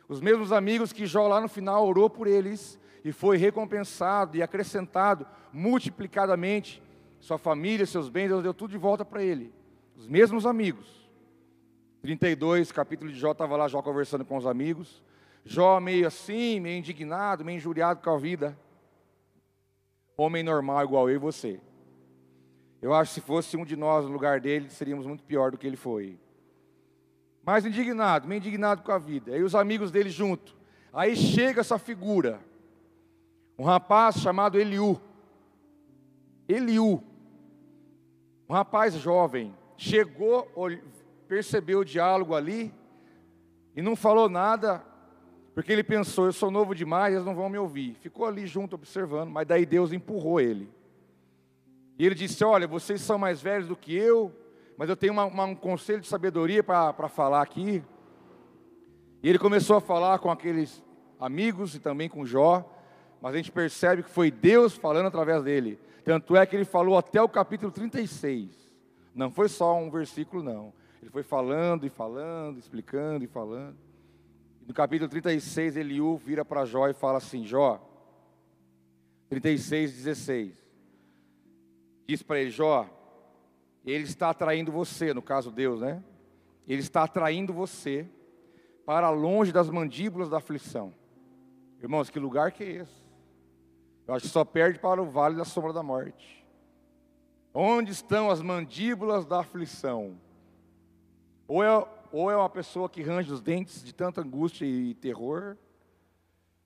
Os 0.09 0.21
mesmos 0.21 0.53
amigos 0.53 0.93
que 0.93 1.07
Jó 1.07 1.27
lá 1.29 1.41
no 1.41 1.49
final 1.49 1.87
orou 1.87 2.11
por 2.11 2.27
eles 2.27 2.79
e 3.05 3.13
foi 3.13 3.37
recompensado 3.37 4.37
e 4.37 4.43
acrescentado 4.43 5.27
multiplicadamente 5.53 6.83
sua 7.21 7.39
família, 7.39 7.85
seus 7.87 8.09
bens, 8.09 8.29
Deus 8.29 8.43
deu 8.43 8.55
tudo 8.55 8.71
de 8.71 8.79
volta 8.79 9.05
para 9.05 9.23
ele. 9.23 9.53
Os 9.97 10.07
mesmos 10.07 10.47
amigos. 10.47 10.99
32, 12.01 12.71
capítulo 12.71 13.11
de 13.11 13.19
Jó, 13.19 13.33
estava 13.33 13.57
lá 13.57 13.67
Jó 13.69 13.83
conversando 13.83 14.25
com 14.25 14.37
os 14.37 14.47
amigos. 14.47 15.03
Jó 15.49 15.81
meio 15.81 16.07
assim, 16.07 16.61
meio 16.61 16.77
indignado, 16.77 17.43
meio 17.43 17.57
injuriado 17.57 18.03
com 18.03 18.11
a 18.11 18.19
vida. 18.19 18.55
Homem 20.15 20.43
normal 20.43 20.85
igual 20.85 21.09
eu 21.09 21.15
e 21.15 21.19
você. 21.19 21.59
Eu 22.83 22.93
acho 22.93 23.15
que 23.15 23.21
se 23.23 23.27
fosse 23.27 23.57
um 23.57 23.65
de 23.65 23.75
nós 23.75 24.05
no 24.05 24.13
lugar 24.13 24.43
dele, 24.43 24.69
seríamos 24.69 25.07
muito 25.07 25.25
pior 25.25 25.51
do 25.51 25.57
que 25.57 25.67
ele 25.67 25.75
foi. 25.75 26.21
Mais 27.43 27.65
indignado, 27.65 28.29
meio 28.29 28.41
indignado 28.41 28.83
com 28.83 28.93
a 28.93 28.99
vida. 28.99 29.33
Aí 29.33 29.43
os 29.43 29.55
amigos 29.55 29.91
dele 29.91 30.11
junto. 30.11 30.55
Aí 30.93 31.17
chega 31.17 31.63
essa 31.63 31.79
figura. 31.79 32.41
Um 33.59 33.65
rapaz 33.65 34.17
chamado 34.17 34.61
Eliú. 34.61 35.01
Eliú. 36.47 37.03
Um 38.47 38.53
rapaz 38.53 38.93
jovem. 38.93 39.57
Chegou, 39.79 40.47
percebeu 41.27 41.79
o 41.79 41.85
diálogo 41.87 42.35
ali 42.35 42.71
e 43.75 43.81
não 43.81 43.97
falou 43.97 44.29
nada, 44.29 44.85
porque 45.59 45.73
ele 45.73 45.83
pensou: 45.83 46.27
eu 46.27 46.33
sou 46.33 46.53
novo 46.53 46.73
demais, 46.73 47.13
eles 47.13 47.27
não 47.27 47.35
vão 47.35 47.49
me 47.49 47.59
ouvir. 47.59 47.95
Ficou 47.95 48.27
ali 48.27 48.47
junto 48.47 48.77
observando, 48.77 49.31
mas 49.31 49.45
daí 49.45 49.67
Deus 49.67 49.93
empurrou 49.93 50.41
ele. 50.41 50.71
E 51.99 52.07
ele 52.07 52.15
disse: 52.15 52.45
Olha, 52.45 52.65
vocês 52.65 53.01
são 53.01 53.19
mais 53.19 53.43
velhos 53.43 53.67
do 53.67 53.75
que 53.75 53.93
eu, 53.93 54.33
mas 54.77 54.89
eu 54.89 54.97
tenho 54.97 55.13
uma, 55.13 55.25
uma, 55.25 55.45
um 55.47 55.57
conselho 55.57 56.01
de 56.01 56.07
sabedoria 56.07 56.63
para 56.63 57.09
falar 57.09 57.43
aqui. 57.43 57.83
E 59.21 59.29
ele 59.29 59.37
começou 59.37 59.75
a 59.75 59.81
falar 59.81 60.21
com 60.21 60.31
aqueles 60.31 60.81
amigos 61.19 61.75
e 61.75 61.81
também 61.81 62.09
com 62.09 62.25
Jó, 62.25 62.65
mas 63.21 63.35
a 63.35 63.37
gente 63.37 63.51
percebe 63.51 64.05
que 64.05 64.11
foi 64.11 64.31
Deus 64.31 64.77
falando 64.77 65.07
através 65.07 65.43
dele. 65.43 65.77
Tanto 66.05 66.37
é 66.37 66.47
que 66.47 66.55
ele 66.55 66.65
falou 66.65 66.97
até 66.97 67.21
o 67.21 67.29
capítulo 67.29 67.73
36. 67.73 68.49
Não 69.13 69.29
foi 69.29 69.49
só 69.49 69.77
um 69.77 69.91
versículo, 69.91 70.41
não. 70.41 70.73
Ele 71.03 71.11
foi 71.11 71.25
falando 71.25 71.85
e 71.85 71.91
falando, 71.91 72.61
explicando 72.61 73.25
e 73.25 73.27
falando. 73.27 73.88
No 74.69 74.75
capítulo 74.75 75.09
36, 75.09 75.79
Eliú 75.79 76.19
vira 76.19 76.45
para 76.45 76.67
Jó 76.67 76.87
e 76.89 76.93
fala 76.93 77.17
assim: 77.17 77.43
Jó, 77.43 77.81
36, 79.31 79.95
16. 79.95 80.55
Diz 82.07 82.23
para 82.23 82.39
ele, 82.39 82.51
Jó, 82.51 82.87
ele 83.83 84.05
está 84.05 84.29
atraindo 84.29 84.71
você, 84.71 85.15
no 85.15 85.23
caso 85.23 85.51
Deus, 85.51 85.81
né? 85.81 86.05
Ele 86.67 86.83
está 86.83 87.05
atraindo 87.05 87.51
você 87.51 88.07
para 88.85 89.09
longe 89.09 89.53
das 89.53 89.71
mandíbulas 89.71 90.29
da 90.29 90.37
aflição. 90.37 90.93
Irmãos, 91.81 92.11
que 92.11 92.19
lugar 92.19 92.53
que 92.53 92.63
é 92.63 92.71
esse? 92.83 93.09
Eu 94.07 94.13
acho 94.13 94.27
que 94.27 94.33
só 94.33 94.45
perde 94.45 94.79
para 94.79 95.01
o 95.01 95.07
vale 95.07 95.37
da 95.37 95.47
sombra 95.47 95.73
da 95.73 95.83
morte. 95.83 96.47
Onde 97.55 97.91
estão 97.91 98.31
as 98.31 98.43
mandíbulas 98.43 99.25
da 99.25 99.41
aflição? 99.41 100.21
Ou 101.47 101.65
é, 101.65 101.89
ou 102.13 102.31
é 102.31 102.37
uma 102.37 102.49
pessoa 102.49 102.89
que 102.89 103.03
range 103.03 103.33
os 103.33 103.41
dentes 103.41 103.83
de 103.83 103.93
tanta 103.93 104.21
angústia 104.21 104.65
e 104.65 104.95
terror, 104.95 105.57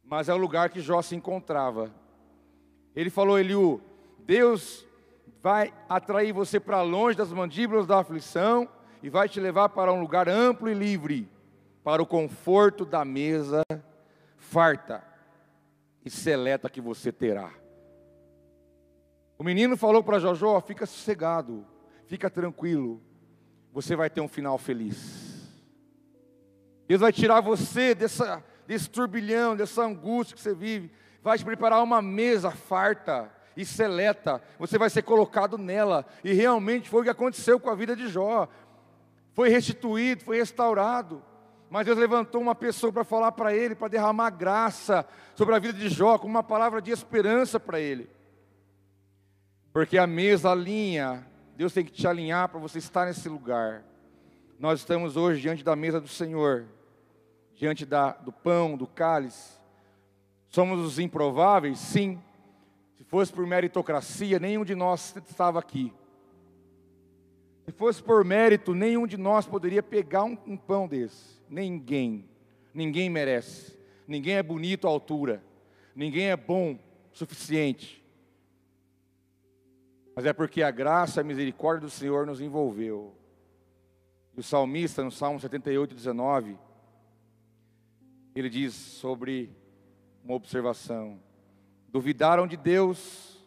mas 0.05 0.28
é 0.28 0.34
o 0.34 0.38
lugar 0.38 0.70
que 0.70 0.80
Jó 0.80 1.01
se 1.03 1.14
encontrava. 1.14 1.90
Ele 2.95 3.11
falou, 3.11 3.38
Eliú, 3.38 3.80
Deus 4.18 4.86
vai 5.43 5.72
atrair 5.88 6.32
você 6.32 6.61
para 6.61 6.82
longe 6.82 7.16
das 7.16 7.32
mandíbulas 7.32 7.86
da 7.86 7.99
aflição 7.99 8.68
e 9.03 9.11
vai 9.11 9.28
te 9.28 9.40
levar 9.40 9.70
para 9.70 9.93
um 9.93 10.01
lugar 10.01 10.28
amplo 10.28 10.70
e 10.70 10.74
livre, 10.74 11.28
para 11.82 12.03
o 12.03 12.07
conforto 12.07 12.84
da 12.84 13.05
mesa 13.05 13.62
farta 14.36 15.03
e 16.05 16.11
seleta 16.11 16.70
que 16.70 16.80
você 16.80 17.11
terá. 17.11 17.51
O 19.38 19.45
menino 19.45 19.76
falou 19.76 20.05
para 20.05 20.20
Jojó: 20.20 20.61
fica 20.61 20.86
sossegado, 20.86 21.66
fica 22.07 22.30
tranquilo, 22.30 23.03
você 23.72 23.97
vai 23.97 24.09
ter 24.09 24.20
um 24.20 24.28
final 24.28 24.59
feliz. 24.59 25.22
Deus 26.87 27.01
vai 27.01 27.12
tirar 27.12 27.41
você 27.41 27.95
dessa, 27.95 28.43
desse 28.66 28.89
turbilhão, 28.89 29.57
dessa 29.57 29.83
angústia 29.83 30.37
que 30.37 30.43
você 30.43 30.55
vive, 30.55 30.91
vai 31.22 31.39
te 31.39 31.45
preparar 31.45 31.83
uma 31.83 32.03
mesa 32.03 32.51
farta 32.51 33.30
e 33.57 33.64
seleta, 33.64 34.43
você 34.59 34.78
vai 34.78 34.91
ser 34.91 35.03
colocado 35.03 35.59
nela, 35.59 36.07
e 36.24 36.33
realmente 36.33 36.89
foi 36.89 37.01
o 37.01 37.05
que 37.05 37.11
aconteceu 37.11 37.61
com 37.61 37.70
a 37.70 37.74
vida 37.74 37.95
de 37.95 38.09
Jó, 38.09 38.49
foi 39.33 39.49
restituído, 39.49 40.24
foi 40.24 40.39
restaurado, 40.39 41.22
mas 41.70 41.87
Deus 41.87 41.99
levantou 41.99 42.41
uma 42.41 42.55
pessoa 42.55 42.93
para 42.93 43.05
falar 43.05 43.33
para 43.33 43.55
ele, 43.55 43.74
para 43.74 43.89
derramar 43.89 44.30
graça 44.30 45.07
sobre 45.35 45.55
a 45.55 45.59
vida 45.59 45.78
de 45.78 45.89
Jó, 45.89 46.18
com 46.18 46.26
uma 46.26 46.43
palavra 46.43 46.83
de 46.83 46.91
esperança 46.91 47.61
para 47.61 47.78
ele, 47.78 48.09
porque 49.72 49.97
a 49.99 50.07
mesa 50.07 50.51
alinha, 50.51 51.26
Deus 51.57 51.72
tem 51.72 51.85
que 51.85 51.93
te 51.93 52.07
alinhar 52.07 52.49
para 52.49 52.59
você 52.59 52.78
estar 52.78 53.07
nesse 53.07 53.28
lugar. 53.28 53.85
Nós 54.63 54.79
estamos 54.79 55.17
hoje 55.17 55.41
diante 55.41 55.65
da 55.65 55.75
mesa 55.75 56.01
do 56.01 56.07
Senhor, 56.07 56.67
diante 57.53 57.85
da, 57.85 58.13
do 58.13 58.31
pão, 58.31 58.77
do 58.77 58.87
cálice. 58.87 59.59
Somos 60.47 60.79
os 60.79 61.01
improváveis? 61.01 61.81
Sim. 61.81 62.23
Se 62.97 63.03
fosse 63.03 63.33
por 63.33 63.45
meritocracia, 63.45 64.39
nenhum 64.39 64.65
de 64.65 64.77
nós 64.77 65.17
estava 65.29 65.59
aqui. 65.59 65.93
Se 67.65 67.73
fosse 67.73 68.01
por 68.01 68.25
mérito, 68.25 68.73
nenhum 68.73 69.05
de 69.05 69.17
nós 69.17 69.47
poderia 69.47 69.83
pegar 69.83 70.23
um, 70.23 70.39
um 70.47 70.57
pão 70.57 70.87
desse. 70.87 71.43
Ninguém. 71.51 72.25
Ninguém 72.73 73.11
merece. 73.11 73.77
Ninguém 74.07 74.37
é 74.37 74.45
bonito 74.45 74.87
à 74.87 74.91
altura. 74.91 75.43
Ninguém 75.93 76.31
é 76.31 76.37
bom 76.37 76.75
o 76.75 76.79
suficiente. 77.11 78.01
Mas 80.15 80.25
é 80.25 80.33
porque 80.33 80.63
a 80.63 80.71
graça 80.71 81.19
e 81.19 81.23
a 81.23 81.25
misericórdia 81.25 81.89
do 81.89 81.91
Senhor 81.91 82.25
nos 82.25 82.41
envolveu. 82.41 83.21
E 84.35 84.41
o 84.41 84.43
salmista, 84.43 85.05
no 85.05 85.11
Salmo 85.11 85.39
78, 85.39 85.95
19, 85.95 86.59
ele 88.35 88.49
diz 88.49 88.74
sobre 88.74 89.55
uma 90.24 90.35
observação: 90.35 91.20
duvidaram 91.89 92.47
de 92.47 92.57
Deus, 92.57 93.45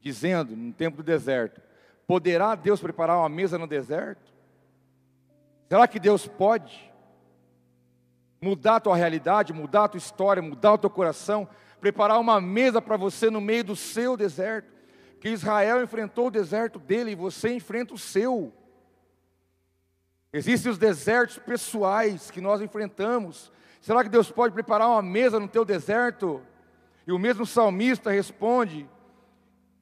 dizendo, 0.00 0.54
no 0.54 0.72
tempo 0.72 0.98
do 0.98 1.02
deserto: 1.02 1.60
poderá 2.06 2.54
Deus 2.54 2.80
preparar 2.80 3.16
uma 3.16 3.28
mesa 3.28 3.56
no 3.56 3.66
deserto? 3.66 4.30
Será 5.68 5.86
que 5.88 6.00
Deus 6.00 6.26
pode 6.26 6.90
mudar 8.42 8.76
a 8.76 8.80
tua 8.80 8.96
realidade, 8.96 9.52
mudar 9.52 9.84
a 9.84 9.88
tua 9.88 9.98
história, 9.98 10.42
mudar 10.42 10.72
o 10.72 10.78
teu 10.78 10.90
coração, 10.90 11.48
preparar 11.80 12.18
uma 12.20 12.40
mesa 12.40 12.82
para 12.82 12.96
você 12.96 13.30
no 13.30 13.40
meio 13.40 13.64
do 13.64 13.76
seu 13.76 14.16
deserto? 14.16 14.68
Que 15.20 15.28
Israel 15.28 15.82
enfrentou 15.82 16.26
o 16.26 16.30
deserto 16.30 16.78
dele 16.78 17.12
e 17.12 17.14
você 17.14 17.54
enfrenta 17.54 17.94
o 17.94 17.98
seu. 17.98 18.52
Existem 20.32 20.70
os 20.70 20.78
desertos 20.78 21.38
pessoais 21.38 22.30
que 22.30 22.40
nós 22.40 22.60
enfrentamos. 22.60 23.50
Será 23.80 24.04
que 24.04 24.08
Deus 24.08 24.30
pode 24.30 24.54
preparar 24.54 24.88
uma 24.88 25.02
mesa 25.02 25.40
no 25.40 25.48
teu 25.48 25.64
deserto? 25.64 26.40
E 27.04 27.10
o 27.10 27.18
mesmo 27.18 27.44
salmista 27.44 28.12
responde: 28.12 28.88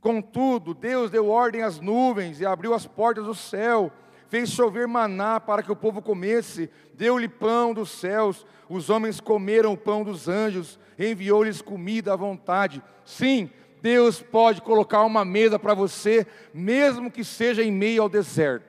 Contudo, 0.00 0.72
Deus 0.72 1.10
deu 1.10 1.28
ordem 1.28 1.62
às 1.62 1.78
nuvens 1.80 2.40
e 2.40 2.46
abriu 2.46 2.72
as 2.72 2.86
portas 2.86 3.26
do 3.26 3.34
céu, 3.34 3.92
fez 4.28 4.48
chover 4.48 4.88
maná 4.88 5.38
para 5.38 5.62
que 5.62 5.70
o 5.70 5.76
povo 5.76 6.00
comesse, 6.00 6.70
deu-lhe 6.94 7.28
pão 7.28 7.74
dos 7.74 7.90
céus, 7.90 8.46
os 8.70 8.88
homens 8.88 9.20
comeram 9.20 9.74
o 9.74 9.76
pão 9.76 10.02
dos 10.02 10.28
anjos, 10.28 10.78
enviou-lhes 10.98 11.60
comida 11.60 12.14
à 12.14 12.16
vontade. 12.16 12.82
Sim, 13.04 13.50
Deus 13.82 14.22
pode 14.22 14.62
colocar 14.62 15.02
uma 15.02 15.26
mesa 15.26 15.58
para 15.58 15.74
você, 15.74 16.26
mesmo 16.54 17.10
que 17.10 17.22
seja 17.22 17.62
em 17.62 17.70
meio 17.70 18.02
ao 18.02 18.08
deserto 18.08 18.67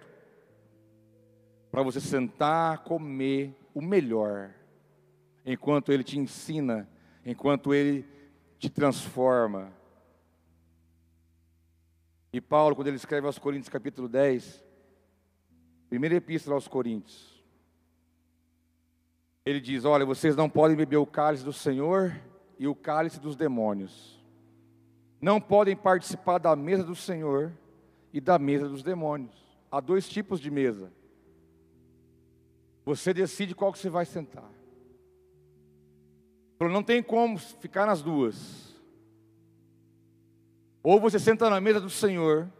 para 1.71 1.83
você 1.83 1.99
sentar, 1.99 2.79
comer 2.79 3.55
o 3.73 3.81
melhor, 3.81 4.51
enquanto 5.45 5.91
Ele 5.91 6.03
te 6.03 6.17
ensina, 6.17 6.89
enquanto 7.25 7.73
Ele 7.73 8.05
te 8.57 8.69
transforma. 8.69 9.71
E 12.31 12.39
Paulo, 12.39 12.75
quando 12.75 12.87
ele 12.87 12.97
escreve 12.97 13.25
aos 13.25 13.39
Coríntios, 13.39 13.69
capítulo 13.69 14.07
10, 14.07 14.63
primeira 15.89 16.15
epístola 16.15 16.55
aos 16.55 16.67
Coríntios, 16.67 17.43
ele 19.43 19.59
diz: 19.59 19.83
Olha, 19.85 20.05
vocês 20.05 20.35
não 20.35 20.47
podem 20.47 20.77
beber 20.77 20.97
o 20.97 21.07
cálice 21.07 21.43
do 21.43 21.53
Senhor 21.53 22.15
e 22.59 22.67
o 22.67 22.75
cálice 22.75 23.19
dos 23.19 23.35
demônios, 23.35 24.23
não 25.19 25.41
podem 25.41 25.75
participar 25.75 26.37
da 26.37 26.55
mesa 26.55 26.83
do 26.83 26.95
Senhor 26.95 27.51
e 28.13 28.21
da 28.21 28.37
mesa 28.37 28.69
dos 28.69 28.83
demônios. 28.83 29.35
Há 29.71 29.79
dois 29.79 30.07
tipos 30.07 30.39
de 30.39 30.51
mesa 30.51 30.91
você 32.89 33.13
decide 33.13 33.53
qual 33.53 33.71
que 33.71 33.77
você 33.77 33.87
vai 33.87 34.03
sentar. 34.03 34.49
Não 36.59 36.81
tem 36.81 37.03
como 37.03 37.37
ficar 37.37 37.85
nas 37.85 38.01
duas. 38.01 38.75
Ou 40.81 40.99
você 40.99 41.19
senta 41.19 41.51
na 41.51 41.61
mesa 41.61 41.79
do 41.79 41.89
Senhor, 41.89 42.51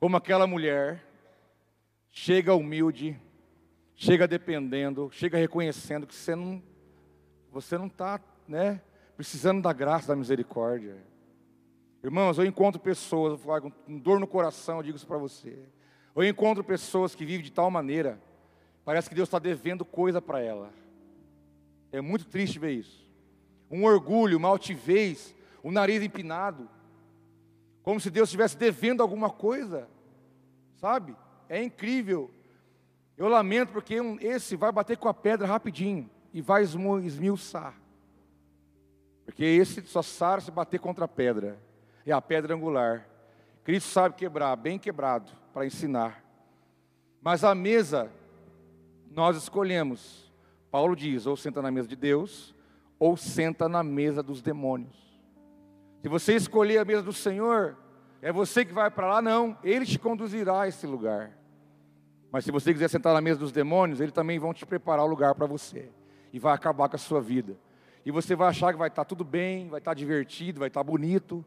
como 0.00 0.16
aquela 0.16 0.46
mulher, 0.46 1.04
chega 2.08 2.54
humilde, 2.54 3.20
chega 3.94 4.26
dependendo, 4.26 5.10
chega 5.12 5.36
reconhecendo 5.36 6.06
que 6.06 6.14
você 6.14 6.34
não 6.34 6.62
você 7.50 7.76
não 7.76 7.88
está, 7.88 8.20
né, 8.46 8.80
precisando 9.16 9.60
da 9.60 9.72
graça, 9.72 10.08
da 10.08 10.16
misericórdia. 10.16 10.96
Irmãos, 12.02 12.38
eu 12.38 12.44
encontro 12.46 12.80
pessoas, 12.80 13.38
eu 13.44 13.60
com 13.60 13.98
dor 13.98 14.18
no 14.18 14.26
coração, 14.26 14.78
eu 14.78 14.82
digo 14.82 14.96
isso 14.96 15.06
para 15.06 15.18
você. 15.18 15.58
Eu 16.14 16.24
encontro 16.24 16.64
pessoas 16.64 17.14
que 17.14 17.26
vivem 17.26 17.44
de 17.44 17.52
tal 17.52 17.70
maneira 17.70 18.20
Parece 18.88 19.06
que 19.06 19.14
Deus 19.14 19.28
está 19.28 19.38
devendo 19.38 19.84
coisa 19.84 20.18
para 20.18 20.40
ela. 20.40 20.70
É 21.92 22.00
muito 22.00 22.24
triste 22.24 22.58
ver 22.58 22.70
isso. 22.70 23.06
Um 23.70 23.84
orgulho, 23.84 24.38
uma 24.38 24.48
altivez, 24.48 25.36
o 25.62 25.68
um 25.68 25.70
nariz 25.70 26.02
empinado. 26.02 26.66
Como 27.82 28.00
se 28.00 28.08
Deus 28.08 28.30
estivesse 28.30 28.56
devendo 28.56 29.02
alguma 29.02 29.28
coisa. 29.28 29.86
Sabe? 30.76 31.14
É 31.50 31.62
incrível. 31.62 32.30
Eu 33.14 33.28
lamento 33.28 33.74
porque 33.74 33.96
esse 34.22 34.56
vai 34.56 34.72
bater 34.72 34.96
com 34.96 35.06
a 35.06 35.12
pedra 35.12 35.46
rapidinho 35.46 36.08
e 36.32 36.40
vai 36.40 36.62
esmiuçar. 36.62 37.74
Porque 39.26 39.44
esse 39.44 39.82
só 39.82 40.00
sara 40.00 40.40
se 40.40 40.50
bater 40.50 40.80
contra 40.80 41.04
a 41.04 41.08
pedra. 41.08 41.58
É 42.06 42.12
a 42.12 42.22
pedra 42.22 42.54
angular. 42.54 43.06
Cristo 43.64 43.90
sabe 43.90 44.14
quebrar, 44.14 44.56
bem 44.56 44.78
quebrado, 44.78 45.30
para 45.52 45.66
ensinar. 45.66 46.24
Mas 47.20 47.44
a 47.44 47.54
mesa 47.54 48.10
nós 49.10 49.36
escolhemos. 49.36 50.32
Paulo 50.70 50.94
diz: 50.94 51.26
ou 51.26 51.36
senta 51.36 51.62
na 51.62 51.70
mesa 51.70 51.88
de 51.88 51.96
Deus, 51.96 52.54
ou 52.98 53.16
senta 53.16 53.68
na 53.68 53.82
mesa 53.82 54.22
dos 54.22 54.42
demônios. 54.42 54.96
Se 56.02 56.08
você 56.08 56.34
escolher 56.34 56.78
a 56.78 56.84
mesa 56.84 57.02
do 57.02 57.12
Senhor, 57.12 57.76
é 58.20 58.32
você 58.32 58.64
que 58.64 58.72
vai 58.72 58.90
para 58.90 59.06
lá, 59.06 59.22
não, 59.22 59.56
Ele 59.62 59.84
te 59.84 59.98
conduzirá 59.98 60.62
a 60.62 60.68
esse 60.68 60.86
lugar. 60.86 61.36
Mas 62.30 62.44
se 62.44 62.50
você 62.50 62.72
quiser 62.72 62.88
sentar 62.88 63.14
na 63.14 63.20
mesa 63.20 63.40
dos 63.40 63.52
demônios, 63.52 64.00
Ele 64.00 64.12
também 64.12 64.38
vão 64.38 64.52
te 64.52 64.66
preparar 64.66 65.04
o 65.04 65.08
lugar 65.08 65.34
para 65.34 65.46
você, 65.46 65.90
e 66.32 66.38
vai 66.38 66.54
acabar 66.54 66.88
com 66.88 66.96
a 66.96 66.98
sua 66.98 67.20
vida. 67.20 67.56
E 68.04 68.10
você 68.10 68.36
vai 68.36 68.48
achar 68.48 68.72
que 68.72 68.78
vai 68.78 68.88
estar 68.88 69.04
tudo 69.04 69.24
bem, 69.24 69.68
vai 69.68 69.78
estar 69.78 69.94
divertido, 69.94 70.60
vai 70.60 70.68
estar 70.68 70.82
bonito, 70.82 71.44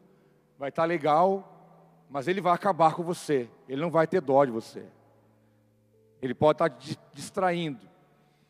vai 0.58 0.68
estar 0.68 0.84
legal, 0.84 2.06
mas 2.10 2.28
Ele 2.28 2.40
vai 2.40 2.52
acabar 2.52 2.94
com 2.94 3.02
você, 3.02 3.48
Ele 3.68 3.80
não 3.80 3.90
vai 3.90 4.06
ter 4.06 4.20
dó 4.20 4.44
de 4.44 4.50
você. 4.50 4.84
Ele 6.22 6.34
pode 6.34 6.54
estar 6.54 6.68
distraindo. 7.12 7.80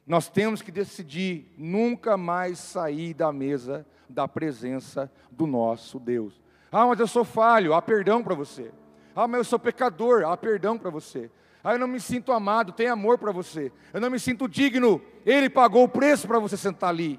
Nós 0.06 0.28
temos 0.28 0.60
que 0.60 0.70
decidir 0.70 1.52
nunca 1.56 2.16
mais 2.18 2.58
sair 2.58 3.14
da 3.14 3.32
mesa 3.32 3.86
da 4.08 4.28
presença 4.28 5.10
do 5.30 5.46
nosso 5.46 5.98
Deus. 5.98 6.40
Ah, 6.70 6.86
mas 6.86 7.00
eu 7.00 7.06
sou 7.06 7.24
falho, 7.24 7.72
há 7.72 7.80
perdão 7.80 8.22
para 8.22 8.34
você. 8.34 8.70
Ah, 9.16 9.26
mas 9.26 9.38
eu 9.38 9.44
sou 9.44 9.58
pecador, 9.58 10.24
há 10.24 10.36
perdão 10.36 10.76
para 10.76 10.90
você. 10.90 11.30
Ah, 11.64 11.74
eu 11.74 11.78
não 11.78 11.86
me 11.86 12.00
sinto 12.00 12.32
amado, 12.32 12.72
tem 12.72 12.88
amor 12.88 13.16
para 13.18 13.32
você. 13.32 13.72
Eu 13.92 14.00
não 14.00 14.10
me 14.10 14.18
sinto 14.18 14.48
digno, 14.48 15.00
Ele 15.24 15.48
pagou 15.48 15.84
o 15.84 15.88
preço 15.88 16.26
para 16.26 16.38
você 16.38 16.56
sentar 16.56 16.90
ali. 16.90 17.18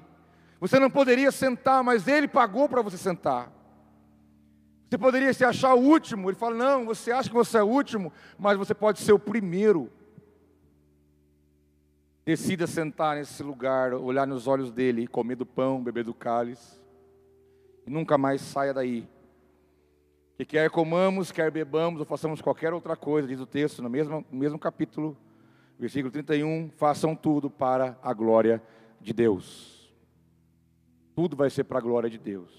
Você 0.60 0.78
não 0.78 0.90
poderia 0.90 1.32
sentar, 1.32 1.82
mas 1.82 2.06
Ele 2.06 2.28
pagou 2.28 2.68
para 2.68 2.82
você 2.82 2.96
sentar. 2.96 3.50
Você 4.88 4.98
poderia 4.98 5.32
se 5.32 5.44
achar 5.44 5.74
o 5.74 5.80
último. 5.80 6.30
Ele 6.30 6.36
fala: 6.36 6.54
Não, 6.54 6.84
você 6.84 7.10
acha 7.10 7.28
que 7.28 7.34
você 7.34 7.58
é 7.58 7.62
o 7.62 7.66
último, 7.66 8.12
mas 8.38 8.56
você 8.56 8.74
pode 8.74 9.00
ser 9.00 9.12
o 9.12 9.18
primeiro. 9.18 9.90
Decida 12.24 12.66
sentar 12.66 13.16
nesse 13.16 13.42
lugar, 13.42 13.92
olhar 13.92 14.26
nos 14.26 14.46
olhos 14.46 14.72
dele, 14.72 15.06
comer 15.06 15.36
do 15.36 15.44
pão, 15.44 15.82
beber 15.82 16.04
do 16.04 16.14
cálice, 16.14 16.80
e 17.86 17.90
nunca 17.90 18.16
mais 18.16 18.40
saia 18.40 18.72
daí. 18.72 19.06
Que 20.38 20.46
quer 20.46 20.70
comamos, 20.70 21.30
quer 21.30 21.50
bebamos 21.50 22.00
ou 22.00 22.06
façamos 22.06 22.40
qualquer 22.40 22.72
outra 22.72 22.96
coisa, 22.96 23.28
diz 23.28 23.38
o 23.40 23.46
texto, 23.46 23.82
no 23.82 23.90
mesmo, 23.90 24.24
no 24.32 24.38
mesmo 24.38 24.58
capítulo, 24.58 25.14
versículo 25.78 26.10
31, 26.10 26.70
façam 26.76 27.14
tudo 27.14 27.50
para 27.50 27.98
a 28.02 28.14
glória 28.14 28.62
de 29.02 29.12
Deus. 29.12 29.94
Tudo 31.14 31.36
vai 31.36 31.50
ser 31.50 31.64
para 31.64 31.78
a 31.78 31.82
glória 31.82 32.08
de 32.08 32.18
Deus. 32.18 32.50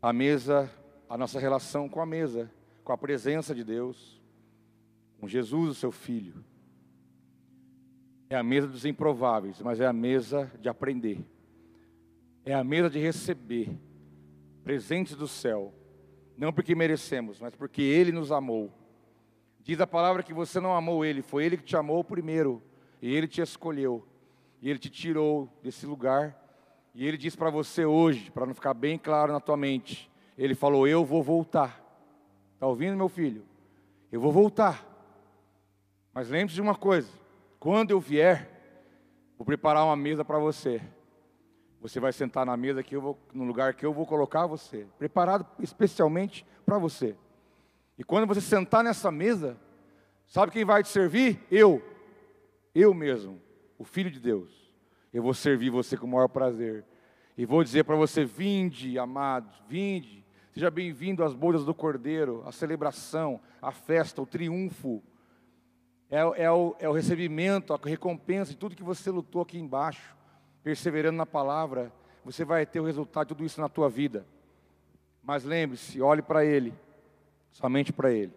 A 0.00 0.10
mesa, 0.10 0.70
a 1.06 1.18
nossa 1.18 1.38
relação 1.38 1.86
com 1.86 2.00
a 2.00 2.06
mesa, 2.06 2.50
com 2.82 2.92
a 2.92 2.98
presença 2.98 3.54
de 3.54 3.62
Deus, 3.62 4.22
com 5.20 5.28
Jesus, 5.28 5.70
o 5.70 5.74
seu 5.74 5.92
Filho 5.92 6.42
é 8.34 8.38
a 8.38 8.42
mesa 8.42 8.66
dos 8.66 8.84
improváveis, 8.84 9.60
mas 9.60 9.80
é 9.80 9.86
a 9.86 9.92
mesa 9.92 10.50
de 10.60 10.68
aprender. 10.68 11.24
É 12.44 12.52
a 12.52 12.64
mesa 12.64 12.90
de 12.90 12.98
receber 12.98 13.70
presentes 14.64 15.14
do 15.14 15.28
céu, 15.28 15.72
não 16.36 16.52
porque 16.52 16.74
merecemos, 16.74 17.38
mas 17.38 17.54
porque 17.54 17.80
Ele 17.80 18.10
nos 18.10 18.32
amou. 18.32 18.72
Diz 19.62 19.80
a 19.80 19.86
palavra 19.86 20.22
que 20.22 20.34
você 20.34 20.58
não 20.58 20.74
amou 20.74 21.04
Ele, 21.04 21.22
foi 21.22 21.44
Ele 21.44 21.56
que 21.56 21.62
te 21.62 21.76
amou 21.76 22.02
primeiro, 22.02 22.60
e 23.00 23.14
Ele 23.14 23.28
te 23.28 23.40
escolheu, 23.40 24.06
e 24.60 24.68
Ele 24.68 24.78
te 24.78 24.90
tirou 24.90 25.48
desse 25.62 25.86
lugar, 25.86 26.36
e 26.92 27.06
Ele 27.06 27.16
diz 27.16 27.36
para 27.36 27.50
você 27.50 27.84
hoje, 27.84 28.30
para 28.30 28.46
não 28.46 28.54
ficar 28.54 28.74
bem 28.74 28.98
claro 28.98 29.32
na 29.32 29.40
tua 29.40 29.56
mente, 29.56 30.10
Ele 30.36 30.54
falou: 30.54 30.88
Eu 30.88 31.04
vou 31.04 31.22
voltar. 31.22 31.80
Está 32.54 32.66
ouvindo, 32.66 32.96
meu 32.96 33.08
filho? 33.08 33.44
Eu 34.10 34.20
vou 34.20 34.32
voltar. 34.32 34.84
Mas 36.12 36.28
lembre-se 36.28 36.54
de 36.54 36.62
uma 36.62 36.74
coisa: 36.74 37.23
quando 37.64 37.92
eu 37.92 37.98
vier, 37.98 38.46
vou 39.38 39.46
preparar 39.46 39.86
uma 39.86 39.96
mesa 39.96 40.22
para 40.22 40.38
você. 40.38 40.82
Você 41.80 41.98
vai 41.98 42.12
sentar 42.12 42.44
na 42.44 42.58
mesa 42.58 42.82
que 42.82 42.94
eu 42.94 43.00
vou, 43.00 43.18
no 43.32 43.42
lugar 43.44 43.72
que 43.72 43.86
eu 43.86 43.90
vou 43.90 44.04
colocar 44.04 44.46
você, 44.46 44.86
preparado 44.98 45.46
especialmente 45.58 46.44
para 46.66 46.76
você. 46.76 47.16
E 47.96 48.04
quando 48.04 48.26
você 48.26 48.42
sentar 48.42 48.84
nessa 48.84 49.10
mesa, 49.10 49.56
sabe 50.26 50.52
quem 50.52 50.62
vai 50.62 50.82
te 50.82 50.90
servir? 50.90 51.40
Eu. 51.50 51.82
Eu 52.74 52.92
mesmo, 52.92 53.40
o 53.78 53.84
Filho 53.84 54.10
de 54.10 54.20
Deus. 54.20 54.70
Eu 55.10 55.22
vou 55.22 55.32
servir 55.32 55.70
você 55.70 55.96
com 55.96 56.06
o 56.06 56.10
maior 56.10 56.28
prazer. 56.28 56.84
E 57.34 57.46
vou 57.46 57.64
dizer 57.64 57.84
para 57.84 57.96
você: 57.96 58.26
vinde, 58.26 58.98
amado, 58.98 59.50
vinde. 59.66 60.22
Seja 60.52 60.70
bem-vindo 60.70 61.24
às 61.24 61.32
bodas 61.32 61.64
do 61.64 61.72
Cordeiro, 61.72 62.42
à 62.44 62.52
celebração, 62.52 63.40
à 63.62 63.72
festa, 63.72 64.20
ao 64.20 64.26
triunfo 64.26 65.02
é, 66.14 66.44
é, 66.44 66.50
o, 66.50 66.76
é 66.78 66.88
o 66.88 66.92
recebimento, 66.92 67.74
a 67.74 67.80
recompensa 67.82 68.52
de 68.52 68.56
tudo 68.56 68.76
que 68.76 68.84
você 68.84 69.10
lutou 69.10 69.42
aqui 69.42 69.58
embaixo, 69.58 70.14
perseverando 70.62 71.18
na 71.18 71.26
palavra, 71.26 71.92
você 72.24 72.44
vai 72.44 72.64
ter 72.64 72.78
o 72.78 72.84
resultado 72.84 73.26
de 73.26 73.34
tudo 73.34 73.44
isso 73.44 73.60
na 73.60 73.68
tua 73.68 73.90
vida. 73.90 74.24
Mas 75.20 75.42
lembre-se, 75.42 76.00
olhe 76.00 76.22
para 76.22 76.44
Ele, 76.44 76.72
somente 77.50 77.92
para 77.92 78.12
Ele. 78.12 78.32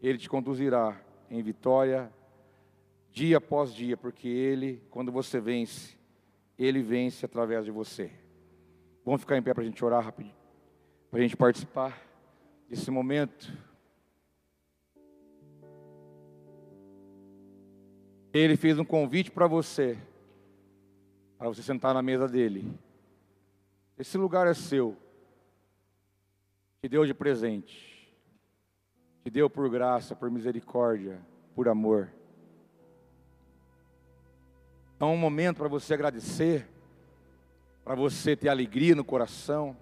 Ele 0.00 0.16
te 0.16 0.26
conduzirá 0.26 0.98
em 1.30 1.42
vitória, 1.42 2.10
dia 3.10 3.36
após 3.36 3.74
dia, 3.74 3.98
porque 3.98 4.26
Ele, 4.26 4.82
quando 4.90 5.12
você 5.12 5.38
vence, 5.38 5.98
Ele 6.58 6.80
vence 6.80 7.26
através 7.26 7.66
de 7.66 7.70
você. 7.70 8.10
Vamos 9.04 9.20
ficar 9.20 9.36
em 9.36 9.42
pé 9.42 9.52
para 9.52 9.62
a 9.62 9.66
gente 9.66 9.84
orar 9.84 10.02
rapidinho, 10.02 10.34
para 11.10 11.20
a 11.20 11.22
gente 11.22 11.36
participar 11.36 12.00
desse 12.70 12.90
momento. 12.90 13.52
Ele 18.38 18.54
fez 18.54 18.78
um 18.78 18.84
convite 18.84 19.30
para 19.30 19.46
você, 19.46 19.96
para 21.38 21.48
você 21.48 21.62
sentar 21.62 21.94
na 21.94 22.02
mesa 22.02 22.28
dele. 22.28 22.70
Esse 23.98 24.18
lugar 24.18 24.46
é 24.46 24.52
seu. 24.52 24.94
Te 26.82 26.88
deu 26.90 27.06
de 27.06 27.14
presente. 27.14 28.14
Te 29.24 29.30
deu 29.30 29.48
por 29.48 29.70
graça, 29.70 30.14
por 30.14 30.30
misericórdia, 30.30 31.18
por 31.54 31.66
amor. 31.66 32.12
É 35.00 35.04
um 35.06 35.16
momento 35.16 35.56
para 35.56 35.68
você 35.68 35.94
agradecer, 35.94 36.68
para 37.84 37.94
você 37.94 38.36
ter 38.36 38.50
alegria 38.50 38.94
no 38.94 39.04
coração, 39.04 39.74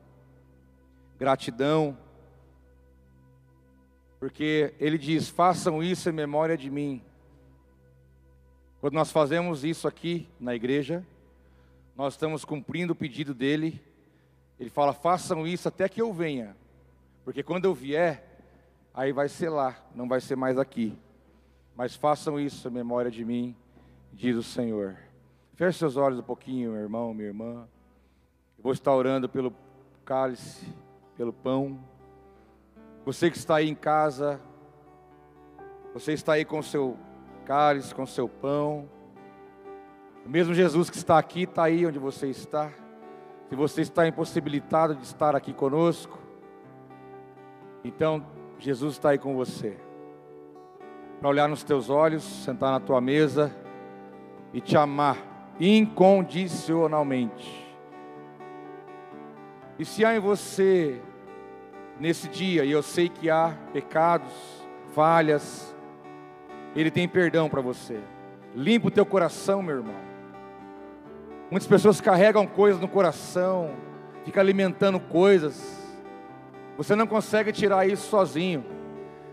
gratidão, 1.19 1.99
porque 4.21 4.75
ele 4.79 4.97
diz: 4.97 5.29
façam 5.29 5.83
isso 5.83 6.09
em 6.09 6.13
memória 6.13 6.57
de 6.57 6.71
mim. 6.71 7.03
Quando 8.85 8.97
nós 8.97 9.11
fazemos 9.11 9.65
isso 9.65 9.89
aqui 9.89 10.29
na 10.39 10.55
igreja, 10.55 11.03
nós 11.97 12.13
estamos 12.13 12.45
cumprindo 12.45 12.93
o 12.93 12.95
pedido 12.95 13.33
dele. 13.33 13.81
Ele 14.61 14.69
fala: 14.69 14.93
façam 14.93 15.47
isso 15.47 15.69
até 15.69 15.89
que 15.89 16.03
eu 16.03 16.13
venha, 16.13 16.55
porque 17.25 17.43
quando 17.43 17.65
eu 17.65 17.73
vier, 17.73 18.43
aí 18.93 19.11
vai 19.11 19.27
ser 19.27 19.49
lá, 19.49 19.75
não 19.95 20.07
vai 20.07 20.21
ser 20.21 20.37
mais 20.37 20.59
aqui. 20.59 20.95
Mas 21.75 21.97
façam 21.97 22.39
isso 22.39 22.69
em 22.69 22.73
memória 22.73 23.11
de 23.11 23.25
mim, 23.25 23.57
diz 24.13 24.37
o 24.37 24.43
Senhor. 24.43 24.99
Feche 25.55 25.79
seus 25.79 25.97
olhos 25.97 26.19
um 26.19 26.23
pouquinho, 26.23 26.73
meu 26.73 26.83
irmão, 26.83 27.15
minha 27.15 27.29
irmã. 27.29 27.67
Eu 28.59 28.65
vou 28.65 28.73
estar 28.75 28.95
orando 28.95 29.31
pelo 29.31 29.51
cálice, 30.05 30.69
pelo 31.17 31.33
pão. 31.33 31.83
Você 33.07 33.31
que 33.31 33.39
está 33.39 33.57
aí 33.57 33.71
em 33.71 33.75
casa, 33.75 34.39
você 35.95 36.13
está 36.13 36.35
aí 36.35 36.45
com 36.45 36.61
seu 36.61 36.99
cálice, 37.45 37.95
com 37.95 38.07
seu 38.07 38.29
pão. 38.29 38.89
O 40.25 40.29
mesmo 40.29 40.55
Jesus 40.55 40.89
que 40.89 40.97
está 40.97 41.19
aqui, 41.19 41.43
está 41.43 41.65
aí 41.65 41.87
onde 41.87 41.99
você 41.99 42.29
está. 42.29 42.71
Se 43.49 43.55
você 43.55 43.83
está 43.83 44.09
impossibilitado 44.09 44.95
de 44.95 45.05
estar 45.05 45.37
aqui 45.37 45.53
conosco, 45.53 46.19
então 47.85 48.25
Jesus 48.59 48.95
está 48.95 49.11
aí 49.11 49.19
com 49.19 49.37
você. 49.37 49.77
Para 51.21 51.29
olhar 51.29 51.49
nos 51.49 51.63
teus 51.63 51.91
olhos, 51.91 52.23
sentar 52.23 52.73
na 52.73 52.81
tua 52.81 53.01
mesa 53.01 53.55
e 54.53 54.61
te 54.61 54.77
amar 54.77 55.17
incondicionalmente. 55.61 57.63
E 59.79 59.85
se 59.85 60.05
há 60.05 60.17
em 60.17 60.21
você, 60.21 61.01
nesse 61.99 62.29
dia, 62.29 62.65
e 62.65 62.71
eu 62.71 62.83
sei 62.83 63.09
que 63.09 63.29
há 63.29 63.57
pecados, 63.73 64.33
falhas, 64.95 65.74
ele 66.75 66.91
tem 66.91 67.09
perdão 67.09 67.49
para 67.49 67.61
você. 67.61 67.99
Limpa 68.55 68.89
o 68.89 68.91
teu 68.91 69.07
coração, 69.07 69.63
meu 69.63 69.77
irmão. 69.77 69.95
Muitas 71.51 71.69
pessoas 71.69 72.01
carregam 72.01 72.47
coisas 72.47 72.81
no 72.81 72.89
coração, 72.89 73.71
fica 74.25 74.41
alimentando 74.41 74.99
coisas. 74.99 75.83
Você 76.77 76.97
não 76.97 77.07
consegue 77.07 77.53
tirar 77.53 77.87
isso 77.89 78.09
sozinho. 78.09 78.65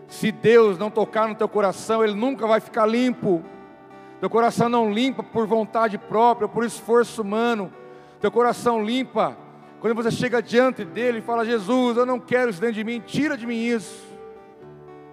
Se 0.07 0.31
Deus 0.31 0.77
não 0.77 0.91
tocar 0.91 1.27
no 1.27 1.35
teu 1.35 1.47
coração, 1.47 2.03
ele 2.03 2.13
nunca 2.13 2.45
vai 2.45 2.59
ficar 2.59 2.85
limpo. 2.85 3.43
Teu 4.19 4.29
coração 4.29 4.69
não 4.69 4.91
limpa 4.91 5.23
por 5.23 5.47
vontade 5.47 5.97
própria, 5.97 6.47
por 6.47 6.63
esforço 6.63 7.21
humano. 7.21 7.73
Teu 8.19 8.31
coração 8.31 8.83
limpa 8.83 9.35
quando 9.79 9.95
você 9.95 10.11
chega 10.11 10.43
diante 10.43 10.85
dele 10.85 11.19
e 11.19 11.21
fala: 11.21 11.45
Jesus, 11.45 11.97
eu 11.97 12.05
não 12.05 12.19
quero 12.19 12.51
isso 12.51 12.61
dentro 12.61 12.75
de 12.75 12.83
mim, 12.83 12.99
tira 12.99 13.35
de 13.35 13.47
mim 13.47 13.63
isso. 13.63 14.05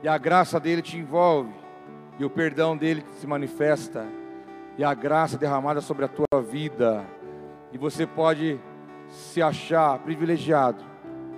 E 0.02 0.08
a 0.08 0.18
graça 0.18 0.60
dele 0.60 0.82
te 0.82 0.98
envolve 0.98 1.57
e 2.18 2.24
o 2.24 2.30
perdão 2.30 2.76
dele 2.76 3.04
se 3.20 3.26
manifesta, 3.26 4.04
e 4.76 4.84
a 4.84 4.92
graça 4.92 5.38
derramada 5.38 5.80
sobre 5.80 6.04
a 6.04 6.08
tua 6.08 6.42
vida, 6.42 7.04
e 7.72 7.78
você 7.78 8.06
pode 8.06 8.60
se 9.08 9.40
achar 9.40 9.98
privilegiado 10.00 10.84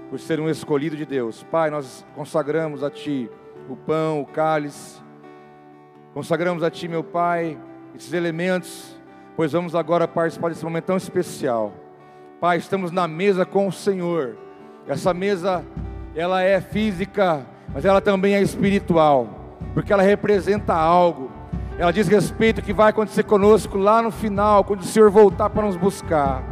por 0.09 0.18
ser 0.18 0.41
um 0.41 0.49
escolhido 0.49 0.97
de 0.97 1.05
Deus. 1.05 1.43
Pai, 1.45 1.70
nós 1.70 2.05
consagramos 2.14 2.83
a 2.83 2.91
Ti 2.91 3.31
o 3.68 3.76
pão, 3.76 4.22
o 4.22 4.26
cálice, 4.26 5.01
consagramos 6.12 6.62
a 6.62 6.70
Ti, 6.70 6.89
meu 6.89 7.05
Pai, 7.05 7.59
esses 7.95 8.12
elementos, 8.12 8.99
pois 9.37 9.53
vamos 9.53 9.74
agora 9.74 10.09
participar 10.09 10.49
desse 10.49 10.64
momento 10.64 10.87
tão 10.87 10.97
especial. 10.97 11.72
Pai, 12.41 12.57
estamos 12.57 12.91
na 12.91 13.07
mesa 13.07 13.45
com 13.45 13.68
o 13.68 13.72
Senhor. 13.72 14.37
Essa 14.89 15.12
mesa, 15.12 15.64
ela 16.14 16.43
é 16.43 16.61
física, 16.61 17.47
mas 17.72 17.85
ela 17.85 18.01
também 18.01 18.35
é 18.35 18.43
espiritual 18.43 19.39
porque 19.75 19.93
ela 19.93 20.03
representa 20.03 20.75
algo. 20.75 21.31
ela 21.79 21.93
diz 21.93 22.09
respeito 22.09 22.61
ao 22.61 22.65
que 22.65 22.73
vai 22.73 22.91
acontecer 22.91 23.23
conosco 23.23 23.79
lá 23.79 24.03
no 24.03 24.11
final, 24.11 24.65
quando 24.65 24.81
o 24.81 24.85
Senhor 24.85 25.11
voltar 25.11 25.49
para 25.51 25.67
nos 25.67 25.77
buscar. 25.77 26.43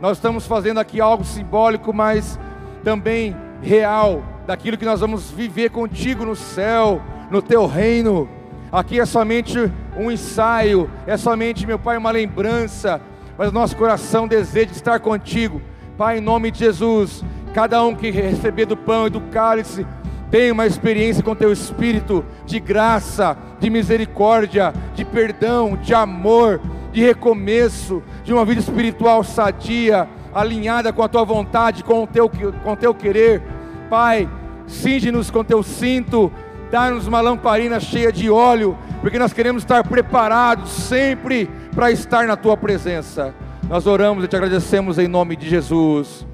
Nós 0.00 0.18
estamos 0.18 0.46
fazendo 0.46 0.78
aqui 0.78 1.00
algo 1.00 1.24
simbólico, 1.24 1.92
mas 1.92 2.38
também 2.84 3.34
real, 3.62 4.22
daquilo 4.46 4.76
que 4.76 4.84
nós 4.84 5.00
vamos 5.00 5.30
viver 5.30 5.70
contigo 5.70 6.24
no 6.24 6.36
céu, 6.36 7.00
no 7.30 7.42
teu 7.42 7.66
reino. 7.66 8.28
Aqui 8.70 9.00
é 9.00 9.06
somente 9.06 9.58
um 9.96 10.10
ensaio, 10.10 10.90
é 11.06 11.16
somente, 11.16 11.66
meu 11.66 11.78
Pai, 11.78 11.96
uma 11.96 12.10
lembrança, 12.10 13.00
mas 13.38 13.50
nosso 13.50 13.76
coração 13.76 14.28
deseja 14.28 14.72
estar 14.72 15.00
contigo. 15.00 15.60
Pai, 15.96 16.18
em 16.18 16.20
nome 16.20 16.50
de 16.50 16.58
Jesus, 16.58 17.24
cada 17.54 17.82
um 17.82 17.94
que 17.94 18.10
receber 18.10 18.66
do 18.66 18.76
pão 18.76 19.06
e 19.06 19.10
do 19.10 19.20
cálice, 19.20 19.86
tenha 20.30 20.52
uma 20.52 20.66
experiência 20.66 21.22
com 21.22 21.34
teu 21.34 21.52
espírito 21.52 22.24
de 22.44 22.58
graça, 22.58 23.36
de 23.60 23.70
misericórdia, 23.70 24.72
de 24.94 25.04
perdão, 25.04 25.76
de 25.76 25.94
amor, 25.94 26.60
de 26.92 27.02
recomeço, 27.02 28.02
de 28.24 28.32
uma 28.32 28.44
vida 28.44 28.60
espiritual 28.60 29.22
sadia, 29.22 30.08
alinhada 30.34 30.92
com 30.92 31.02
a 31.02 31.08
tua 31.08 31.24
vontade, 31.24 31.84
com 31.84 32.02
o 32.02 32.06
teu, 32.06 32.30
com 32.62 32.72
o 32.72 32.76
teu 32.76 32.94
querer. 32.94 33.42
Pai, 33.88 34.28
cinge-nos 34.66 35.30
com 35.30 35.44
teu 35.44 35.62
cinto, 35.62 36.32
dá-nos 36.70 37.06
uma 37.06 37.20
lamparina 37.20 37.78
cheia 37.78 38.10
de 38.10 38.28
óleo, 38.28 38.76
porque 39.00 39.18
nós 39.18 39.32
queremos 39.32 39.62
estar 39.62 39.86
preparados 39.86 40.70
sempre 40.70 41.48
para 41.74 41.90
estar 41.90 42.26
na 42.26 42.36
tua 42.36 42.56
presença. 42.56 43.34
Nós 43.68 43.86
oramos 43.86 44.24
e 44.24 44.28
te 44.28 44.36
agradecemos 44.36 44.98
em 44.98 45.08
nome 45.08 45.36
de 45.36 45.48
Jesus. 45.48 46.26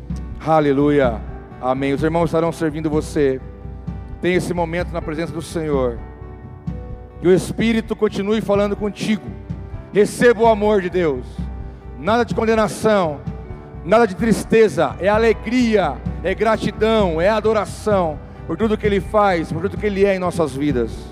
Aleluia. 0.44 1.20
Amém. 1.60 1.92
Os 1.92 2.02
irmãos 2.02 2.26
estarão 2.26 2.50
servindo 2.50 2.90
você. 2.90 3.40
Tenha 4.22 4.36
esse 4.36 4.54
momento 4.54 4.92
na 4.92 5.02
presença 5.02 5.32
do 5.32 5.42
Senhor. 5.42 5.98
Que 7.20 7.26
o 7.26 7.34
Espírito 7.34 7.96
continue 7.96 8.40
falando 8.40 8.76
contigo. 8.76 9.28
Receba 9.92 10.42
o 10.42 10.46
amor 10.46 10.80
de 10.80 10.88
Deus. 10.88 11.26
Nada 11.98 12.24
de 12.24 12.32
condenação, 12.32 13.20
nada 13.84 14.06
de 14.06 14.14
tristeza, 14.14 14.94
é 15.00 15.08
alegria, 15.08 15.96
é 16.22 16.34
gratidão, 16.34 17.20
é 17.20 17.28
adoração 17.28 18.18
por 18.46 18.56
tudo 18.56 18.78
que 18.78 18.86
Ele 18.86 19.00
faz, 19.00 19.52
por 19.52 19.62
tudo 19.62 19.76
que 19.76 19.86
Ele 19.86 20.04
é 20.04 20.14
em 20.14 20.20
nossas 20.20 20.54
vidas. 20.54 21.11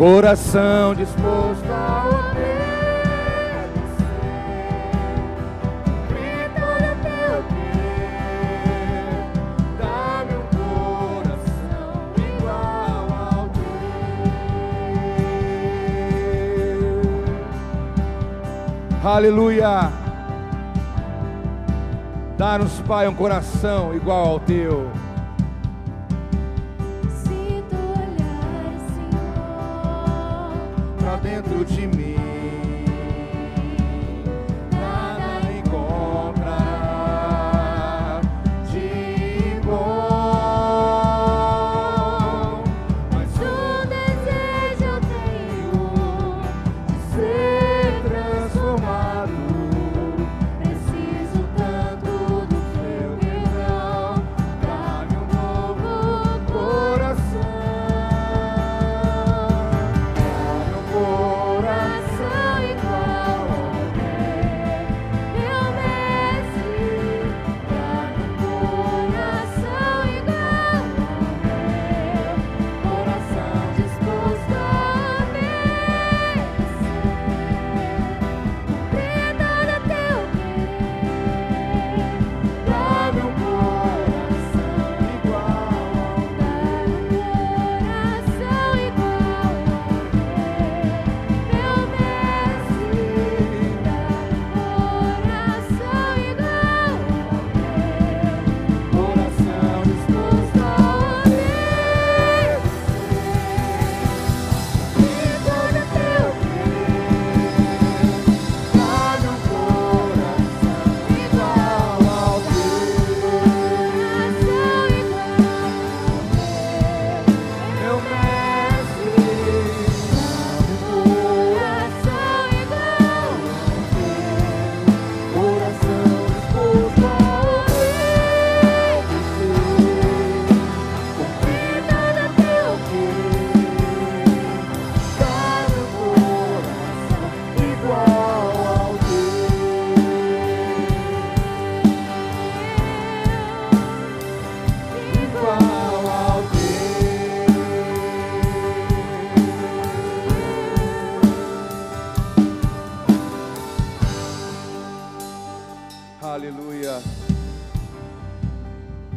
Coração 0.00 0.94
disposto 0.94 1.70
a 1.70 2.08
obedecer, 2.08 2.40
cumprir 5.84 6.50
todo 6.54 6.88
teu 7.02 7.44
querer, 7.50 9.28
dá-me 9.78 10.36
um 10.36 10.44
coração 10.56 11.92
igual 12.16 13.12
ao 13.30 13.44
teu. 19.02 19.04
Aleluia. 19.04 19.92
Dá-nos, 22.38 22.80
Pai, 22.88 23.06
um 23.06 23.14
coração 23.14 23.94
igual 23.94 24.28
ao 24.28 24.40
teu. 24.40 24.90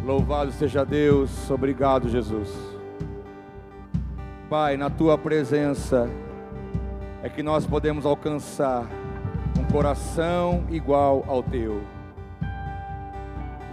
Louvado 0.06 0.54
seja 0.54 0.86
Deus, 0.86 1.52
obrigado 1.52 2.08
Jesus. 2.08 2.50
Pai, 4.50 4.78
na 4.78 4.90
tua 4.90 5.18
presença 5.18 6.10
é 7.22 7.28
que 7.28 7.44
nós 7.44 7.68
podemos 7.68 8.06
alcançar 8.06 8.88
um 9.60 9.66
coração 9.70 10.64
igual 10.70 11.26
ao 11.28 11.44
teu. 11.44 11.82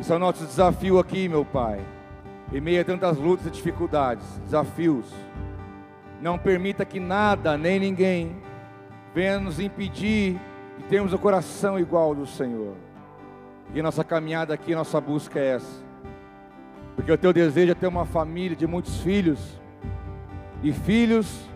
Isso 0.01 0.13
é 0.13 0.17
o 0.17 0.19
nosso 0.19 0.45
desafio 0.45 0.99
aqui, 0.99 1.29
meu 1.29 1.45
Pai. 1.45 1.81
Em 2.53 2.61
meio 2.61 2.81
a 2.81 2.85
tantas 2.85 3.17
lutas 3.17 3.47
e 3.47 3.51
dificuldades, 3.51 4.27
desafios, 4.45 5.07
Não 6.21 6.37
permita 6.37 6.85
que 6.85 6.99
nada, 6.99 7.57
nem 7.57 7.79
ninguém, 7.79 8.37
venha 9.15 9.39
nos 9.39 9.61
impedir 9.61 10.39
de 10.77 10.85
termos 10.89 11.13
o 11.13 11.19
coração 11.19 11.79
igual 11.79 12.09
ao 12.09 12.15
do 12.15 12.27
Senhor. 12.27 12.90
E 13.75 13.83
nossa 13.83 14.03
caminhada 14.03 14.53
aqui, 14.53 14.75
nossa 14.75 15.01
busca 15.01 15.39
é 15.39 15.55
essa. 15.55 15.83
Porque 16.97 17.13
o 17.13 17.19
teu 17.19 17.33
desejo 17.33 17.73
é 17.73 17.75
ter 17.75 17.87
uma 17.87 18.05
família 18.05 18.57
de 18.57 18.67
muitos 18.67 19.01
filhos, 19.01 19.61
e 20.63 20.73
filhos 20.73 21.49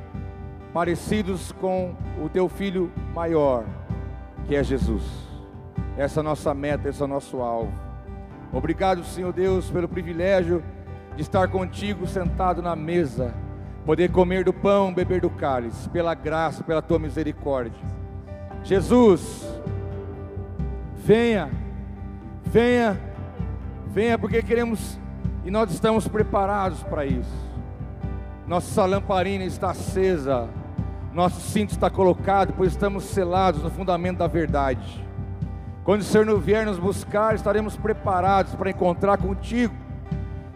parecidos 0.73 1.53
com 1.53 1.95
o 2.23 2.29
teu 2.29 2.49
filho 2.49 2.91
maior, 3.15 3.65
que 4.47 4.57
é 4.57 4.63
Jesus. 4.63 5.03
Essa 5.97 6.21
é 6.21 6.23
a 6.23 6.25
nossa 6.25 6.55
meta, 6.55 6.89
esse 6.89 7.01
é 7.01 7.05
o 7.05 7.09
nosso 7.09 7.41
alvo. 7.41 7.73
Obrigado, 8.53 9.05
Senhor 9.05 9.33
Deus, 9.33 9.71
pelo 9.71 9.89
privilégio 9.89 10.63
de 11.17 11.23
estar 11.23 11.49
contigo 11.49 12.07
sentado 12.07 12.63
na 12.63 12.75
mesa, 12.75 13.35
poder 13.85 14.11
comer 14.11 14.45
do 14.45 14.53
pão, 14.53 14.93
beber 14.93 15.21
do 15.21 15.31
cálice, 15.31 15.89
pela 15.91 16.15
graça, 16.15 16.65
pela 16.65 16.83
tua 16.83 16.99
misericórdia. 16.99 17.81
Jesus, 18.65 19.47
venha, 20.97 21.51
venha, 22.45 23.01
venha, 23.89 24.19
porque 24.19 24.43
queremos 24.43 24.99
e 25.45 25.51
nós 25.51 25.71
estamos 25.71 26.09
preparados 26.09 26.83
para 26.83 27.05
isso. 27.05 27.45
Nossa 28.47 28.85
lamparina 28.85 29.45
está 29.45 29.71
acesa, 29.71 30.49
nosso 31.13 31.41
cinto 31.41 31.71
está 31.71 31.91
colocado, 31.91 32.55
pois 32.57 32.73
estamos 32.73 33.05
selados 33.05 33.63
no 33.63 33.71
fundamento 33.71 34.19
da 34.19 34.27
verdade. 34.27 35.05
Quando 35.85 36.01
o 36.01 36.05
Senhor 36.05 36.41
vier 36.41 36.65
nos 36.65 36.79
buscar, 36.79 37.35
estaremos 37.35 37.77
preparados 37.77 38.55
para 38.55 38.71
encontrar 38.71 39.19
contigo 39.19 39.75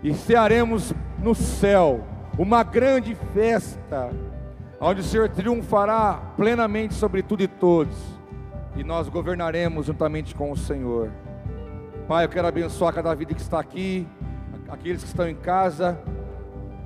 e 0.02 0.14
cearemos 0.14 0.94
no 1.18 1.34
céu 1.34 2.04
uma 2.38 2.62
grande 2.62 3.14
festa, 3.34 4.10
onde 4.80 5.00
o 5.00 5.04
Senhor 5.04 5.28
triunfará 5.28 6.32
plenamente 6.36 6.94
sobre 6.94 7.22
tudo 7.22 7.42
e 7.42 7.48
todos, 7.48 7.96
e 8.76 8.84
nós 8.84 9.08
governaremos 9.08 9.86
juntamente 9.86 10.34
com 10.34 10.50
o 10.50 10.56
Senhor. 10.56 11.10
Pai, 12.08 12.24
eu 12.24 12.28
quero 12.28 12.48
abençoar 12.48 12.92
cada 12.92 13.14
vida 13.14 13.34
que 13.34 13.40
está 13.40 13.60
aqui, 13.60 14.08
aqueles 14.68 15.02
que 15.02 15.08
estão 15.08 15.28
em 15.28 15.36
casa. 15.36 16.00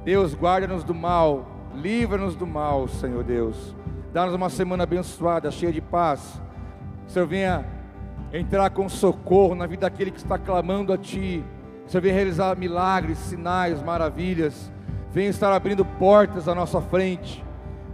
Deus, 0.04 0.34
guarda-nos 0.34 0.84
do 0.84 0.94
mal, 0.94 1.46
livra-nos 1.74 2.36
do 2.36 2.46
mal, 2.46 2.88
Senhor 2.88 3.24
Deus. 3.24 3.74
Dá-nos 4.12 4.34
uma 4.34 4.50
semana 4.50 4.82
abençoada, 4.82 5.50
cheia 5.50 5.72
de 5.72 5.80
paz. 5.80 6.42
Senhor, 7.06 7.26
venha 7.26 7.64
entrar 8.32 8.68
com 8.70 8.86
socorro 8.88 9.54
na 9.54 9.66
vida 9.66 9.88
daquele 9.88 10.10
que 10.10 10.18
está 10.18 10.36
clamando 10.36 10.92
a 10.92 10.98
Ti 10.98 11.42
você 11.86 12.00
vem 12.00 12.12
realizar 12.12 12.56
milagres, 12.56 13.18
sinais, 13.18 13.82
maravilhas. 13.82 14.72
Vem 15.10 15.26
estar 15.26 15.52
abrindo 15.52 15.84
portas 15.84 16.48
à 16.48 16.54
nossa 16.54 16.80
frente. 16.80 17.44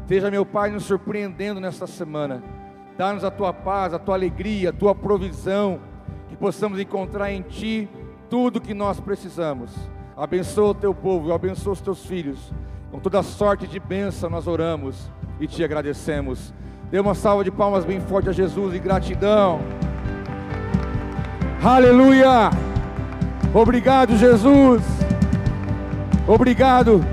Esteja, 0.02 0.30
meu 0.30 0.46
Pai, 0.46 0.70
nos 0.70 0.84
surpreendendo 0.84 1.60
nesta 1.60 1.86
semana. 1.86 2.42
Dá-nos 2.96 3.24
a 3.24 3.30
tua 3.30 3.52
paz, 3.52 3.92
a 3.92 3.98
tua 3.98 4.14
alegria, 4.14 4.70
a 4.70 4.72
tua 4.72 4.94
provisão. 4.94 5.80
Que 6.28 6.36
possamos 6.36 6.78
encontrar 6.78 7.32
em 7.32 7.42
Ti 7.42 7.88
tudo 8.28 8.56
o 8.56 8.60
que 8.60 8.74
nós 8.74 9.00
precisamos. 9.00 9.70
Abençoa 10.16 10.70
o 10.70 10.74
teu 10.74 10.94
povo, 10.94 11.32
abençoa 11.32 11.72
os 11.72 11.80
teus 11.80 12.04
filhos. 12.04 12.52
Com 12.90 12.98
toda 12.98 13.22
sorte 13.22 13.66
de 13.66 13.78
bênção 13.78 14.30
nós 14.30 14.46
oramos 14.46 15.10
e 15.40 15.46
te 15.46 15.62
agradecemos. 15.62 16.52
Dê 16.90 16.98
uma 16.98 17.14
salva 17.14 17.44
de 17.44 17.50
palmas 17.50 17.84
bem 17.84 18.00
forte 18.00 18.28
a 18.28 18.32
Jesus 18.32 18.74
e 18.74 18.78
gratidão. 18.78 19.60
Aleluia! 21.62 22.50
Obrigado, 23.54 24.16
Jesus. 24.16 24.82
Obrigado. 26.26 27.04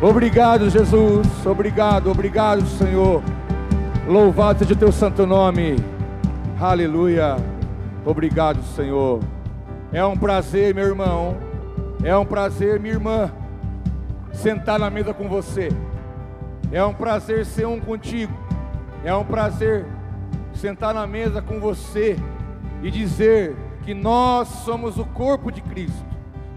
Obrigado, 0.00 0.68
Jesus. 0.70 1.26
Obrigado, 1.44 2.10
obrigado, 2.10 2.66
Senhor. 2.66 3.22
Louvado 4.06 4.60
seja 4.60 4.74
o 4.74 4.76
teu 4.76 4.92
santo 4.92 5.26
nome. 5.26 5.76
Aleluia. 6.60 7.55
Obrigado, 8.06 8.62
Senhor. 8.62 9.18
É 9.92 10.04
um 10.04 10.16
prazer, 10.16 10.72
meu 10.72 10.86
irmão. 10.86 11.36
É 12.04 12.16
um 12.16 12.24
prazer, 12.24 12.78
minha 12.78 12.94
irmã, 12.94 13.32
sentar 14.32 14.78
na 14.78 14.88
mesa 14.88 15.12
com 15.12 15.28
você. 15.28 15.70
É 16.70 16.84
um 16.84 16.94
prazer 16.94 17.44
ser 17.44 17.66
um 17.66 17.80
contigo. 17.80 18.32
É 19.04 19.12
um 19.12 19.24
prazer 19.24 19.84
sentar 20.54 20.94
na 20.94 21.04
mesa 21.04 21.42
com 21.42 21.58
você 21.58 22.16
e 22.80 22.92
dizer 22.92 23.56
que 23.82 23.92
nós 23.92 24.46
somos 24.46 24.98
o 24.98 25.04
corpo 25.04 25.50
de 25.50 25.60
Cristo, 25.60 26.06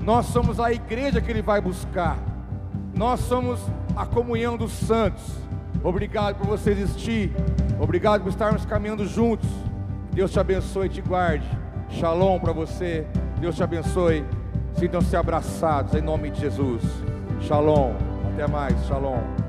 nós 0.02 0.28
somos 0.28 0.60
a 0.60 0.72
igreja 0.72 1.22
que 1.22 1.30
Ele 1.30 1.42
vai 1.42 1.60
buscar, 1.62 2.18
nós 2.96 3.20
somos 3.22 3.60
a 3.96 4.06
comunhão 4.06 4.56
dos 4.56 4.72
santos. 4.72 5.24
Obrigado 5.84 6.36
por 6.38 6.48
você 6.48 6.72
existir, 6.72 7.32
obrigado 7.80 8.22
por 8.22 8.30
estarmos 8.30 8.66
caminhando 8.66 9.06
juntos. 9.06 9.50
Deus 10.12 10.32
te 10.32 10.40
abençoe 10.40 10.88
e 10.88 10.90
te 10.90 11.02
guarde. 11.02 11.48
Shalom 11.90 12.40
para 12.40 12.54
você, 12.54 13.06
Deus 13.40 13.56
te 13.56 13.64
abençoe. 13.64 14.26
Sintam-se 14.74 15.16
abraçados 15.16 15.94
em 15.96 16.02
nome 16.02 16.30
de 16.30 16.42
Jesus. 16.42 16.84
Shalom, 17.42 17.94
até 18.34 18.48
mais, 18.48 18.76
shalom. 18.86 19.49